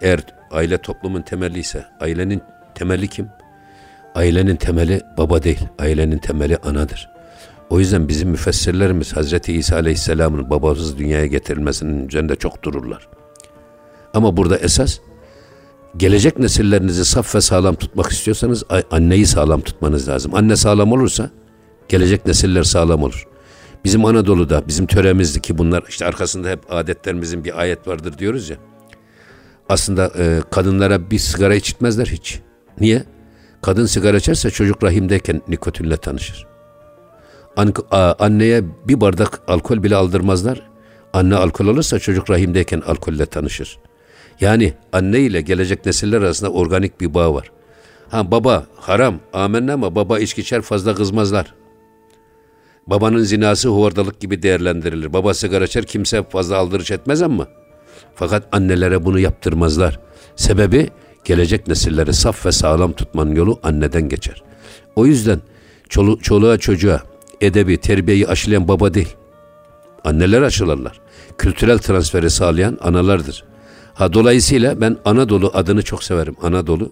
Eğer 0.01 0.19
aile 0.51 0.77
toplumun 0.77 1.21
temeli 1.21 1.59
ise 1.59 1.85
ailenin 1.99 2.41
temeli 2.75 3.07
kim? 3.07 3.29
Ailenin 4.15 4.55
temeli 4.55 5.01
baba 5.17 5.43
değil, 5.43 5.59
ailenin 5.79 6.17
temeli 6.17 6.57
anadır. 6.57 7.09
O 7.69 7.79
yüzden 7.79 8.07
bizim 8.07 8.29
müfessirlerimiz 8.29 9.15
Hazreti 9.15 9.53
İsa 9.53 9.75
Aleyhisselam'ın 9.75 10.49
babasız 10.49 10.97
dünyaya 10.97 11.25
getirilmesinin 11.25 12.07
üzerinde 12.07 12.35
çok 12.35 12.63
dururlar. 12.63 13.09
Ama 14.13 14.37
burada 14.37 14.57
esas 14.57 14.99
gelecek 15.97 16.39
nesillerinizi 16.39 17.05
saf 17.05 17.35
ve 17.35 17.41
sağlam 17.41 17.75
tutmak 17.75 18.11
istiyorsanız 18.11 18.63
anneyi 18.91 19.25
sağlam 19.25 19.61
tutmanız 19.61 20.09
lazım. 20.09 20.35
Anne 20.35 20.55
sağlam 20.55 20.91
olursa 20.91 21.29
gelecek 21.89 22.25
nesiller 22.25 22.63
sağlam 22.63 23.03
olur. 23.03 23.27
Bizim 23.83 24.05
Anadolu'da 24.05 24.67
bizim 24.67 24.85
töremizdi 24.85 25.41
ki 25.41 25.57
bunlar 25.57 25.83
işte 25.89 26.05
arkasında 26.05 26.49
hep 26.49 26.59
adetlerimizin 26.73 27.43
bir 27.43 27.59
ayet 27.59 27.87
vardır 27.87 28.17
diyoruz 28.17 28.49
ya. 28.49 28.57
Aslında 29.69 30.11
e, 30.17 30.41
kadınlara 30.51 31.11
bir 31.11 31.19
sigara 31.19 31.55
içitmezler 31.55 32.05
hiç. 32.05 32.39
Niye? 32.79 33.03
Kadın 33.61 33.85
sigara 33.85 34.17
içerse 34.17 34.49
çocuk 34.49 34.83
rahimdeyken 34.83 35.41
nikotinle 35.47 35.97
tanışır. 35.97 36.48
Anneye 38.19 38.63
bir 38.87 39.01
bardak 39.01 39.41
alkol 39.47 39.83
bile 39.83 39.95
aldırmazlar. 39.95 40.69
Anne 41.13 41.35
alkol 41.35 41.67
alırsa 41.67 41.99
çocuk 41.99 42.29
rahimdeyken 42.29 42.81
alkolle 42.81 43.25
tanışır. 43.25 43.77
Yani 44.41 44.73
anne 44.93 45.19
ile 45.19 45.41
gelecek 45.41 45.85
nesiller 45.85 46.17
arasında 46.17 46.51
organik 46.51 47.01
bir 47.01 47.13
bağ 47.13 47.33
var. 47.33 47.51
Ha 48.09 48.31
baba 48.31 48.65
haram 48.75 49.19
amenna 49.33 49.73
ama 49.73 49.95
baba 49.95 50.19
içki 50.19 50.41
içer 50.41 50.61
fazla 50.61 50.95
kızmazlar. 50.95 51.53
Babanın 52.87 53.19
zinası 53.23 53.69
huvardalık 53.69 54.19
gibi 54.19 54.43
değerlendirilir. 54.43 55.13
Baba 55.13 55.33
sigara 55.33 55.65
içer 55.65 55.85
kimse 55.85 56.23
fazla 56.23 56.57
aldırış 56.57 56.91
etmez 56.91 57.21
ama. 57.21 57.47
Fakat 58.15 58.47
annelere 58.51 59.05
bunu 59.05 59.19
yaptırmazlar. 59.19 59.99
Sebebi 60.35 60.89
gelecek 61.23 61.67
nesilleri 61.67 62.13
saf 62.13 62.45
ve 62.45 62.51
sağlam 62.51 62.93
tutmanın 62.93 63.35
yolu 63.35 63.59
anneden 63.63 64.09
geçer. 64.09 64.43
O 64.95 65.05
yüzden 65.05 65.39
çolu, 65.89 66.19
çoluğa 66.19 66.57
çocuğa 66.57 67.01
edebi, 67.41 67.77
terbiyeyi 67.77 68.27
aşılayan 68.27 68.67
baba 68.67 68.93
değil. 68.93 69.15
Anneler 70.03 70.41
aşılarlar. 70.41 70.99
Kültürel 71.37 71.77
transferi 71.77 72.29
sağlayan 72.29 72.77
analardır. 72.81 73.43
Ha 73.93 74.13
dolayısıyla 74.13 74.81
ben 74.81 74.97
Anadolu 75.05 75.51
adını 75.53 75.81
çok 75.81 76.03
severim. 76.03 76.35
Anadolu 76.41 76.91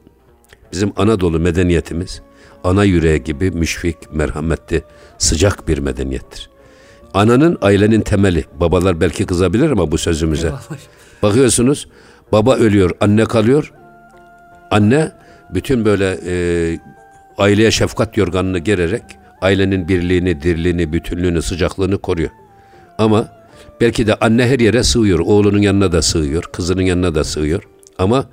bizim 0.71 0.93
Anadolu 0.95 1.39
medeniyetimiz 1.39 2.21
ana 2.63 2.83
yüreği 2.83 3.23
gibi 3.23 3.51
müşfik, 3.51 4.13
merhametli, 4.13 4.83
sıcak 5.17 5.67
bir 5.67 5.77
medeniyettir. 5.77 6.49
Ananın 7.13 7.57
ailenin 7.61 8.01
temeli. 8.01 8.45
Babalar 8.59 9.01
belki 9.01 9.25
kızabilir 9.25 9.71
ama 9.71 9.91
bu 9.91 9.97
sözümüze. 9.97 10.51
Bakıyorsunuz 11.23 11.87
baba 12.31 12.55
ölüyor, 12.55 12.91
anne 12.99 13.25
kalıyor. 13.25 13.73
Anne 14.71 15.11
bütün 15.53 15.85
böyle 15.85 16.19
e, 16.25 16.33
aileye 17.37 17.71
şefkat 17.71 18.17
yorganını 18.17 18.59
gererek 18.59 19.03
ailenin 19.41 19.87
birliğini, 19.87 20.41
dirliğini, 20.41 20.93
bütünlüğünü, 20.93 21.41
sıcaklığını 21.41 21.97
koruyor. 21.97 22.29
Ama 22.97 23.37
Belki 23.81 24.07
de 24.07 24.15
anne 24.15 24.47
her 24.47 24.59
yere 24.59 24.83
sığıyor. 24.83 25.19
Oğlunun 25.19 25.61
yanına 25.61 25.91
da 25.91 26.01
sığıyor. 26.01 26.43
Kızının 26.43 26.81
yanına 26.81 27.15
da 27.15 27.23
sığıyor. 27.23 27.63
Ama 27.97 28.25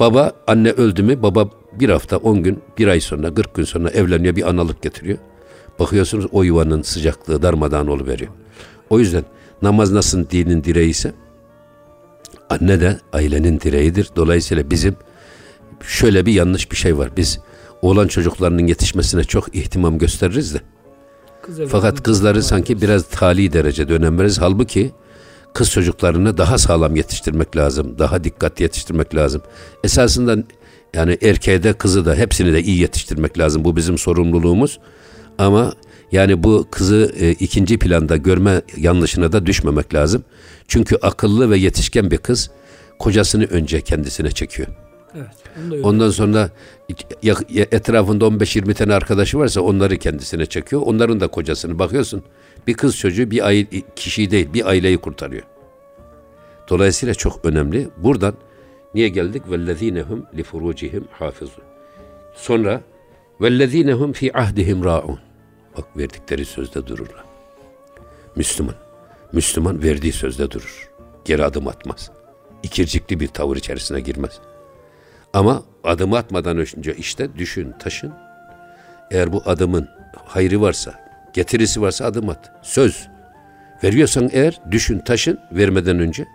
baba 0.00 0.32
anne 0.46 0.70
öldü 0.70 1.02
mü 1.02 1.22
baba 1.22 1.50
bir 1.72 1.88
hafta, 1.88 2.16
on 2.16 2.42
gün, 2.42 2.62
bir 2.78 2.88
ay 2.88 3.00
sonra, 3.00 3.34
kırk 3.34 3.54
gün 3.54 3.64
sonra 3.64 3.90
evleniyor 3.90 4.36
bir 4.36 4.48
analık 4.48 4.82
getiriyor. 4.82 5.18
Bakıyorsunuz 5.78 6.26
o 6.32 6.42
yuvanın 6.42 6.82
sıcaklığı 6.82 7.42
darmadağın 7.42 8.06
veriyor. 8.06 8.30
O 8.90 8.98
yüzden 8.98 9.24
namaz 9.62 9.92
nasıl 9.92 10.30
dinin 10.30 10.64
direği 10.64 10.90
ise 10.90 11.12
anne 12.50 12.80
de 12.80 13.00
ailenin 13.12 13.60
direğidir. 13.60 14.10
Dolayısıyla 14.16 14.70
bizim 14.70 14.96
şöyle 15.82 16.26
bir 16.26 16.32
yanlış 16.32 16.70
bir 16.70 16.76
şey 16.76 16.98
var. 16.98 17.10
Biz 17.16 17.40
oğlan 17.86 18.08
çocuklarının 18.08 18.66
yetişmesine 18.66 19.24
çok 19.24 19.54
ihtimam 19.54 19.98
gösteririz 19.98 20.54
de. 20.54 20.60
Kız 21.42 21.60
Fakat 21.68 22.02
kızları 22.02 22.42
sanki 22.42 22.82
biraz 22.82 23.08
tali 23.08 23.52
derecede 23.52 23.94
önem 23.94 24.18
veririz. 24.18 24.40
Halbuki 24.40 24.92
kız 25.54 25.70
çocuklarını 25.70 26.38
daha 26.38 26.58
sağlam 26.58 26.96
yetiştirmek 26.96 27.56
lazım. 27.56 27.98
Daha 27.98 28.24
dikkat 28.24 28.60
yetiştirmek 28.60 29.14
lazım. 29.14 29.42
Esasında 29.84 30.36
yani 30.94 31.18
erkeğe 31.22 31.62
de 31.62 31.72
kızı 31.72 32.06
da 32.06 32.14
hepsini 32.14 32.52
de 32.52 32.62
iyi 32.62 32.80
yetiştirmek 32.80 33.38
lazım. 33.38 33.64
Bu 33.64 33.76
bizim 33.76 33.98
sorumluluğumuz. 33.98 34.78
Ama 35.38 35.72
yani 36.12 36.42
bu 36.42 36.66
kızı 36.70 37.12
e, 37.20 37.30
ikinci 37.30 37.78
planda 37.78 38.16
görme 38.16 38.62
yanlışına 38.76 39.32
da 39.32 39.46
düşmemek 39.46 39.94
lazım. 39.94 40.24
Çünkü 40.68 40.96
akıllı 40.96 41.50
ve 41.50 41.58
yetişken 41.58 42.10
bir 42.10 42.18
kız 42.18 42.50
kocasını 42.98 43.44
önce 43.44 43.80
kendisine 43.80 44.30
çekiyor. 44.30 44.85
Evet, 45.15 45.83
Ondan 45.83 46.09
sonra 46.09 46.49
etrafında 47.49 48.25
15-20 48.25 48.73
tane 48.73 48.93
arkadaşı 48.93 49.39
varsa 49.39 49.61
onları 49.61 49.97
kendisine 49.97 50.45
çekiyor. 50.45 50.81
Onların 50.85 51.19
da 51.19 51.27
kocasını 51.27 51.79
bakıyorsun. 51.79 52.23
Bir 52.67 52.73
kız 52.73 52.97
çocuğu 52.97 53.31
bir 53.31 53.45
aile, 53.45 53.81
kişiyi 53.95 54.31
değil 54.31 54.53
bir 54.53 54.65
aileyi 54.65 54.97
kurtarıyor. 54.97 55.43
Dolayısıyla 56.69 57.13
çok 57.13 57.45
önemli. 57.45 57.89
Buradan 57.97 58.33
niye 58.93 59.09
geldik? 59.09 59.43
وَالَّذ۪ينَهُمْ 59.49 60.21
لِفُرُوجِهِمْ 60.35 61.03
حَافِظُونَ 61.19 61.63
Sonra 62.35 62.81
وَالَّذ۪ينَهُمْ 63.39 64.13
fi 64.13 64.37
ahdihim 64.37 64.83
raun. 64.83 65.19
Bak 65.77 65.97
verdikleri 65.97 66.45
sözde 66.45 66.87
dururlar. 66.87 67.23
Müslüman. 68.35 68.75
Müslüman 69.33 69.83
verdiği 69.83 70.13
sözde 70.13 70.51
durur. 70.51 70.89
Geri 71.25 71.45
adım 71.45 71.67
atmaz. 71.67 72.11
İkircikli 72.63 73.19
bir 73.19 73.27
tavır 73.27 73.57
içerisine 73.57 73.99
girmez. 73.99 74.39
Ama 75.36 75.62
adım 75.84 76.12
atmadan 76.12 76.58
önce 76.58 76.94
işte 76.94 77.28
düşün, 77.38 77.74
taşın. 77.78 78.12
Eğer 79.10 79.32
bu 79.32 79.42
adımın 79.46 79.88
hayrı 80.24 80.60
varsa, 80.60 80.94
getirisi 81.32 81.80
varsa 81.80 82.04
adım 82.04 82.28
at. 82.28 82.52
Söz. 82.62 83.08
Veriyorsan 83.84 84.30
eğer 84.32 84.60
düşün, 84.70 84.98
taşın 84.98 85.38
vermeden 85.52 85.98
önce. 85.98 86.26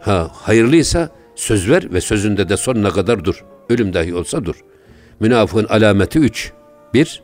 Ha 0.00 0.30
hayırlıysa 0.32 1.08
söz 1.36 1.70
ver 1.70 1.92
ve 1.92 2.00
sözünde 2.00 2.48
de 2.48 2.56
sonuna 2.56 2.90
kadar 2.90 3.24
dur. 3.24 3.44
Ölüm 3.68 3.94
dahi 3.94 4.14
olsa 4.14 4.44
dur. 4.44 4.64
Münafığın 5.20 5.64
alameti 5.64 6.18
üç. 6.18 6.52
Bir, 6.94 7.22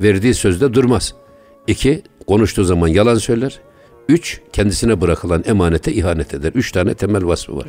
verdiği 0.00 0.34
sözde 0.34 0.74
durmaz. 0.74 1.14
İki, 1.66 2.02
konuştuğu 2.26 2.64
zaman 2.64 2.88
yalan 2.88 3.14
söyler. 3.14 3.60
Üç, 4.08 4.40
kendisine 4.52 5.00
bırakılan 5.00 5.44
emanete 5.46 5.92
ihanet 5.92 6.34
eder. 6.34 6.52
Üç 6.54 6.72
tane 6.72 6.94
temel 6.94 7.26
vasfı 7.26 7.56
var. 7.56 7.66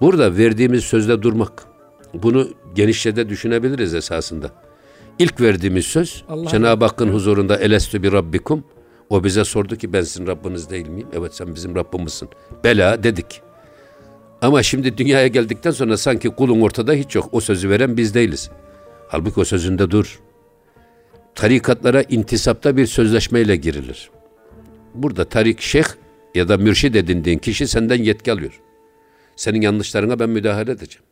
Burada 0.00 0.36
verdiğimiz 0.36 0.84
sözde 0.84 1.22
durmak. 1.22 1.77
Bunu 2.14 2.48
genişçe 2.74 3.16
de 3.16 3.28
düşünebiliriz 3.28 3.94
esasında. 3.94 4.50
İlk 5.18 5.40
verdiğimiz 5.40 5.86
söz 5.86 6.24
Allah 6.28 6.48
Cenab-ı 6.48 6.84
Hakk'ın 6.84 7.12
huzurunda 7.12 7.56
elestü 7.56 8.02
bir 8.02 8.12
rabbikum. 8.12 8.64
O 9.10 9.24
bize 9.24 9.44
sordu 9.44 9.76
ki 9.76 9.92
ben 9.92 10.02
sizin 10.02 10.26
Rabbiniz 10.26 10.70
değil 10.70 10.88
miyim? 10.88 11.08
Evet 11.12 11.34
sen 11.34 11.54
bizim 11.54 11.76
Rabbimizsin. 11.76 12.28
Bela 12.64 13.02
dedik. 13.02 13.42
Ama 14.42 14.62
şimdi 14.62 14.98
dünyaya 14.98 15.26
geldikten 15.26 15.70
sonra 15.70 15.96
sanki 15.96 16.28
kulun 16.28 16.60
ortada 16.60 16.92
hiç 16.92 17.14
yok. 17.14 17.28
O 17.32 17.40
sözü 17.40 17.70
veren 17.70 17.96
biz 17.96 18.14
değiliz. 18.14 18.50
Halbuki 19.08 19.40
o 19.40 19.44
sözünde 19.44 19.90
dur. 19.90 20.20
Tarikatlara 21.34 22.02
intisapta 22.02 22.76
bir 22.76 22.86
sözleşmeyle 22.86 23.56
girilir. 23.56 24.10
Burada 24.94 25.24
tarik 25.24 25.60
şeyh 25.60 25.84
ya 26.34 26.48
da 26.48 26.56
mürşid 26.56 26.94
edindiğin 26.94 27.38
kişi 27.38 27.68
senden 27.68 28.02
yetki 28.02 28.32
alıyor. 28.32 28.60
Senin 29.36 29.60
yanlışlarına 29.60 30.18
ben 30.18 30.30
müdahale 30.30 30.70
edeceğim. 30.70 31.07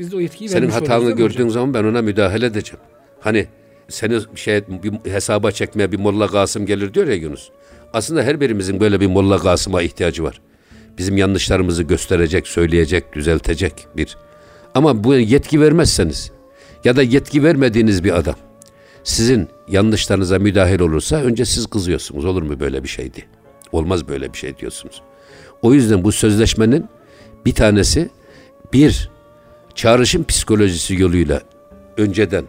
Biz 0.00 0.12
de 0.12 0.16
o 0.16 0.20
yetkiyi 0.20 0.48
Senin 0.48 0.70
hatanı 0.70 1.10
gördüğün 1.10 1.48
zaman 1.48 1.74
ben 1.74 1.84
ona 1.84 2.02
müdahale 2.02 2.46
edeceğim. 2.46 2.80
Hani 3.20 3.46
seni 3.88 4.20
şey 4.34 4.62
bir 4.68 5.10
hesaba 5.10 5.52
çekmeye 5.52 5.92
bir 5.92 5.98
Molla 5.98 6.26
Kasım 6.26 6.66
gelir 6.66 6.94
diyor 6.94 7.06
ya 7.06 7.14
Yunus. 7.14 7.48
Aslında 7.92 8.22
her 8.22 8.40
birimizin 8.40 8.80
böyle 8.80 9.00
bir 9.00 9.06
Molla 9.06 9.38
Kasım'a 9.38 9.82
ihtiyacı 9.82 10.22
var. 10.22 10.40
Bizim 10.98 11.16
yanlışlarımızı 11.16 11.82
gösterecek, 11.82 12.48
söyleyecek, 12.48 13.12
düzeltecek 13.12 13.86
bir. 13.96 14.16
Ama 14.74 15.04
bu 15.04 15.14
yetki 15.14 15.60
vermezseniz 15.60 16.30
ya 16.84 16.96
da 16.96 17.02
yetki 17.02 17.44
vermediğiniz 17.44 18.04
bir 18.04 18.18
adam 18.18 18.36
sizin 19.04 19.48
yanlışlarınıza 19.68 20.38
müdahil 20.38 20.80
olursa 20.80 21.16
önce 21.16 21.44
siz 21.44 21.66
kızıyorsunuz. 21.66 22.24
Olur 22.24 22.42
mu 22.42 22.60
böyle 22.60 22.82
bir 22.82 22.88
şeydi? 22.88 23.24
Olmaz 23.72 24.08
böyle 24.08 24.32
bir 24.32 24.38
şey 24.38 24.58
diyorsunuz. 24.58 25.02
O 25.62 25.74
yüzden 25.74 26.04
bu 26.04 26.12
sözleşmenin 26.12 26.88
bir 27.46 27.54
tanesi 27.54 28.10
bir 28.72 29.10
çağrışım 29.74 30.24
psikolojisi 30.24 30.94
yoluyla 30.94 31.40
önceden 31.96 32.44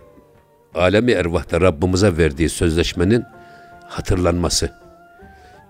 alemi 0.75 1.11
ervahta 1.11 1.61
Rabbimize 1.61 2.17
verdiği 2.17 2.49
sözleşmenin 2.49 3.23
hatırlanması. 3.87 4.71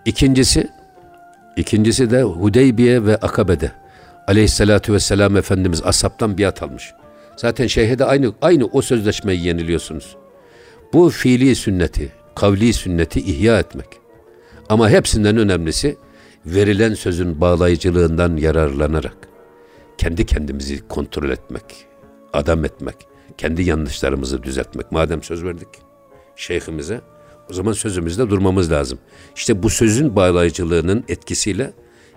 İkincisi, 0.06 0.70
ikincisi 1.58 2.12
de 2.12 2.24
Hudeybiye 2.24 3.06
ve 3.06 3.16
Akabe'de 3.16 3.72
aleyhissalatü 4.28 4.94
vesselam 4.94 5.38
Efendimiz 5.38 5.82
asaptan 5.86 6.38
biat 6.38 6.64
almış. 6.64 6.94
Zaten 7.36 7.68
şeyhe 7.68 8.06
aynı, 8.06 8.34
aynı 8.42 8.66
o 8.66 8.82
sözleşmeyi 8.82 9.46
yeniliyorsunuz. 9.46 10.16
Bu 10.94 11.10
fiili 11.10 11.56
sünneti, 11.56 12.12
kavli 12.36 12.74
sünneti 12.74 13.20
ihya 13.20 13.60
etmek. 13.60 13.88
Ama 14.70 14.90
hepsinden 14.90 15.38
önemlisi 15.38 15.98
verilen 16.46 16.94
sözün 16.94 17.42
bağlayıcılığından 17.42 18.38
yararlanarak 18.38 19.31
kendi 20.02 20.26
kendimizi 20.26 20.88
kontrol 20.88 21.30
etmek, 21.30 21.64
adam 22.34 22.66
etmek, 22.66 22.96
kendi 23.38 23.64
yanlışlarımızı 23.64 24.44
düzeltmek. 24.44 24.92
Madem 24.92 25.24
söz 25.24 25.44
verdik 25.44 25.68
şeyhimize, 26.36 27.02
o 27.50 27.54
zaman 27.54 27.72
sözümüzde 27.72 28.30
durmamız 28.30 28.72
lazım. 28.72 29.00
İşte 29.36 29.64
bu 29.64 29.70
sözün 29.70 30.16
bağlayıcılığının 30.16 31.04
etkisiyle 31.08 31.74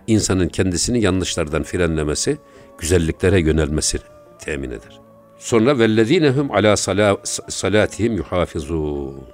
insanın 0.07 0.49
kendisini 0.49 1.01
yanlışlardan 1.01 1.63
frenlemesi, 1.63 2.39
güzelliklere 2.79 3.41
yönelmesi 3.41 3.99
temin 4.39 4.71
eder. 4.71 5.01
Sonra 5.39 5.79
vellezinehum 5.79 6.51
ala 6.51 6.77
salatihim 7.49 8.17
yuhafizun. 8.17 9.25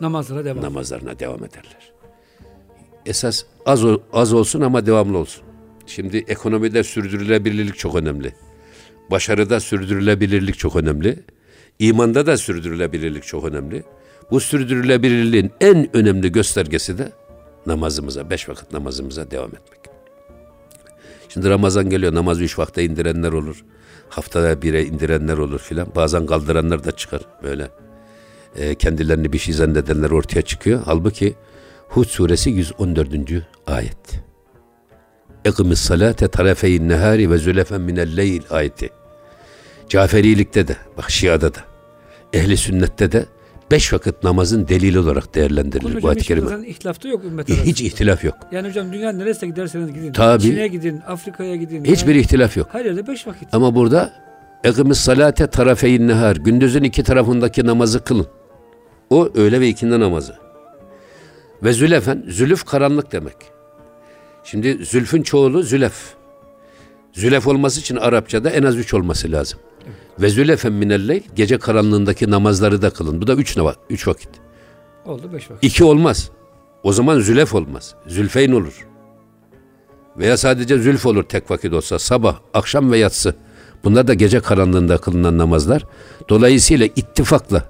Namazlarına 0.00 0.44
devam. 0.44 0.62
Namazlarına 0.62 1.18
devam 1.18 1.44
ederler. 1.44 1.92
Esas 3.06 3.42
az 3.66 3.84
az 4.12 4.32
olsun 4.32 4.60
ama 4.60 4.86
devamlı 4.86 5.18
olsun. 5.18 5.49
Şimdi 5.90 6.24
ekonomide 6.28 6.84
sürdürülebilirlik 6.84 7.78
çok 7.78 7.94
önemli. 7.94 8.34
Başarıda 9.10 9.60
sürdürülebilirlik 9.60 10.58
çok 10.58 10.76
önemli. 10.76 11.18
İmanda 11.78 12.26
da 12.26 12.36
sürdürülebilirlik 12.36 13.22
çok 13.24 13.44
önemli. 13.44 13.82
Bu 14.30 14.40
sürdürülebilirliğin 14.40 15.50
en 15.60 15.96
önemli 15.96 16.32
göstergesi 16.32 16.98
de 16.98 17.12
namazımıza, 17.66 18.30
beş 18.30 18.48
vakit 18.48 18.72
namazımıza 18.72 19.30
devam 19.30 19.48
etmek. 19.48 19.80
Şimdi 21.28 21.48
Ramazan 21.48 21.90
geliyor, 21.90 22.14
namazı 22.14 22.44
üç 22.44 22.58
vakte 22.58 22.84
indirenler 22.84 23.32
olur. 23.32 23.64
Haftada 24.08 24.62
bire 24.62 24.84
indirenler 24.84 25.38
olur 25.38 25.58
filan. 25.58 25.88
Bazen 25.94 26.26
kaldıranlar 26.26 26.84
da 26.84 26.92
çıkar 26.92 27.22
böyle. 27.42 27.70
E, 28.56 28.74
kendilerini 28.74 29.32
bir 29.32 29.38
şey 29.38 29.54
zannedenler 29.54 30.10
ortaya 30.10 30.42
çıkıyor. 30.42 30.80
Halbuki 30.84 31.34
Hud 31.88 32.06
suresi 32.06 32.50
114. 32.50 33.08
ayet. 33.66 34.29
Ekimiz 35.44 35.78
salate 35.78 36.28
tarafeyin 36.28 36.88
nehari 36.88 37.30
ve 37.30 37.38
zülefen 37.38 37.80
minel 37.80 38.16
leyl 38.16 38.42
ayeti. 38.50 38.90
Caferilikte 39.88 40.68
de, 40.68 40.76
bak 40.96 41.10
Şia'da 41.10 41.54
da, 41.54 41.58
ehli 42.32 42.56
sünnette 42.56 43.12
de 43.12 43.26
beş 43.70 43.92
vakit 43.92 44.24
namazın 44.24 44.68
delil 44.68 44.94
olarak 44.94 45.34
değerlendirilir 45.34 46.02
bu 46.02 46.08
ayet-i 46.08 46.24
kerime. 46.24 46.68
ihtilaf 46.68 47.04
da 47.04 47.08
yok 47.08 47.24
ümmet 47.24 47.50
arasında. 47.50 47.66
Hiç 47.66 47.80
ihtilaf 47.80 48.24
yok. 48.24 48.34
Yani 48.52 48.68
hocam 48.68 48.92
dünya 48.92 49.12
neresine 49.12 49.48
giderseniz 49.48 49.92
gidin. 49.92 50.12
Tabii. 50.12 50.42
Çin'e 50.42 50.68
gidin, 50.68 51.00
Afrika'ya 51.06 51.56
gidin. 51.56 51.84
Hiçbir 51.84 52.14
yani, 52.14 52.20
ihtilaf 52.20 52.56
yok. 52.56 52.68
Her 52.72 52.84
yerde 52.84 53.06
beş 53.06 53.26
vakit. 53.26 53.48
Ama 53.52 53.74
burada 53.74 54.12
ekimiz 54.64 54.98
salate 54.98 55.46
tarafeyin 55.46 56.08
nehar. 56.08 56.36
Gündüzün 56.36 56.82
iki 56.82 57.02
tarafındaki 57.02 57.66
namazı 57.66 58.04
kılın. 58.04 58.26
O 59.10 59.28
öğle 59.34 59.60
ve 59.60 59.68
ikindi 59.68 60.00
namazı. 60.00 60.34
Ve 61.62 61.72
zülefen, 61.72 62.24
zülüf 62.28 62.64
karanlık 62.64 63.12
demek. 63.12 63.36
Şimdi 64.44 64.84
zülfün 64.84 65.22
çoğulu 65.22 65.62
zülef. 65.62 65.94
Zülef 67.12 67.46
olması 67.46 67.80
için 67.80 67.96
Arapçada 67.96 68.50
en 68.50 68.62
az 68.62 68.76
üç 68.76 68.94
olması 68.94 69.32
lazım. 69.32 69.58
Evet. 69.84 69.94
Ve 70.20 70.28
zülefen 70.28 70.72
minelleyl 70.72 71.22
gece 71.36 71.58
karanlığındaki 71.58 72.30
namazları 72.30 72.82
da 72.82 72.90
kılın. 72.90 73.22
Bu 73.22 73.26
da 73.26 73.34
üç, 73.34 73.56
üç 73.90 74.08
vakit. 74.08 74.30
Oldu 75.06 75.32
beş 75.32 75.50
vakit. 75.50 75.64
İki 75.64 75.84
olmaz. 75.84 76.30
O 76.82 76.92
zaman 76.92 77.20
zülef 77.20 77.54
olmaz. 77.54 77.94
Zülfeyn 78.06 78.52
olur. 78.52 78.86
veya 80.18 80.36
sadece 80.36 80.78
zülf 80.78 81.06
olur 81.06 81.22
tek 81.22 81.50
vakit 81.50 81.72
olsa 81.72 81.98
sabah, 81.98 82.38
akşam 82.54 82.92
ve 82.92 82.98
yatsı. 82.98 83.34
Bunlar 83.84 84.08
da 84.08 84.14
gece 84.14 84.40
karanlığında 84.40 84.98
kılınan 84.98 85.38
namazlar. 85.38 85.84
Dolayısıyla 86.28 86.86
ittifakla 86.86 87.64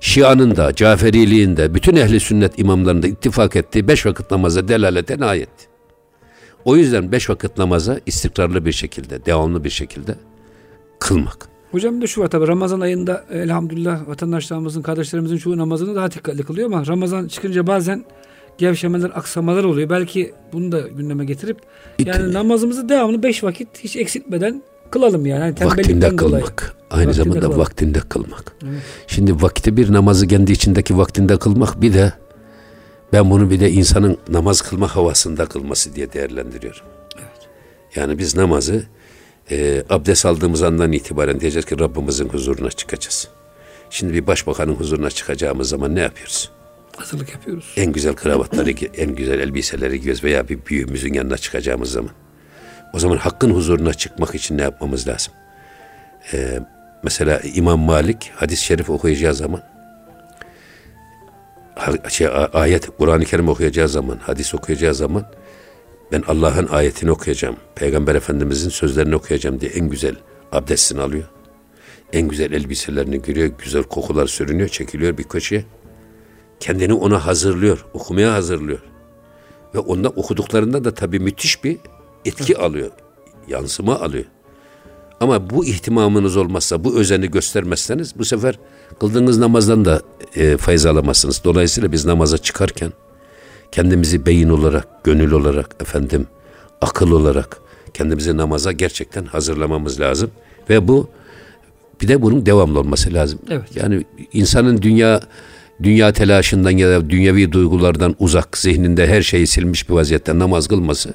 Şia'nın 0.00 0.56
da, 0.56 0.74
Caferiliğin 0.74 1.56
de, 1.56 1.74
bütün 1.74 1.96
ehli 1.96 2.20
sünnet 2.20 2.58
imamlarının 2.58 3.02
da 3.02 3.06
ittifak 3.06 3.56
ettiği 3.56 3.88
beş 3.88 4.06
vakit 4.06 4.30
namaza 4.30 4.68
delaleten 4.68 5.20
ayet. 5.20 5.67
O 6.64 6.76
yüzden 6.76 7.12
beş 7.12 7.30
vakit 7.30 7.58
namaza 7.58 8.00
istikrarlı 8.06 8.64
bir 8.64 8.72
şekilde, 8.72 9.24
devamlı 9.26 9.64
bir 9.64 9.70
şekilde 9.70 10.14
kılmak. 10.98 11.48
Hocam 11.70 11.96
bir 11.96 12.02
de 12.02 12.06
şu 12.06 12.20
var 12.20 12.28
tabi 12.28 12.48
Ramazan 12.48 12.80
ayında 12.80 13.24
elhamdülillah 13.32 14.08
vatandaşlarımızın, 14.08 14.82
kardeşlerimizin 14.82 15.36
çoğu 15.36 15.56
namazını 15.56 15.94
daha 15.94 16.10
dikkatli 16.10 16.42
kılıyor 16.42 16.66
ama 16.72 16.86
Ramazan 16.86 17.28
çıkınca 17.28 17.66
bazen 17.66 18.04
gevşemeler, 18.58 19.10
aksamalar 19.14 19.64
oluyor. 19.64 19.90
Belki 19.90 20.32
bunu 20.52 20.72
da 20.72 20.80
gündeme 20.80 21.24
getirip 21.24 21.58
yani 21.98 22.22
İt- 22.30 22.32
namazımızı 22.32 22.88
devamlı 22.88 23.22
beş 23.22 23.44
vakit 23.44 23.68
hiç 23.84 23.96
eksiltmeden 23.96 24.62
kılalım 24.90 25.26
yani. 25.26 25.40
yani 25.40 25.50
Vaktinde 25.50 25.82
tembellikten 25.82 26.18
dolayı. 26.18 26.44
kılmak. 26.44 26.74
Aynı 26.90 27.06
Vaktinde 27.08 27.24
zamanda 27.24 27.40
kılalım. 27.40 27.58
vaktinde 27.60 27.98
kılmak. 28.08 28.52
Evet. 28.64 28.82
Şimdi 29.06 29.42
vakti 29.42 29.76
bir 29.76 29.92
namazı 29.92 30.26
kendi 30.26 30.52
içindeki 30.52 30.98
vaktinde 30.98 31.38
kılmak 31.38 31.80
bir 31.82 31.94
de 31.94 32.12
ben 33.12 33.30
bunu 33.30 33.50
bir 33.50 33.60
de 33.60 33.70
insanın 33.70 34.18
namaz 34.28 34.60
kılma 34.60 34.96
havasında 34.96 35.46
kılması 35.46 35.94
diye 35.94 36.12
değerlendiriyorum. 36.12 36.82
Yani 37.96 38.18
biz 38.18 38.36
namazı 38.36 38.84
e, 39.50 39.82
abdest 39.90 40.26
aldığımız 40.26 40.62
andan 40.62 40.92
itibaren 40.92 41.40
diyeceğiz 41.40 41.66
ki 41.66 41.78
Rabbimizin 41.78 42.28
huzuruna 42.28 42.70
çıkacağız. 42.70 43.28
Şimdi 43.90 44.14
bir 44.14 44.26
başbakanın 44.26 44.74
huzuruna 44.74 45.10
çıkacağımız 45.10 45.68
zaman 45.68 45.94
ne 45.94 46.00
yapıyoruz? 46.00 46.50
Hazırlık 46.96 47.32
yapıyoruz. 47.32 47.72
En 47.76 47.92
güzel 47.92 48.14
kravatları, 48.14 48.70
en 48.96 49.14
güzel 49.14 49.40
elbiseleri 49.40 50.00
giyiyoruz 50.00 50.24
veya 50.24 50.48
bir 50.48 50.66
büyüğümüzün 50.66 51.12
yanına 51.12 51.36
çıkacağımız 51.36 51.92
zaman. 51.92 52.10
O 52.94 52.98
zaman 52.98 53.16
hakkın 53.16 53.50
huzuruna 53.50 53.94
çıkmak 53.94 54.34
için 54.34 54.58
ne 54.58 54.62
yapmamız 54.62 55.08
lazım? 55.08 55.32
Ee, 56.32 56.60
mesela 57.02 57.40
İmam 57.54 57.80
Malik 57.80 58.32
hadis-i 58.34 58.64
şerif 58.64 58.90
okuyacağı 58.90 59.34
zaman 59.34 59.62
şey, 62.08 62.28
ayet, 62.52 62.88
Kur'an-ı 62.98 63.24
Kerim 63.24 63.48
okuyacağı 63.48 63.88
zaman, 63.88 64.16
hadis 64.16 64.54
okuyacağı 64.54 64.94
zaman 64.94 65.32
ben 66.12 66.22
Allah'ın 66.28 66.66
ayetini 66.66 67.10
okuyacağım, 67.10 67.56
Peygamber 67.74 68.14
Efendimizin 68.14 68.68
sözlerini 68.68 69.16
okuyacağım 69.16 69.60
diye 69.60 69.70
en 69.70 69.88
güzel 69.88 70.16
abdestini 70.52 71.00
alıyor. 71.00 71.24
En 72.12 72.28
güzel 72.28 72.52
elbiselerini 72.52 73.22
giriyor, 73.22 73.50
güzel 73.64 73.82
kokular 73.82 74.26
sürünüyor, 74.26 74.68
çekiliyor 74.68 75.18
bir 75.18 75.24
köşeye 75.24 75.64
kendini 76.60 76.94
ona 76.94 77.26
hazırlıyor, 77.26 77.86
okumaya 77.92 78.32
hazırlıyor. 78.32 78.78
Ve 79.74 79.78
onda 79.78 80.08
okuduklarında 80.08 80.84
da 80.84 80.94
tabii 80.94 81.18
müthiş 81.18 81.64
bir 81.64 81.78
etki 82.24 82.58
alıyor, 82.58 82.90
yansıma 83.48 84.00
alıyor. 84.00 84.24
Ama 85.20 85.50
bu 85.50 85.64
ihtimamınız 85.64 86.36
olmazsa, 86.36 86.84
bu 86.84 86.98
özeni 86.98 87.30
göstermezseniz 87.30 88.18
bu 88.18 88.24
sefer 88.24 88.58
kıldığınız 89.00 89.38
namazdan 89.38 89.84
da 89.84 90.02
e, 90.36 90.56
fayz 90.56 90.86
alamazsınız. 90.86 91.40
Dolayısıyla 91.44 91.92
biz 91.92 92.04
namaza 92.04 92.38
çıkarken 92.38 92.92
kendimizi 93.72 94.26
beyin 94.26 94.48
olarak, 94.48 95.04
gönül 95.04 95.32
olarak, 95.32 95.76
efendim 95.80 96.26
akıl 96.80 97.10
olarak 97.10 97.60
kendimizi 97.94 98.36
namaza 98.36 98.72
gerçekten 98.72 99.24
hazırlamamız 99.24 100.00
lazım. 100.00 100.30
Ve 100.70 100.88
bu 100.88 101.08
bir 102.00 102.08
de 102.08 102.22
bunun 102.22 102.46
devamlı 102.46 102.80
olması 102.80 103.14
lazım. 103.14 103.38
Evet. 103.50 103.76
Yani 103.76 104.04
insanın 104.32 104.82
dünya 104.82 105.20
dünya 105.82 106.12
telaşından 106.12 106.70
ya 106.70 106.90
da 106.90 107.10
dünyevi 107.10 107.52
duygulardan 107.52 108.16
uzak, 108.18 108.58
zihninde 108.58 109.06
her 109.06 109.22
şeyi 109.22 109.46
silmiş 109.46 109.88
bir 109.88 109.94
vaziyette 109.94 110.38
namaz 110.38 110.68
kılması 110.68 111.14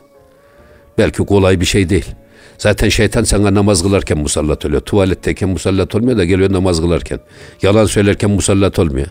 belki 0.98 1.18
kolay 1.18 1.60
bir 1.60 1.66
şey 1.66 1.90
değil. 1.90 2.06
Zaten 2.58 2.90
şeytan 2.90 3.24
sana 3.24 3.54
namaz 3.54 3.84
kılarken 3.84 4.18
musallat 4.18 4.66
oluyor. 4.66 4.82
Tuvaletteyken 4.82 5.50
musallat 5.50 5.96
olmuyor 5.96 6.18
da 6.18 6.26
geliyor 6.26 6.54
namaz 6.54 6.82
kılarken. 6.82 7.20
Yalan 7.62 7.86
söylerken 7.86 8.32
musallat 8.32 8.80
olmuyor. 8.80 9.08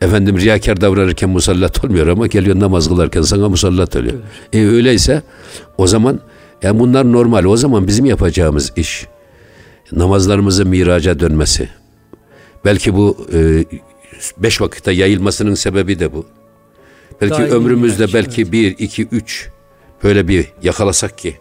Efendim 0.00 0.38
riyakar 0.38 0.80
davranırken 0.80 1.30
musallat 1.30 1.84
olmuyor 1.84 2.06
ama 2.06 2.26
geliyor 2.26 2.60
namaz 2.60 2.88
kılarken 2.88 3.22
sana 3.22 3.48
musallat 3.48 3.96
oluyor. 3.96 4.14
E 4.52 4.66
öyleyse 4.66 5.22
o 5.78 5.86
zaman 5.86 6.20
yani 6.62 6.78
bunlar 6.78 7.12
normal. 7.12 7.44
O 7.44 7.56
zaman 7.56 7.86
bizim 7.86 8.04
yapacağımız 8.04 8.72
iş 8.76 9.06
namazlarımızın 9.92 10.68
miraca 10.68 11.20
dönmesi. 11.20 11.68
Belki 12.64 12.94
bu 12.94 13.26
e, 13.32 13.64
beş 14.38 14.60
vakitte 14.60 14.92
yayılmasının 14.92 15.54
sebebi 15.54 15.98
de 15.98 16.12
bu. 16.12 16.26
Belki 17.20 17.38
Daimi 17.38 17.54
ömrümüzde 17.54 18.12
belki 18.12 18.42
evet. 18.42 18.52
bir, 18.52 18.74
iki, 18.78 19.02
üç 19.02 19.48
böyle 20.04 20.28
bir 20.28 20.46
yakalasak 20.62 21.18
ki 21.18 21.36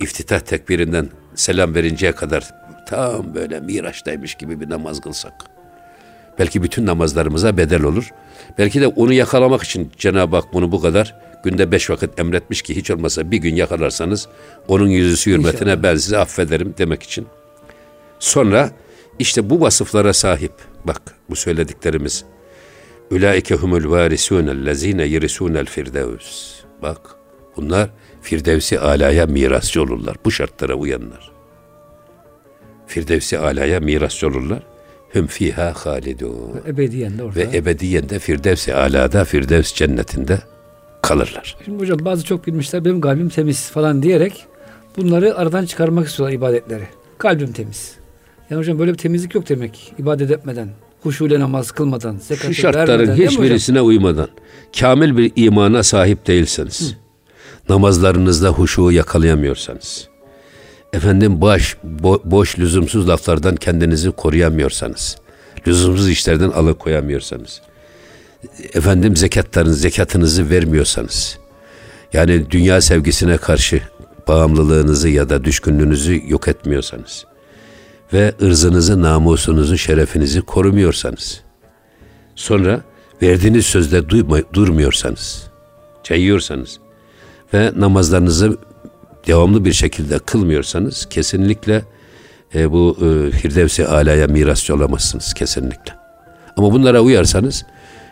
iftitah 0.00 0.40
tekbirinden 0.40 1.08
selam 1.34 1.74
verinceye 1.74 2.12
kadar 2.12 2.50
tam 2.86 3.34
böyle 3.34 3.60
miraçtaymış 3.60 4.34
gibi 4.34 4.60
bir 4.60 4.70
namaz 4.70 5.00
kılsak. 5.00 5.32
Belki 6.38 6.62
bütün 6.62 6.86
namazlarımıza 6.86 7.56
bedel 7.56 7.82
olur. 7.82 8.10
Belki 8.58 8.80
de 8.80 8.86
onu 8.86 9.12
yakalamak 9.12 9.62
için 9.62 9.90
Cenab-ı 9.98 10.36
Hak 10.36 10.52
bunu 10.52 10.72
bu 10.72 10.80
kadar 10.80 11.14
günde 11.44 11.72
beş 11.72 11.90
vakit 11.90 12.20
emretmiş 12.20 12.62
ki 12.62 12.76
hiç 12.76 12.90
olmasa 12.90 13.30
bir 13.30 13.36
gün 13.36 13.54
yakalarsanız 13.54 14.28
onun 14.68 14.88
yüzüsü 14.88 15.30
hürmetine 15.30 15.70
İnşallah. 15.70 15.82
ben 15.82 15.96
sizi 15.96 16.18
affederim 16.18 16.74
demek 16.78 17.02
için. 17.02 17.26
Sonra 18.18 18.70
işte 19.18 19.50
bu 19.50 19.60
vasıflara 19.60 20.12
sahip 20.12 20.52
bak 20.84 21.02
bu 21.30 21.36
söylediklerimiz 21.36 22.24
Ulaike 23.10 23.54
humul 23.54 23.84
varisûnellezîne 23.84 25.06
yirisûnel 25.06 25.66
firdevs. 25.66 26.60
Bak 26.82 27.00
bunlar 27.56 27.90
Firdevsi 28.28 28.80
alaya 28.80 29.26
mirasçı 29.26 29.82
olurlar. 29.82 30.16
Bu 30.24 30.30
şartlara 30.30 30.74
uyanlar. 30.74 31.30
Firdevsi 32.86 33.38
alaya 33.38 33.80
mirasçı 33.80 34.26
olurlar. 34.26 34.62
Hüm 35.14 35.26
fiha 35.26 35.72
halidun. 35.72 36.60
Ebediyen 36.66 37.18
de 37.18 37.22
orada. 37.22 37.36
Ve 37.36 37.56
ebediyen 37.56 38.08
de 38.08 38.18
Firdevsi 38.18 38.74
alada, 38.74 39.24
Firdevs 39.24 39.74
cennetinde 39.74 40.38
kalırlar. 41.02 41.56
Şimdi 41.64 41.82
hocam 41.82 41.98
bazı 42.04 42.24
çok 42.24 42.46
bilmişler 42.46 42.84
benim 42.84 43.00
kalbim 43.00 43.28
temiz 43.28 43.70
falan 43.70 44.02
diyerek 44.02 44.44
bunları 44.96 45.36
aradan 45.36 45.66
çıkarmak 45.66 46.08
istiyorlar 46.08 46.36
ibadetleri. 46.36 46.84
Kalbim 47.18 47.52
temiz. 47.52 47.94
Yani 48.50 48.60
hocam 48.60 48.78
böyle 48.78 48.92
bir 48.92 48.98
temizlik 48.98 49.34
yok 49.34 49.48
demek 49.48 49.92
ibadet 49.98 50.30
etmeden. 50.30 50.68
Huşuyla 51.02 51.40
namaz 51.40 51.70
kılmadan, 51.70 52.16
zekatı 52.16 52.54
Şu 52.54 52.60
şartların 52.60 53.08
vermeden, 53.08 53.26
hiçbirisine 53.26 53.80
uymadan 53.80 54.28
kamil 54.80 55.16
bir 55.16 55.32
imana 55.36 55.82
sahip 55.82 56.26
değilseniz, 56.26 56.96
namazlarınızda 57.68 58.48
huşuğu 58.48 58.92
yakalayamıyorsanız, 58.92 60.08
efendim 60.92 61.40
boş, 61.40 61.76
bo- 62.02 62.20
boş 62.24 62.58
lüzumsuz 62.58 63.08
laflardan 63.08 63.56
kendinizi 63.56 64.10
koruyamıyorsanız, 64.10 65.16
lüzumsuz 65.66 66.08
işlerden 66.08 66.50
alıkoyamıyorsanız, 66.50 67.60
efendim 68.74 69.16
zekatlarınız, 69.16 69.80
zekatınızı 69.80 70.50
vermiyorsanız, 70.50 71.38
yani 72.12 72.50
dünya 72.50 72.80
sevgisine 72.80 73.36
karşı 73.36 73.80
bağımlılığınızı 74.28 75.08
ya 75.08 75.28
da 75.28 75.44
düşkünlüğünüzü 75.44 76.22
yok 76.26 76.48
etmiyorsanız 76.48 77.26
ve 78.12 78.34
ırzınızı, 78.42 79.02
namusunuzu, 79.02 79.78
şerefinizi 79.78 80.40
korumuyorsanız, 80.40 81.40
sonra 82.34 82.80
verdiğiniz 83.22 83.66
sözde 83.66 84.08
duyma, 84.08 84.38
durmuyorsanız, 84.52 85.42
çayıyorsanız 86.02 86.78
ve 87.54 87.72
namazlarınızı 87.76 88.56
devamlı 89.26 89.64
bir 89.64 89.72
şekilde 89.72 90.18
kılmıyorsanız 90.18 91.06
kesinlikle 91.06 91.82
e, 92.54 92.72
bu 92.72 92.96
e, 93.00 93.30
Firdevsi 93.30 93.86
alaya 93.86 94.26
mirasçı 94.26 94.74
olamazsınız 94.74 95.34
kesinlikle. 95.34 95.92
Ama 96.56 96.72
bunlara 96.72 97.00
uyarsanız 97.00 97.64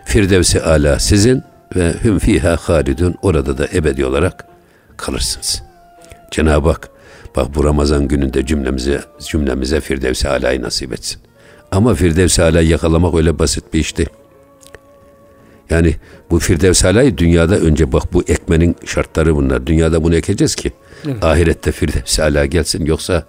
Firdevsi 0.05 0.63
ala 0.63 0.99
sizin 0.99 1.43
ve 1.77 1.95
hüm 2.05 2.19
fiha 2.19 2.57
halidun 2.57 3.15
orada 3.23 3.59
da 3.59 3.69
ebedi 3.75 4.05
olarak 4.07 4.47
kalırsınız. 4.97 5.63
Cenab-ı 6.31 6.69
Hak 6.69 6.89
bak 7.37 7.55
bu 7.55 7.65
Ramazan 7.65 8.09
gününde 8.09 8.47
cümlemize 8.47 9.01
cümlemize 9.29 9.81
Firdevsi 9.81 10.29
alayı 10.29 10.63
nasip 10.63 10.93
etsin. 10.93 11.21
Ama 11.71 11.95
Firdevsi 11.95 12.43
alayı 12.43 12.69
yakalamak 12.69 13.15
öyle 13.15 13.39
basit 13.39 13.75
bir 13.75 13.81
iş 13.81 13.97
değil. 13.97 14.09
Yani 15.71 15.95
bu 16.31 16.39
Firdevsi 16.39 16.89
alayı 16.89 17.19
dünyada 17.19 17.59
önce 17.59 17.93
bak 17.93 18.13
bu 18.13 18.23
ekmenin 18.29 18.77
şartları 18.85 19.37
bunlar. 19.37 19.67
Dünyada 19.67 20.05
bunu 20.05 20.15
ekeceğiz 20.17 20.55
ki 20.55 20.73
Evet. 21.07 21.25
ahirette 21.25 21.73
Firdevsi 21.73 22.23
ala 22.23 22.47
gelsin. 22.47 22.87
Yoksa 22.87 23.25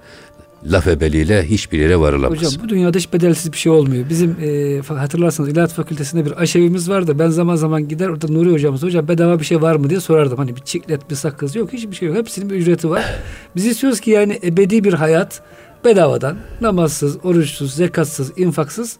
laf 0.65 0.87
ebeliyle 0.87 1.43
hiçbir 1.43 1.79
yere 1.79 1.99
varılamaz. 1.99 2.37
Hocam 2.37 2.51
bu 2.63 2.69
dünyada 2.69 2.97
hiç 2.97 3.13
bedelsiz 3.13 3.53
bir 3.53 3.57
şey 3.57 3.71
olmuyor. 3.71 4.09
Bizim 4.09 4.35
e, 4.41 4.81
hatırlarsanız 4.87 5.49
İlahiyat 5.49 5.73
Fakültesinde 5.73 6.25
bir 6.25 6.41
aşevimiz 6.41 6.89
vardı. 6.89 7.19
Ben 7.19 7.29
zaman 7.29 7.55
zaman 7.55 7.87
gider 7.87 8.09
orada 8.09 8.27
Nuri 8.27 8.51
hocamız 8.51 8.83
hocam 8.83 9.07
bedava 9.07 9.39
bir 9.39 9.45
şey 9.45 9.61
var 9.61 9.75
mı 9.75 9.89
diye 9.89 9.99
sorardım. 9.99 10.37
Hani 10.37 10.55
bir 10.55 10.61
çiklet 10.61 11.09
bir 11.09 11.15
sakız 11.15 11.55
yok 11.55 11.73
hiçbir 11.73 11.95
şey 11.95 12.07
yok. 12.07 12.17
Hepsinin 12.17 12.49
bir 12.49 12.55
ücreti 12.55 12.89
var. 12.89 13.05
Biz 13.55 13.65
istiyoruz 13.65 13.99
ki 13.99 14.11
yani 14.11 14.39
ebedi 14.43 14.83
bir 14.83 14.93
hayat 14.93 15.41
bedavadan 15.85 16.37
namazsız, 16.61 17.17
oruçsuz, 17.25 17.73
zekatsız, 17.73 18.31
infaksız 18.37 18.97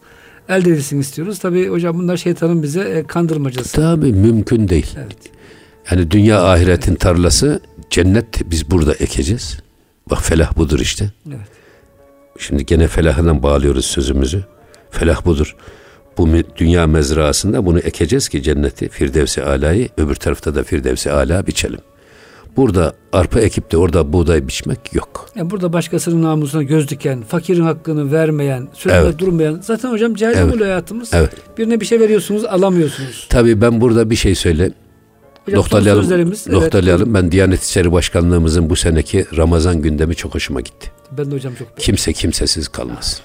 elde 0.48 0.70
edilsin 0.70 1.00
istiyoruz. 1.00 1.38
Tabii 1.38 1.68
hocam 1.68 1.98
bunlar 1.98 2.16
şeytanın 2.16 2.62
bize 2.62 2.80
e, 2.80 3.02
kandırmacası. 3.02 3.72
Tabii 3.72 4.12
mümkün 4.12 4.68
değil. 4.68 4.94
Evet. 4.96 5.16
Yani 5.90 6.10
dünya 6.10 6.44
ahiretin 6.44 6.94
tarlası 6.94 7.60
cennet 7.90 8.50
biz 8.50 8.70
burada 8.70 8.94
ekeceğiz. 8.94 9.58
Bak 10.10 10.22
felah 10.22 10.56
budur 10.56 10.80
işte. 10.80 11.10
Evet. 11.28 11.48
Şimdi 12.38 12.66
gene 12.66 12.88
felahından 12.88 13.42
bağlıyoruz 13.42 13.84
sözümüzü. 13.84 14.44
Felah 14.90 15.24
budur. 15.24 15.56
Bu 16.18 16.28
dünya 16.56 16.86
mezrasında 16.86 17.66
bunu 17.66 17.78
ekeceğiz 17.78 18.28
ki 18.28 18.42
cenneti, 18.42 18.88
Firdevsi 18.88 19.44
Ala'yı, 19.44 19.88
öbür 19.96 20.14
tarafta 20.14 20.54
da 20.54 20.62
Firdevsi 20.62 21.12
Ala 21.12 21.46
biçelim. 21.46 21.80
Burada 22.56 22.92
arpa 23.12 23.40
ekip 23.40 23.72
de 23.72 23.76
orada 23.76 24.12
buğday 24.12 24.48
biçmek 24.48 24.94
yok. 24.94 25.28
Yani 25.36 25.50
burada 25.50 25.72
başkasının 25.72 26.22
namusuna 26.22 26.62
göz 26.62 26.88
diken, 26.88 27.22
fakirin 27.22 27.62
hakkını 27.62 28.12
vermeyen, 28.12 28.68
sözde 28.72 28.98
Evet. 28.98 29.18
durmayan. 29.18 29.60
Zaten 29.62 29.90
hocam 29.90 30.14
cahil 30.14 30.36
Evet. 30.36 30.60
hayatımız. 30.60 31.10
Evet. 31.14 31.30
Birine 31.58 31.80
bir 31.80 31.86
şey 31.86 32.00
veriyorsunuz, 32.00 32.44
alamıyorsunuz. 32.44 33.26
Tabii 33.30 33.60
ben 33.60 33.80
burada 33.80 34.10
bir 34.10 34.16
şey 34.16 34.34
söyle. 34.34 34.70
Hocam 35.44 35.58
Noktalayalım. 35.60 36.02
sözlerimiz, 36.02 36.44
evet. 36.48 36.62
Noktalayalım. 36.62 37.14
Ben 37.14 37.32
Diyanet 37.32 37.62
İşleri 37.62 37.92
Başkanlığımızın 37.92 38.70
bu 38.70 38.76
seneki 38.76 39.26
Ramazan 39.36 39.82
gündemi 39.82 40.14
çok 40.14 40.34
hoşuma 40.34 40.60
gitti. 40.60 40.90
Ben 41.18 41.30
de 41.30 41.34
hocam 41.34 41.54
çok 41.58 41.76
Kimse 41.78 42.12
kimsesiz 42.12 42.68
kalmasın. 42.68 43.20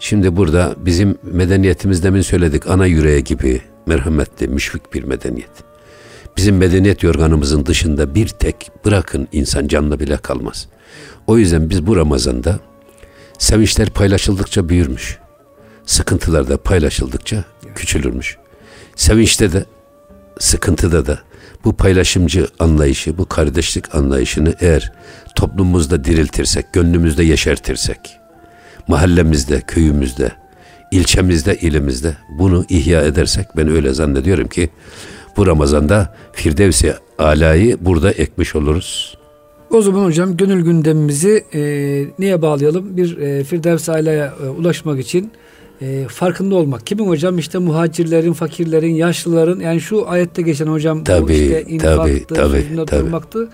Şimdi 0.00 0.36
burada 0.36 0.74
bizim 0.78 1.18
medeniyetimiz 1.22 2.04
demin 2.04 2.20
söyledik 2.20 2.70
ana 2.70 2.86
yüreği 2.86 3.24
gibi 3.24 3.60
merhametli, 3.86 4.48
müşfik 4.48 4.94
bir 4.94 5.02
medeniyet. 5.02 5.50
Bizim 6.36 6.56
medeniyet 6.56 7.02
yorganımızın 7.02 7.66
dışında 7.66 8.14
bir 8.14 8.28
tek 8.28 8.70
bırakın 8.84 9.28
insan 9.32 9.68
canlı 9.68 10.00
bile 10.00 10.16
kalmaz. 10.16 10.68
O 11.26 11.38
yüzden 11.38 11.70
biz 11.70 11.86
bu 11.86 11.96
Ramazan'da 11.96 12.60
sevinçler 13.38 13.90
paylaşıldıkça 13.90 14.68
büyürmüş. 14.68 15.18
Sıkıntılar 15.86 16.48
da 16.48 16.62
paylaşıldıkça 16.62 17.44
küçülürmüş. 17.74 18.36
Sevinçte 18.96 19.52
de 19.52 19.64
sıkıntıda 20.38 21.06
da 21.06 21.18
bu 21.64 21.76
paylaşımcı 21.76 22.48
anlayışı, 22.58 23.18
bu 23.18 23.26
kardeşlik 23.26 23.94
anlayışını 23.94 24.54
eğer 24.60 24.92
toplumumuzda 25.36 26.04
diriltirsek, 26.04 26.72
gönlümüzde 26.72 27.24
yeşertirsek, 27.24 27.98
mahallemizde, 28.88 29.60
köyümüzde, 29.60 30.32
ilçemizde, 30.90 31.56
ilimizde 31.56 32.16
bunu 32.38 32.64
ihya 32.68 33.02
edersek 33.02 33.46
ben 33.56 33.68
öyle 33.68 33.94
zannediyorum 33.94 34.48
ki 34.48 34.70
bu 35.36 35.46
Ramazan'da 35.46 36.14
Firdevsi 36.32 36.94
Ala'yı 37.18 37.76
burada 37.80 38.10
ekmiş 38.10 38.54
oluruz. 38.56 39.18
O 39.70 39.82
zaman 39.82 40.04
hocam 40.04 40.36
gönül 40.36 40.64
gündemimizi 40.64 41.44
e, 41.54 41.60
niye 42.18 42.42
bağlayalım? 42.42 42.96
Bir 42.96 43.18
e, 43.18 43.44
Firdevs 43.44 43.88
Aila'ya 43.88 44.34
e, 44.44 44.48
ulaşmak 44.48 45.00
için 45.00 45.32
e, 45.82 46.06
farkında 46.08 46.54
olmak. 46.54 46.86
Kimin 46.86 47.08
hocam? 47.08 47.38
İşte 47.38 47.58
muhacirlerin, 47.58 48.32
fakirlerin, 48.32 48.94
yaşlıların 48.94 49.60
yani 49.60 49.80
şu 49.80 50.08
ayette 50.08 50.42
geçen 50.42 50.66
hocam 50.66 51.00
bu 51.00 51.04
Tabii, 51.04 51.32
işte 51.34 51.62
infaktı, 51.62 52.24
tabii, 52.28 52.64
tabii, 52.68 52.86
tabii. 52.86 53.04
durmaktı. 53.04 53.48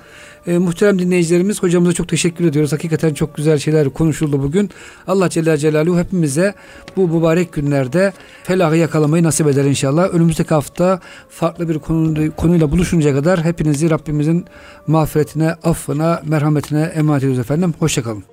E, 0.46 0.58
muhterem 0.58 0.98
dinleyicilerimiz 0.98 1.62
hocamıza 1.62 1.92
çok 1.92 2.08
teşekkür 2.08 2.44
ediyoruz. 2.44 2.72
Hakikaten 2.72 3.14
çok 3.14 3.36
güzel 3.36 3.58
şeyler 3.58 3.90
konuşuldu 3.90 4.42
bugün. 4.42 4.70
Allah 5.06 5.28
Celle 5.28 5.58
Celaluhu 5.58 5.98
hepimize 5.98 6.54
bu 6.96 7.08
mübarek 7.08 7.52
günlerde 7.52 8.12
felahı 8.44 8.76
yakalamayı 8.76 9.22
nasip 9.22 9.46
eder 9.46 9.64
inşallah. 9.64 10.14
Önümüzdeki 10.14 10.54
hafta 10.54 11.00
farklı 11.28 11.68
bir 11.68 11.78
konu, 11.78 12.36
konuyla 12.36 12.70
buluşuncaya 12.72 13.14
kadar 13.14 13.44
hepinizi 13.44 13.90
Rabbimizin 13.90 14.44
mağfiretine, 14.86 15.52
affına, 15.52 16.22
merhametine 16.26 16.82
emanet 16.82 17.22
ediyoruz 17.22 17.40
efendim. 17.40 17.74
Hoşçakalın. 17.78 18.24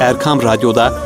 Erkam 0.00 0.42
Radyo'da 0.42 1.05